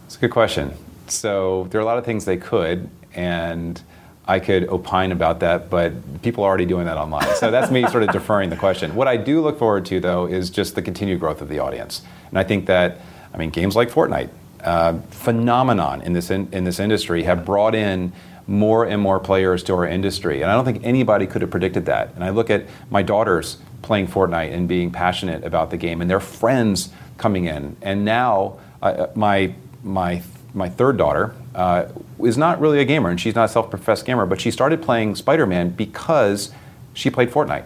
It's 0.06 0.16
a 0.16 0.20
good 0.20 0.30
question. 0.30 0.74
So 1.06 1.66
there 1.70 1.80
are 1.80 1.82
a 1.82 1.86
lot 1.86 1.98
of 1.98 2.04
things 2.04 2.24
they 2.24 2.36
could, 2.36 2.88
and 3.14 3.80
I 4.26 4.40
could 4.40 4.68
opine 4.68 5.12
about 5.12 5.40
that, 5.40 5.68
but 5.68 6.22
people 6.22 6.44
are 6.44 6.48
already 6.48 6.64
doing 6.64 6.86
that 6.86 6.96
online. 6.96 7.34
So 7.36 7.50
that's 7.50 7.70
me 7.70 7.86
sort 7.88 8.04
of 8.04 8.12
deferring 8.12 8.48
the 8.48 8.56
question. 8.56 8.94
What 8.94 9.06
I 9.06 9.16
do 9.16 9.42
look 9.42 9.58
forward 9.58 9.84
to, 9.86 10.00
though, 10.00 10.26
is 10.26 10.48
just 10.50 10.74
the 10.74 10.82
continued 10.82 11.20
growth 11.20 11.42
of 11.42 11.48
the 11.48 11.58
audience. 11.58 12.02
And 12.30 12.38
I 12.38 12.44
think 12.44 12.66
that, 12.66 13.00
I 13.34 13.36
mean, 13.36 13.50
games 13.50 13.76
like 13.76 13.90
Fortnite, 13.90 14.30
uh, 14.62 14.98
phenomenon 15.10 16.00
in 16.00 16.14
this 16.14 16.30
in, 16.30 16.48
in 16.52 16.64
this 16.64 16.80
industry, 16.80 17.24
have 17.24 17.44
brought 17.44 17.74
in 17.74 18.12
more 18.46 18.84
and 18.84 19.00
more 19.00 19.18
players 19.18 19.62
to 19.64 19.74
our 19.74 19.86
industry. 19.86 20.42
And 20.42 20.50
I 20.50 20.54
don't 20.54 20.64
think 20.64 20.84
anybody 20.84 21.26
could 21.26 21.42
have 21.42 21.50
predicted 21.50 21.86
that. 21.86 22.14
And 22.14 22.24
I 22.24 22.30
look 22.30 22.50
at 22.50 22.66
my 22.90 23.02
daughters 23.02 23.58
playing 23.82 24.08
Fortnite 24.08 24.52
and 24.52 24.68
being 24.68 24.90
passionate 24.90 25.44
about 25.44 25.70
the 25.70 25.76
game, 25.76 26.00
and 26.00 26.10
their 26.10 26.20
friends 26.20 26.90
coming 27.18 27.44
in. 27.44 27.76
And 27.82 28.04
now, 28.04 28.58
uh, 28.82 29.08
my 29.14 29.54
my 29.82 30.22
my 30.54 30.68
third 30.68 30.96
daughter, 30.96 31.34
uh, 31.54 31.86
is 32.20 32.38
not 32.38 32.60
really 32.60 32.80
a 32.80 32.84
gamer, 32.84 33.10
and 33.10 33.20
she's 33.20 33.34
not 33.34 33.44
a 33.46 33.48
self-professed 33.48 34.04
gamer, 34.04 34.26
but 34.26 34.40
she 34.40 34.50
started 34.50 34.82
playing 34.82 35.14
Spider-Man 35.16 35.70
because 35.70 36.52
she 36.92 37.10
played 37.10 37.30
Fortnite. 37.30 37.64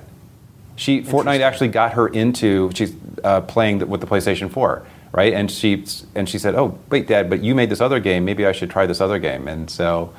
She 0.76 1.02
Fortnite 1.02 1.40
actually 1.40 1.68
got 1.68 1.94
her 1.94 2.08
into 2.08 2.70
she's 2.74 2.94
uh, 3.24 3.40
playing 3.42 3.78
the, 3.78 3.86
with 3.86 4.00
the 4.00 4.06
PlayStation 4.06 4.50
4, 4.50 4.86
right? 5.12 5.32
And 5.32 5.50
she 5.50 5.84
and 6.14 6.28
she 6.28 6.38
said, 6.38 6.54
"Oh, 6.54 6.78
wait, 6.88 7.08
Dad, 7.08 7.28
but 7.28 7.42
you 7.42 7.54
made 7.54 7.70
this 7.70 7.80
other 7.80 8.00
game. 8.00 8.24
Maybe 8.24 8.46
I 8.46 8.52
should 8.52 8.70
try 8.70 8.86
this 8.86 9.00
other 9.00 9.18
game." 9.18 9.48
And 9.48 9.68
so 9.68 10.12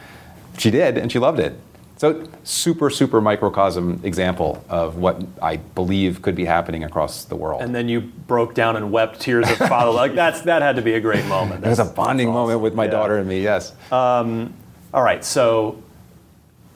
she 0.59 0.69
did, 0.71 0.97
and 0.97 1.11
she 1.11 1.19
loved 1.19 1.39
it. 1.39 1.57
So 1.97 2.25
super, 2.45 2.89
super 2.89 3.19
microcosm 3.19 3.99
example 4.03 4.63
of 4.69 4.95
what 4.95 5.21
I 5.41 5.57
believe 5.57 6.21
could 6.21 6.35
be 6.35 6.45
happening 6.45 6.85
across 6.85 7.25
the 7.25 7.35
world. 7.35 7.61
And 7.61 7.75
then 7.75 7.89
you 7.89 7.99
broke 7.99 8.53
down 8.53 8.77
and 8.77 8.89
wept 8.89 9.19
tears 9.19 9.49
of 9.51 9.57
father. 9.57 9.91
like 9.91 10.15
that's 10.23 10.41
that 10.43 10.61
had 10.61 10.77
to 10.77 10.81
be 10.81 10.93
a 10.93 11.01
great 11.01 11.25
moment. 11.25 11.65
It 11.65 11.69
was 11.69 11.79
a 11.79 11.83
bonding 11.85 12.31
moment 12.31 12.61
with 12.61 12.73
my 12.73 12.85
Yeah. 12.85 12.91
daughter 12.91 13.17
and 13.17 13.27
me. 13.27 13.41
Yes. 13.41 13.73
Um, 13.91 14.53
all 14.93 15.03
right, 15.03 15.25
so 15.25 15.83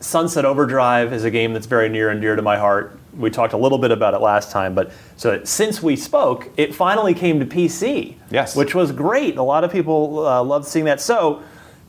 Sunset 0.02 0.44
Overdrive 0.44 1.14
is 1.14 1.24
a 1.24 1.32
game 1.32 1.54
that's 1.54 1.68
very 1.68 1.88
near 1.88 2.10
and 2.10 2.20
dear 2.20 2.36
to 2.36 2.42
my 2.42 2.58
heart. 2.58 3.00
We 3.18 3.30
talked 3.30 3.54
a 3.54 3.58
little 3.58 3.78
bit 3.78 3.92
about 3.92 4.14
it 4.14 4.20
last 4.20 4.52
time, 4.52 4.76
but 4.76 4.92
so 5.16 5.42
since 5.46 5.82
we 5.82 5.96
spoke, 5.96 6.50
it 6.58 6.76
finally 6.76 7.14
came 7.14 7.40
to 7.40 7.46
PC. 7.46 8.16
Yes. 8.30 8.56
Which 8.58 8.76
was 8.76 8.92
great. 8.92 9.38
A 9.38 9.44
lot 9.44 9.64
of 9.64 9.72
people 9.72 10.28
uh, 10.28 10.44
loved 10.44 10.66
seeing 10.68 10.86
that. 10.86 11.00
So, 11.00 11.42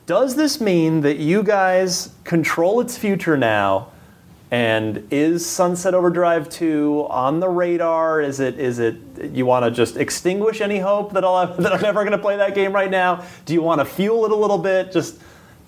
does 0.07 0.37
this 0.37 0.61
mean 0.61 1.01
that 1.01 1.17
you 1.17 1.43
guys 1.43 2.11
control 2.25 2.81
its 2.81 2.99
future 2.99 3.37
now? 3.37 3.89
And 4.51 5.09
is 5.11 5.45
Sunset 5.45 5.95
Overdrive 5.95 6.49
2 6.49 7.09
on 7.11 7.41
the 7.41 7.49
radar? 7.49 8.21
Is 8.21 8.39
it 8.39 8.59
is 8.59 8.79
it 8.79 8.97
you 9.33 9.47
want 9.47 9.65
to 9.65 9.71
just 9.71 9.97
extinguish 9.97 10.61
any 10.61 10.79
hope 10.79 11.13
that 11.15 11.25
I'll 11.25 11.57
that 11.59 11.73
I'm 11.73 11.85
ever 11.85 12.05
going 12.05 12.13
to 12.13 12.19
play 12.19 12.37
that 12.37 12.55
game 12.55 12.73
right 12.73 12.91
now? 12.91 13.25
Do 13.47 13.55
you 13.55 13.63
want 13.63 13.81
to 13.81 13.85
fuel 13.85 14.25
it 14.27 14.31
a 14.31 14.37
little 14.37 14.59
bit? 14.59 14.93
Just 14.93 15.21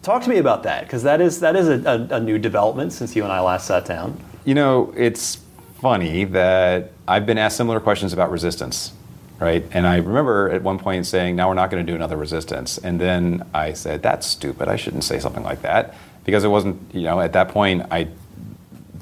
talk 0.03 0.23
to 0.23 0.31
me 0.31 0.39
about 0.39 0.63
that 0.65 0.85
because 0.85 1.03
that 1.03 1.21
is 1.21 1.41
that 1.41 1.57
is 1.57 1.69
a, 1.69 1.83
a, 1.91 2.17
a 2.17 2.21
new 2.21 2.39
development 2.39 2.93
since 2.93 3.17
you 3.17 3.25
and 3.25 3.33
I 3.33 3.41
last 3.41 3.67
sat 3.67 3.87
down. 3.87 4.21
You 4.45 4.55
know, 4.55 4.93
it's 4.97 5.39
funny 5.81 6.25
that 6.25 6.93
I've 7.09 7.27
been 7.27 7.39
asked 7.39 7.57
similar 7.57 7.81
questions 7.81 8.13
about 8.13 8.31
resistance, 8.31 8.93
right? 9.39 9.65
And 9.73 9.87
I 9.87 9.97
remember 9.97 10.51
at 10.51 10.63
one 10.63 10.79
point 10.79 11.07
saying, 11.07 11.37
now 11.37 11.49
we're 11.49 11.55
not 11.55 11.71
going 11.71 11.85
to 11.85 11.91
do 11.91 11.97
another 11.97 12.17
resistance. 12.17 12.79
And 12.79 13.01
then 13.01 13.45
I 13.53 13.73
said, 13.75 14.03
that's 14.03 14.27
stupid. 14.27 14.69
I 14.69 14.77
shouldn't 14.77 15.05
say 15.05 15.19
something 15.19 15.43
like 15.43 15.63
that. 15.63 15.95
Because 16.25 16.43
it 16.45 16.49
wasn't, 16.49 16.81
you 16.95 17.03
know, 17.03 17.21
at 17.21 17.33
that 17.35 17.49
point, 17.49 17.87
I 17.91 18.09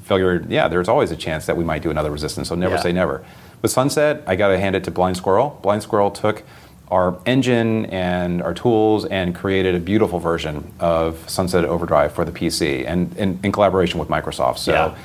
figured, 0.03 0.49
yeah, 0.51 0.67
there's 0.67 0.87
always 0.89 1.11
a 1.11 1.15
chance 1.15 1.45
that 1.47 1.57
we 1.57 1.63
might 1.63 1.81
do 1.81 1.89
another 1.89 2.11
resistance. 2.11 2.49
So 2.49 2.55
never 2.55 2.75
Yeah. 2.75 2.81
say 2.81 2.91
never. 2.91 3.23
With 3.61 3.71
Sunset, 3.71 4.23
I 4.27 4.35
got 4.35 4.49
to 4.49 4.59
hand 4.59 4.75
it 4.75 4.83
to 4.83 4.91
Blind 4.91 5.17
Squirrel. 5.17 5.57
Blind 5.63 5.81
Squirrel 5.81 6.11
took 6.11 6.43
our 6.91 7.17
engine 7.25 7.87
and 7.87 8.43
our 8.43 8.53
tools 8.53 9.05
and 9.05 9.33
created 9.33 9.73
a 9.73 9.79
beautiful 9.79 10.19
version 10.19 10.71
of 10.79 11.27
Sunset 11.27 11.65
Overdrive 11.65 12.11
for 12.13 12.23
the 12.25 12.31
PC 12.31 12.85
and 12.85 13.15
in, 13.17 13.39
in 13.41 13.51
collaboration 13.51 13.99
with 13.99 14.07
Microsoft. 14.07 14.59
So 14.59 14.71
Yeah. 14.73 14.95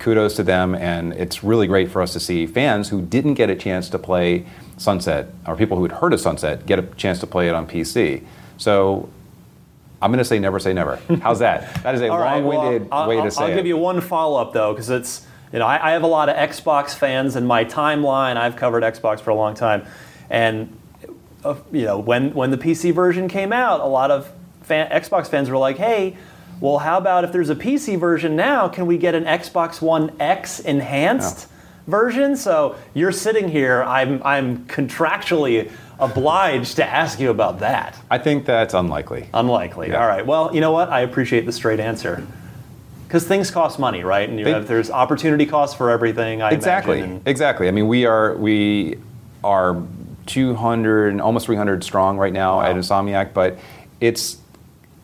kudos 0.00 0.36
to 0.36 0.42
them, 0.42 0.74
and 0.74 1.14
it's 1.14 1.42
really 1.42 1.66
great 1.66 1.90
for 1.90 2.02
us 2.02 2.12
to 2.12 2.20
see 2.20 2.46
fans 2.46 2.90
who 2.90 3.00
didn't 3.00 3.34
get 3.34 3.48
a 3.48 3.54
chance 3.56 3.88
to 3.88 3.98
play 3.98 4.44
Sunset, 4.76 5.28
or 5.46 5.56
people 5.56 5.76
who 5.76 5.84
had 5.84 5.92
heard 5.92 6.12
of 6.12 6.20
Sunset, 6.20 6.66
get 6.66 6.78
a 6.78 6.82
chance 6.96 7.20
to 7.20 7.26
play 7.26 7.48
it 7.48 7.54
on 7.54 7.66
PC. 7.66 8.22
So 8.58 9.08
I'm 10.02 10.10
going 10.10 10.18
to 10.18 10.24
say 10.24 10.38
never 10.38 10.58
say 10.58 10.72
never. 10.72 10.96
How's 11.22 11.38
that? 11.38 11.72
That 11.82 11.94
is 11.94 12.00
a 12.00 12.08
All 12.08 12.18
right, 12.18 12.42
well, 12.42 12.58
long-winded 12.58 12.88
I'll, 12.92 13.08
way 13.08 13.18
I'll- 13.18 13.24
to 13.24 13.30
say 13.30 13.44
I'll 13.44 13.50
it. 13.52 13.56
give 13.56 13.66
you 13.66 13.76
one 13.76 14.00
follow 14.00 14.40
up 14.40 14.52
though, 14.52 14.72
because 14.72 14.90
it's 14.90 15.26
you 15.52 15.58
know 15.58 15.66
I, 15.66 15.88
I 15.88 15.92
have 15.92 16.02
a 16.02 16.06
lot 16.08 16.28
of 16.28 16.36
Xbox 16.36 16.94
fans 16.94 17.36
in 17.36 17.46
my 17.46 17.64
timeline. 17.64 18.36
I've 18.36 18.56
covered 18.56 18.82
Xbox 18.82 19.20
for 19.20 19.30
a 19.30 19.34
long 19.34 19.54
time, 19.54 19.86
and 20.30 20.76
uh, 21.44 21.54
you 21.72 21.84
know 21.84 21.98
when 21.98 22.32
when 22.34 22.50
the 22.50 22.58
PC 22.58 22.92
version 22.92 23.28
came 23.28 23.52
out, 23.52 23.80
a 23.80 23.86
lot 23.86 24.10
of 24.10 24.30
fan, 24.62 24.90
Xbox 24.90 25.28
fans 25.28 25.48
were 25.50 25.56
like, 25.58 25.76
"Hey, 25.78 26.16
well, 26.60 26.78
how 26.78 26.98
about 26.98 27.22
if 27.24 27.30
there's 27.32 27.50
a 27.50 27.54
PC 27.54 27.98
version 27.98 28.34
now? 28.34 28.68
Can 28.68 28.86
we 28.86 28.98
get 28.98 29.14
an 29.14 29.24
Xbox 29.24 29.80
One 29.80 30.10
X 30.18 30.58
enhanced?" 30.60 31.46
Version 31.86 32.36
so 32.36 32.76
you're 32.94 33.12
sitting 33.12 33.48
here 33.48 33.82
i'm 33.84 34.22
i'm 34.24 34.64
contractually 34.66 35.70
obliged 36.00 36.76
to 36.76 36.84
ask 36.84 37.20
you 37.20 37.30
about 37.30 37.60
that 37.60 37.96
I 38.10 38.18
think 38.18 38.46
that's 38.46 38.74
unlikely. 38.74 39.28
Unlikely. 39.32 39.88
Yeah. 39.90 40.00
All 40.02 40.08
right. 40.08 40.26
Well, 40.26 40.52
you 40.54 40.60
know 40.60 40.72
what? 40.72 40.88
I 40.88 41.00
appreciate 41.00 41.46
the 41.46 41.52
straight 41.52 41.78
answer. 41.78 42.26
Because 43.06 43.26
things 43.28 43.50
cost 43.52 43.78
money, 43.78 44.02
right? 44.02 44.28
And 44.28 44.38
you 44.38 44.44
They- 44.44 44.52
have, 44.52 44.66
there's 44.66 44.90
opportunity 44.90 45.46
costs 45.46 45.76
for 45.76 45.90
everything. 45.90 46.42
I 46.42 46.50
exactly 46.50 46.98
imagine. 46.98 47.22
exactly 47.26 47.68
i 47.68 47.70
mean 47.70 47.86
we 47.86 48.06
are 48.06 48.34
we 48.36 48.98
are 49.44 49.76
200 50.26 51.08
and 51.12 51.20
almost 51.20 51.46
300 51.46 51.84
strong 51.84 52.16
right 52.18 52.32
now 52.32 52.60
at 52.60 52.74
insomniac 52.74 53.32
but 53.32 53.58
it's 54.00 54.38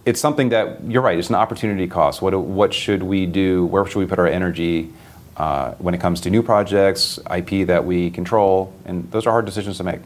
it's 0.07 0.19
something 0.21 0.49
that 0.49 0.83
you're 0.89 1.03
right 1.03 1.19
it's 1.19 1.29
an 1.29 1.35
opportunity 1.37 1.87
cost 1.87 2.21
what 2.21 2.35
what 2.35 2.75
should 2.75 3.03
we 3.05 3.27
do 3.27 3.67
where 3.67 3.87
should 3.87 3.99
we 4.01 4.07
put 4.07 4.19
our 4.19 4.27
energy 4.27 4.91
uh, 5.37 5.73
when 5.75 5.95
it 5.95 6.01
comes 6.01 6.21
to 6.21 6.31
new 6.31 6.43
projects 6.43 7.19
ip 7.35 7.67
that 7.67 7.85
we 7.85 8.11
control 8.11 8.73
and 8.85 9.11
those 9.11 9.27
are 9.27 9.31
hard 9.31 9.45
decisions 9.45 9.77
to 9.77 9.85
make 9.85 10.01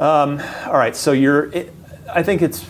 Um, 0.00 0.40
all 0.66 0.78
right. 0.78 0.96
So 0.96 1.12
you're. 1.12 1.52
It, 1.52 1.74
I 2.12 2.22
think 2.22 2.40
it's 2.40 2.64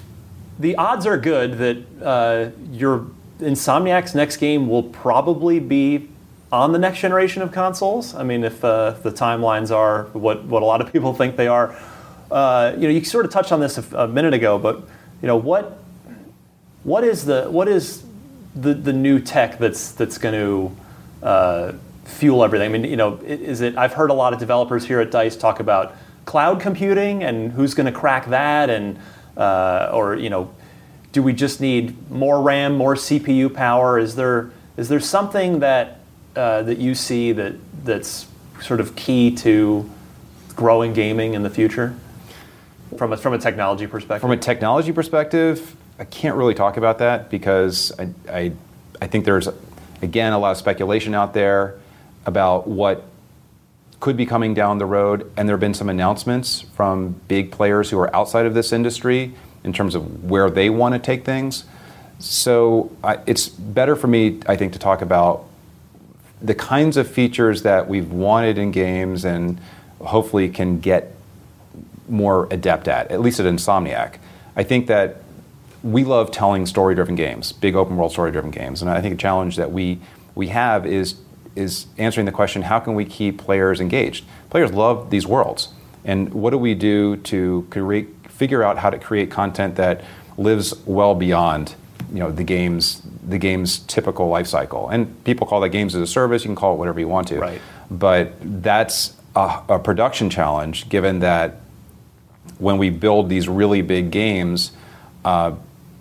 the 0.59 0.75
odds 0.77 1.07
are 1.07 1.17
good 1.17 1.59
that 1.59 2.05
uh, 2.05 2.51
your 2.73 3.07
Insomniac's 3.39 4.15
next 4.15 4.39
game 4.39 4.69
will 4.69 4.83
probably 4.83 5.61
be 5.61 6.09
on 6.53 6.73
the 6.73 6.79
next 6.79 6.99
generation 6.99 7.41
of 7.41 7.53
consoles. 7.53 8.15
I 8.15 8.25
mean, 8.25 8.43
if 8.43 8.63
uh, 8.65 8.91
the 9.03 9.13
timelines 9.13 9.75
are 9.75 10.05
what 10.13 10.45
what 10.45 10.63
a 10.63 10.67
lot 10.67 10.81
of 10.81 10.93
people 10.93 11.15
think 11.15 11.37
they 11.37 11.47
are. 11.47 11.75
Uh, 12.31 12.75
you 12.77 12.83
know, 12.83 12.89
you 12.89 13.05
sort 13.05 13.25
of 13.25 13.31
touched 13.31 13.53
on 13.53 13.61
this 13.61 13.79
a, 13.79 13.97
a 13.97 14.09
minute 14.09 14.35
ago, 14.35 14.59
but 14.59 14.83
you 15.23 15.29
know 15.29 15.37
what 15.37 15.79
what 16.83 17.05
is 17.05 17.25
the 17.27 17.45
what 17.45 17.69
is 17.69 18.03
the, 18.57 18.75
the 18.75 18.93
new 18.93 19.21
tech 19.21 19.59
that's 19.59 19.93
that's 19.93 20.19
going 20.19 20.35
to 20.35 20.77
uh, 21.23 21.73
fuel 22.05 22.45
everything? 22.45 22.75
I 22.75 22.79
mean, 22.79 22.91
you 22.91 22.97
know, 22.97 23.17
is 23.25 23.61
it? 23.61 23.77
I've 23.77 23.93
heard 23.93 24.11
a 24.11 24.15
lot 24.15 24.33
of 24.33 24.39
developers 24.39 24.87
here 24.87 25.01
at 25.01 25.11
Dice 25.11 25.37
talk 25.37 25.61
about 25.61 25.95
cloud 26.25 26.61
computing 26.61 27.23
and 27.23 27.53
who's 27.53 27.75
going 27.75 27.87
to 27.87 27.99
crack 27.99 28.27
that, 28.27 28.71
and 28.71 28.99
uh, 29.37 29.91
or 29.93 30.17
you 30.17 30.31
know, 30.31 30.53
do 31.13 31.23
we 31.23 31.33
just 31.33 31.61
need 31.61 32.11
more 32.11 32.41
RAM, 32.41 32.77
more 32.77 32.95
CPU 32.95 33.53
power? 33.53 33.99
Is 33.99 34.17
there 34.17 34.51
is 34.77 34.89
there 34.89 35.01
something 35.01 35.61
that 35.61 36.01
uh, 36.37 36.63
that 36.63 36.79
you 36.79 36.95
see 36.95 37.33
that 37.33 37.55
that's 37.85 38.27
sort 38.61 38.81
of 38.81 38.95
key 38.97 39.35
to 39.37 39.89
growing 40.55 40.93
gaming 40.93 41.35
in 41.35 41.43
the 41.43 41.51
future 41.51 41.97
from 42.97 43.13
a, 43.13 43.17
from 43.17 43.33
a 43.33 43.39
technology 43.39 43.87
perspective? 43.87 44.21
From 44.21 44.31
a 44.31 44.37
technology 44.37 44.93
perspective, 44.93 45.77
I 45.99 46.05
can't 46.05 46.37
really 46.37 46.55
talk 46.55 46.77
about 46.77 46.99
that 46.99 47.31
because 47.31 47.93
I, 47.99 48.09
I, 48.29 48.53
I 49.01 49.07
think 49.07 49.25
there's, 49.25 49.49
again, 50.03 50.33
a 50.33 50.39
lot 50.39 50.53
of 50.53 50.57
speculation 50.57 51.15
out 51.15 51.35
there 51.35 51.79
about 52.27 52.67
what 52.67 53.05
could 54.01 54.17
be 54.17 54.27
coming 54.27 54.55
down 54.55 54.79
the 54.79 54.87
road. 54.87 55.31
And 55.37 55.49
there 55.49 55.55
have 55.55 55.61
been 55.61 55.75
some 55.75 55.89
announcements 55.89 56.63
from 56.63 57.21
big 57.29 57.51
players 57.51 57.91
who 57.91 57.99
are 57.99 58.15
outside 58.15 58.47
of 58.47 58.55
this 58.55 58.73
industry 58.73 59.35
in 59.63 59.73
terms 59.73 59.95
of 59.95 60.25
where 60.25 60.51
they 60.51 60.71
want 60.71 60.95
to 60.95 60.99
take 60.99 61.25
things. 61.25 61.65
So 62.19 62.91
I, 63.05 63.19
it's 63.27 63.49
better 63.49 63.97
for 63.97 64.07
me, 64.07 64.41
I 64.47 64.57
think, 64.57 64.73
to 64.73 64.79
talk 64.79 65.03
about 65.03 65.47
the 66.41 66.55
kinds 66.55 66.97
of 66.97 67.11
features 67.11 67.63
that 67.63 67.89
we've 67.89 68.11
wanted 68.11 68.57
in 68.57 68.71
games 68.71 69.25
and 69.25 69.61
hopefully 70.01 70.49
can 70.49 70.81
get 70.81 71.15
more 72.09 72.49
adept 72.51 72.89
at, 72.89 73.11
at 73.11 73.21
least 73.21 73.41
at 73.41 73.47
Insomniac. 73.47 74.17
I 74.57 74.63
think 74.63 74.87
that 74.87 75.23
we 75.83 76.05
love 76.05 76.31
telling 76.31 76.67
story-driven 76.67 77.15
games, 77.15 77.53
big 77.53 77.75
open 77.75 77.97
world 77.97 78.13
story-driven 78.13 78.51
games, 78.51 78.83
and 78.83 78.91
I 78.91 79.01
think 79.01 79.15
a 79.15 79.17
challenge 79.17 79.57
that 79.57 79.73
we 79.73 79.99
we 80.35 80.49
have 80.49 80.87
is 80.87 81.17
is 81.57 81.87
answering 81.99 82.27
the 82.27 82.33
question: 82.33 82.63
How 82.63 82.79
can 82.81 82.95
we 82.95 83.05
keep 83.05 83.39
players 83.39 83.81
engaged? 83.81 84.25
Players 84.51 84.73
love 84.73 85.11
these 85.11 85.27
worlds, 85.27 85.69
and 86.05 86.33
what 86.35 86.51
do 86.51 86.59
we 86.59 86.75
do 86.75 87.17
to 87.17 87.67
create, 87.71 88.09
figure 88.31 88.63
out 88.63 88.79
how 88.79 88.91
to 88.91 88.99
create 88.99 89.31
content 89.31 89.77
that 89.77 90.03
lives 90.37 90.75
well 90.87 91.15
beyond 91.15 91.75
you 92.13 92.19
know 92.19 92.31
the 92.31 92.45
game's 92.45 93.03
the 93.27 93.39
game's 93.39 93.79
typical 93.81 94.29
life 94.29 94.47
cycle? 94.47 94.89
And 94.89 95.23
people 95.25 95.47
call 95.47 95.61
that 95.61 95.71
games 95.71 95.95
as 95.95 96.03
a 96.03 96.07
service. 96.07 96.45
You 96.45 96.49
can 96.49 96.57
call 96.57 96.75
it 96.75 96.79
whatever 96.79 97.01
you 97.01 97.09
want 97.09 97.29
to, 97.29 97.39
Right. 97.39 97.61
but 97.91 98.33
that's 98.63 99.15
a, 99.35 99.63
a 99.69 99.79
production 99.79 100.29
challenge, 100.31 100.89
given 100.89 101.21
that 101.21 101.57
when 102.59 102.79
we 102.79 102.91
build 102.91 103.29
these 103.29 103.49
really 103.49 103.81
big 103.83 104.11
games, 104.11 104.73
uh, 105.25 105.53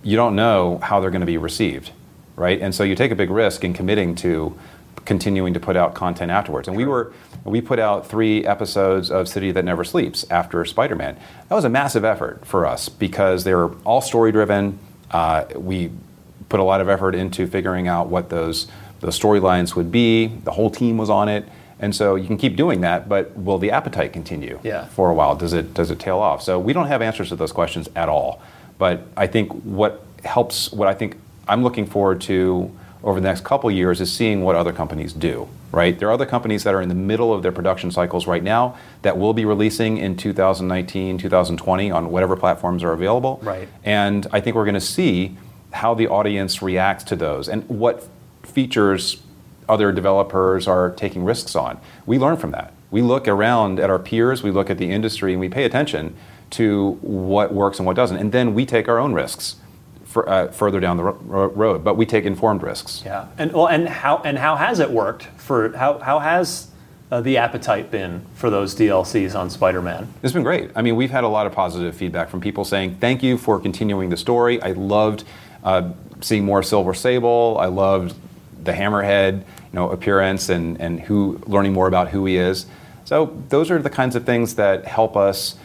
you 0.04 0.16
don't 0.16 0.36
know 0.36 0.80
how 0.82 1.00
they're 1.00 1.12
going 1.12 1.22
to 1.22 1.26
be 1.28 1.38
received, 1.38 1.92
right? 2.36 2.60
And 2.62 2.74
so 2.74 2.84
you 2.84 2.96
take 2.96 3.12
a 3.12 3.16
big 3.16 3.30
risk 3.30 3.64
in 3.64 3.74
committing 3.74 4.16
to 4.16 4.58
continuing 5.06 5.54
to 5.54 5.60
put 5.60 5.76
out 5.76 5.94
content 5.96 6.30
afterwards. 6.32 6.68
And 6.68 6.78
we 6.78 6.86
were 6.86 7.14
we 7.46 7.62
put 7.62 7.80
out 7.80 8.06
three 8.08 8.46
episodes 8.46 9.10
of 9.10 9.28
City 9.28 9.52
That 9.52 9.64
Never 9.66 9.84
Sleeps 9.84 10.26
after 10.30 10.64
Spider-Man. 10.66 11.16
That 11.48 11.56
was 11.56 11.64
a 11.66 11.70
massive 11.70 12.04
effort 12.06 12.46
for 12.46 12.66
us 12.66 12.90
because 12.90 13.44
they 13.46 13.56
were 13.56 13.74
all 13.86 14.02
story 14.02 14.32
driven. 14.32 14.78
Uh, 15.10 15.46
we 15.56 15.90
put 16.50 16.60
a 16.60 16.64
lot 16.64 16.82
of 16.82 16.90
effort 16.90 17.16
into 17.16 17.48
figuring 17.48 17.88
out 17.88 18.08
what 18.10 18.30
those 18.30 18.68
those 19.00 19.18
storylines 19.18 19.76
would 19.76 19.92
be. 19.92 20.28
The 20.28 20.52
whole 20.52 20.70
team 20.70 20.98
was 20.98 21.10
on 21.10 21.30
it. 21.30 21.48
And 21.82 21.96
so 21.96 22.16
you 22.16 22.28
can 22.28 22.38
keep 22.38 22.58
doing 22.58 22.82
that, 22.82 23.08
but 23.08 23.36
will 23.38 23.58
the 23.58 23.72
appetite 23.72 24.12
continue 24.12 24.60
Yeah. 24.64 24.86
for 24.88 25.10
a 25.10 25.14
while? 25.14 25.36
Does 25.38 25.54
it 25.54 25.74
does 25.74 25.90
it 25.92 25.98
tail 26.00 26.20
off? 26.20 26.42
So 26.44 26.60
we 26.60 26.74
don't 26.74 26.88
have 26.88 27.02
answers 27.02 27.30
to 27.30 27.38
those 27.38 27.54
questions 27.54 27.90
at 27.96 28.10
all. 28.10 28.42
But 28.80 29.06
I 29.16 29.28
think 29.28 29.52
what 29.64 30.04
helps, 30.26 30.72
what 30.72 30.88
I 30.88 30.96
think 30.96 31.20
I'm 31.48 31.62
looking 31.62 31.86
forward 31.86 32.22
to 32.22 32.76
over 33.04 33.20
the 33.20 33.28
next 33.28 33.44
couple 33.44 33.70
years 33.70 34.02
is 34.02 34.12
seeing 34.12 34.44
what 34.44 34.56
other 34.56 34.74
companies 34.74 35.14
do. 35.14 35.48
Right, 35.72 36.00
there 36.00 36.10
are 36.10 36.12
other 36.12 36.26
companies 36.26 36.64
that 36.64 36.74
are 36.74 36.82
in 36.82 36.90
the 36.90 36.96
middle 36.96 37.32
of 37.32 37.44
their 37.44 37.52
production 37.52 37.92
cycles 37.92 38.26
right 38.26 38.42
now 38.42 38.76
that 39.04 39.20
will 39.20 39.36
be 39.36 39.46
releasing 39.46 40.00
in 40.00 40.18
2019, 40.18 41.20
2020 41.20 41.92
on 41.92 42.10
whatever 42.10 42.36
platforms 42.36 42.84
are 42.84 42.92
available. 42.92 43.40
Right. 43.44 43.68
And 43.84 44.26
I 44.32 44.40
think 44.40 44.56
we're 44.56 44.66
going 44.66 44.74
to 44.74 44.82
see 44.82 45.38
how 45.72 45.94
the 45.94 46.08
audience 46.08 46.64
reacts 46.64 47.04
to 47.06 47.16
those 47.16 47.48
and 47.48 47.70
what 47.70 48.08
features 48.42 49.22
other 49.68 49.92
developers 49.92 50.68
are 50.68 50.90
taking 50.90 51.24
risks 51.24 51.56
on. 51.56 51.80
We 52.08 52.18
learn 52.18 52.38
from 52.38 52.50
that. 52.52 52.74
We 52.90 53.04
look 53.04 53.28
around 53.28 53.80
at 53.80 53.92
our 53.92 54.00
peers, 54.00 54.42
we 54.42 54.50
look 54.50 54.72
at 54.72 54.80
the 54.80 54.90
industry, 54.90 55.34
and 55.34 55.40
we 55.40 55.50
pay 55.50 55.66
attention 55.66 56.16
to 56.52 56.92
what 57.02 57.54
works 57.54 57.80
and 57.80 57.86
what 57.86 57.96
doesn't. 57.96 58.18
And 58.18 58.32
then 58.32 58.54
we 58.54 58.66
take 58.66 58.88
our 58.88 59.00
own 59.00 59.14
risks 59.14 59.56
for, 60.10 60.28
uh, 60.28 60.48
further 60.52 60.80
down 60.80 60.98
the 60.98 61.04
ro- 61.04 61.48
road, 61.48 61.84
but 61.84 61.96
we 61.96 62.06
take 62.06 62.26
informed 62.26 62.64
risks. 62.64 63.04
Yeah, 63.06 63.28
and 63.38 63.52
well, 63.52 63.68
and 63.68 63.88
how 63.88 64.18
and 64.26 64.38
how 64.40 64.56
has 64.56 64.80
it 64.80 64.90
worked 64.90 65.24
for 65.38 65.76
how 65.78 66.00
how 66.00 66.18
has 66.20 66.72
uh, 67.12 67.22
the 67.22 67.38
appetite 67.38 67.92
been 67.92 68.26
for 68.34 68.50
those 68.50 68.76
DLCs 68.76 69.38
on 69.38 69.50
Spider-Man? 69.50 70.12
It's 70.24 70.34
been 70.34 70.44
great. 70.44 70.72
I 70.76 70.82
mean, 70.82 70.96
we've 70.96 71.12
had 71.12 71.24
a 71.24 71.28
lot 71.28 71.46
of 71.46 71.54
positive 71.54 71.96
feedback 71.96 72.30
from 72.30 72.42
people 72.42 72.66
saying 72.66 72.98
thank 73.00 73.22
you 73.22 73.38
for 73.38 73.60
continuing 73.60 74.10
the 74.10 74.18
story. 74.18 74.62
I 74.62 74.72
loved 74.72 75.26
uh, 75.64 75.92
seeing 76.22 76.44
more 76.44 76.64
Silver 76.64 76.96
Sable. 76.96 77.58
I 77.60 77.68
loved 77.68 78.16
the 78.64 78.74
Hammerhead, 78.74 79.38
you 79.38 79.46
know, 79.74 79.92
appearance 79.92 80.50
and 80.50 80.82
and 80.82 81.00
who 81.00 81.40
learning 81.46 81.74
more 81.74 81.88
about 81.88 82.10
who 82.10 82.26
he 82.26 82.38
is. 82.38 82.66
So 83.06 83.36
those 83.50 83.70
are 83.70 83.80
the 83.80 83.90
kinds 83.90 84.16
of 84.16 84.26
things 84.26 84.56
that 84.56 84.86
help 84.86 85.16
us 85.16 85.56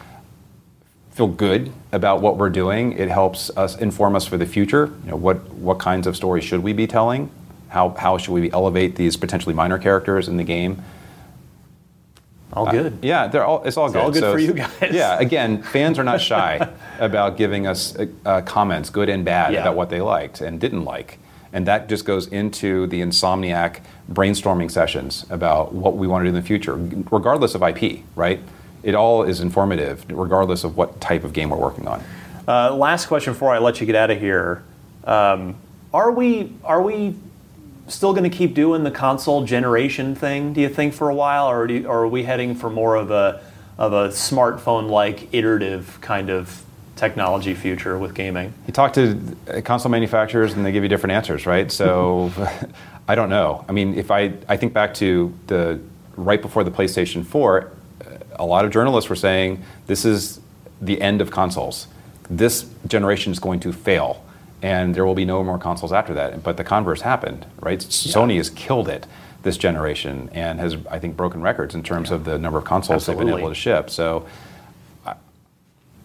feel 1.15 1.29
good 1.29 1.73
about 1.93 2.21
what 2.21 2.37
we're 2.37 2.51
doing. 2.51 2.93
It 2.93 3.09
helps 3.09 3.49
us 3.57 3.77
inform 3.77 4.17
us 4.17 4.27
for 4.27 4.37
the 4.37 4.47
future. 4.47 4.93
You 5.05 5.12
know, 5.12 5.17
what 5.17 5.49
what 5.55 5.79
kinds 5.79 6.07
of 6.07 6.17
stories 6.17 6.45
should 6.45 6.62
we 6.62 6.73
be 6.73 6.87
telling? 6.87 7.31
How 7.69 7.91
how 7.91 8.19
should 8.19 8.33
we 8.35 8.51
elevate 8.53 8.97
these 8.97 9.17
potentially 9.17 9.55
minor 9.55 9.79
characters 9.79 10.29
in 10.29 10.37
the 10.37 10.45
game? 10.45 10.83
All 12.53 12.71
good. 12.71 12.93
Uh, 12.93 12.97
yeah, 13.03 13.27
they're 13.29 13.45
all. 13.45 13.62
It's 13.65 13.77
all 13.77 13.87
It's 13.87 13.95
good. 13.95 14.03
all 14.03 14.11
good 14.12 14.21
So 14.21 14.33
for 14.33 14.39
you 14.39 14.53
guys. 14.55 14.71
Yeah. 14.93 15.19
Again, 15.19 15.62
fans 15.62 15.99
are 15.99 16.05
not 16.05 16.21
shy 16.31 16.69
about 16.99 17.37
giving 17.37 17.67
us 17.67 17.97
uh, 17.97 18.07
uh, 18.25 18.41
comments, 18.43 18.91
good 18.91 19.09
and 19.09 19.25
bad, 19.25 19.53
Yeah. 19.53 19.62
about 19.62 19.77
what 19.77 19.91
they 19.91 20.01
liked 20.01 20.41
and 20.41 20.61
didn't 20.61 20.85
like, 20.85 21.19
and 21.53 21.67
that 21.67 21.89
just 21.89 22.05
goes 22.05 22.27
into 22.29 22.87
the 22.89 23.01
Insomniac 23.01 23.81
brainstorming 24.12 24.71
sessions 24.71 25.27
about 25.31 25.73
what 25.75 25.97
we 25.97 26.07
want 26.07 26.23
to 26.23 26.31
do 26.31 26.37
in 26.37 26.41
the 26.41 26.47
future, 26.47 26.75
regardless 27.11 27.55
of 27.57 27.62
IP. 27.62 28.01
Right? 28.15 28.41
It 28.85 28.95
all 28.95 29.22
is 29.22 29.41
informative, 29.41 30.05
regardless 30.11 30.62
of 30.62 30.76
what 30.76 31.01
type 31.01 31.24
of 31.24 31.32
game 31.32 31.51
we're 31.51 31.57
working 31.57 31.89
on. 31.89 32.05
Uh, 32.47 32.74
last 32.74 33.07
question 33.07 33.32
before 33.32 33.53
I 33.55 33.59
let 33.59 33.80
you 33.80 33.87
get 33.87 33.97
out 33.97 34.11
of 34.11 34.20
here: 34.20 34.62
um, 35.05 35.57
Are 35.93 36.12
we 36.12 36.53
are 36.62 36.82
we 36.82 37.16
still 37.89 38.12
going 38.12 38.30
to 38.30 38.37
keep 38.37 38.55
doing 38.55 38.85
the 38.85 38.91
console 38.91 39.45
generation 39.45 40.14
thing? 40.14 40.53
Do 40.53 40.61
you 40.61 40.68
think 40.68 40.95
for 40.95 41.09
a 41.09 41.14
while, 41.14 41.49
or, 41.49 41.66
do 41.66 41.74
you, 41.74 41.87
or 41.87 42.05
are 42.05 42.09
we 42.09 42.22
heading 42.22 42.55
for 42.55 42.70
more 42.70 42.95
of 42.95 43.11
a 43.11 43.43
of 43.76 43.93
a 43.93 44.09
smartphone-like 44.09 45.35
iterative 45.35 45.99
kind 46.01 46.30
of 46.30 46.64
technology 46.97 47.55
future 47.55 47.99
with 47.99 48.14
gaming? 48.14 48.53
You 48.66 48.72
talk 48.72 48.93
to 48.95 49.37
console 49.64 49.91
manufacturers 49.91 50.53
and 50.53 50.64
they 50.64 50.72
give 50.72 50.82
you 50.82 50.89
different 50.89 51.12
answers, 51.12 51.47
right? 51.47 51.70
So 51.72 52.30
I 53.09 53.14
don't 53.14 53.28
know. 53.28 53.64
I 53.68 53.72
mean, 53.72 53.95
if 53.95 54.11
I, 54.11 54.32
I 54.49 54.57
think 54.57 54.72
back 54.72 54.95
to 54.95 55.35
the 55.47 55.80
right 56.16 56.41
before 56.41 56.64
the 56.64 56.70
PlayStation 56.70 57.24
4, 57.24 57.61
uh, 57.61 57.68
a 58.39 58.45
lot 58.45 58.64
of 58.64 58.70
journalists 58.70 59.11
were 59.11 59.16
saying 59.16 59.62
this 59.87 60.05
is 60.05 60.41
the 60.80 61.01
end 61.01 61.20
of 61.20 61.30
consoles. 61.30 61.87
This 62.28 62.66
generation 62.87 63.32
is 63.32 63.39
going 63.39 63.61
to 63.61 63.72
fail, 63.72 64.24
and 64.62 64.95
there 64.95 65.05
will 65.05 65.14
be 65.14 65.24
no 65.24 65.43
more 65.45 65.59
consoles 65.59 65.93
after 65.93 66.14
that. 66.14 66.43
But 66.43 66.57
the 66.57 66.64
converse 66.64 67.03
happened, 67.03 67.47
right? 67.61 67.78
Sony 67.78 68.37
has 68.37 68.51
killed 68.51 68.89
it 68.89 69.07
this 69.43 69.59
generation 69.59 70.30
and 70.32 70.59
has, 70.59 70.76
I 70.91 70.99
think, 70.99 71.16
broken 71.16 71.43
records 71.43 71.74
in 71.74 71.82
terms 71.82 72.11
of 72.11 72.24
the 72.24 72.39
number 72.39 72.59
of 72.59 72.64
consoles 72.64 73.07
they've 73.07 73.18
been 73.18 73.28
able 73.28 73.51
to 73.51 73.55
ship. 73.55 73.91
So 73.91 74.26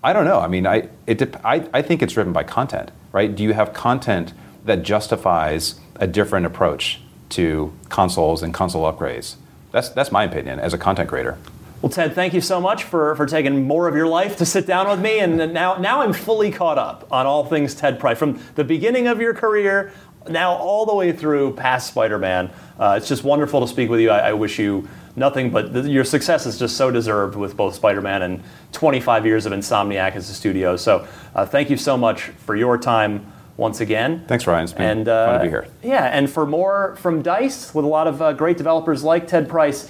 I 0.04 0.14
don't 0.14 0.26
know. 0.26 0.40
I 0.40 0.48
mean, 0.48 0.66
I, 0.66 0.90
it, 1.08 1.36
I, 1.44 1.68
I 1.74 1.82
think 1.82 2.02
it's 2.02 2.14
driven 2.14 2.32
by 2.32 2.44
content, 2.44 2.92
right? 3.12 3.34
Do 3.34 3.44
you 3.44 3.54
have 3.54 3.74
content 3.74 4.34
that 4.66 4.84
justifies 4.84 5.80
a 5.96 6.08
different 6.08 6.46
approach 6.46 7.02
to 7.30 7.74
consoles 7.90 8.42
and 8.42 8.54
console 8.54 8.92
upgrades? 8.92 9.36
That's, 9.72 9.90
that's 9.90 10.12
my 10.12 10.24
opinion 10.24 10.60
as 10.60 10.74
a 10.74 10.78
content 10.78 11.10
creator. 11.10 11.38
Well, 11.82 11.90
Ted, 11.90 12.14
thank 12.14 12.34
you 12.34 12.42
so 12.42 12.60
much 12.60 12.84
for, 12.84 13.16
for 13.16 13.26
taking 13.26 13.66
more 13.66 13.88
of 13.88 13.96
your 13.96 14.08
life 14.08 14.36
to 14.38 14.46
sit 14.46 14.68
down 14.68 14.90
with 14.90 15.00
me. 15.00 15.20
And 15.20 15.38
now, 15.54 15.78
now 15.78 16.02
I'm 16.02 16.12
fully 16.12 16.52
caught 16.52 16.78
up 16.78 17.08
on 17.10 17.26
all 17.26 17.46
things 17.46 17.74
Ted 17.74 18.00
Price. 18.02 18.18
From 18.20 18.42
the 18.56 18.66
beginning 18.66 19.08
of 19.08 19.22
your 19.22 19.34
career, 19.34 19.94
now 20.28 20.52
all 20.56 20.86
the 20.86 20.94
way 20.94 21.14
through 21.14 21.54
past 21.54 21.88
Spider 21.88 22.20
Man. 22.20 22.52
Uh, 22.78 22.96
it's 22.98 23.08
just 23.08 23.24
wonderful 23.24 23.62
to 23.62 23.68
speak 23.68 23.90
with 23.90 24.02
you. 24.02 24.10
I, 24.10 24.30
I 24.30 24.34
wish 24.34 24.60
you 24.60 24.90
nothing 25.16 25.52
but 25.52 25.74
th- 25.74 25.86
your 25.86 26.04
success 26.04 26.46
is 26.46 26.60
just 26.60 26.76
so 26.76 26.92
deserved 26.92 27.36
with 27.38 27.56
both 27.56 27.76
Spider 27.76 28.02
Man 28.02 28.24
and 28.24 28.44
25 28.74 29.26
years 29.26 29.46
of 29.46 29.54
Insomniac 29.54 30.16
as 30.18 30.30
a 30.30 30.34
studio. 30.34 30.76
So 30.76 31.08
uh, 31.34 31.46
thank 31.46 31.70
you 31.70 31.78
so 31.78 31.96
much 31.96 32.24
for 32.24 32.58
your 32.58 32.78
time 32.78 33.32
once 33.56 33.80
again. 33.80 34.26
Thanks, 34.28 34.46
Ryan. 34.48 34.64
It's 34.66 34.74
been 34.74 35.00
And 35.00 35.08
uh, 35.08 35.28
fun 35.28 35.40
to 35.40 35.44
be 35.46 35.50
here. 35.50 35.68
yeah, 35.84 36.06
and 36.06 36.30
for 36.30 36.46
more 36.46 36.96
from 36.98 37.22
Dice 37.22 37.74
with 37.74 37.86
a 37.86 37.88
lot 37.90 38.08
of 38.08 38.22
uh, 38.22 38.34
great 38.34 38.58
developers 38.58 39.04
like 39.04 39.28
Ted 39.28 39.48
Price, 39.50 39.90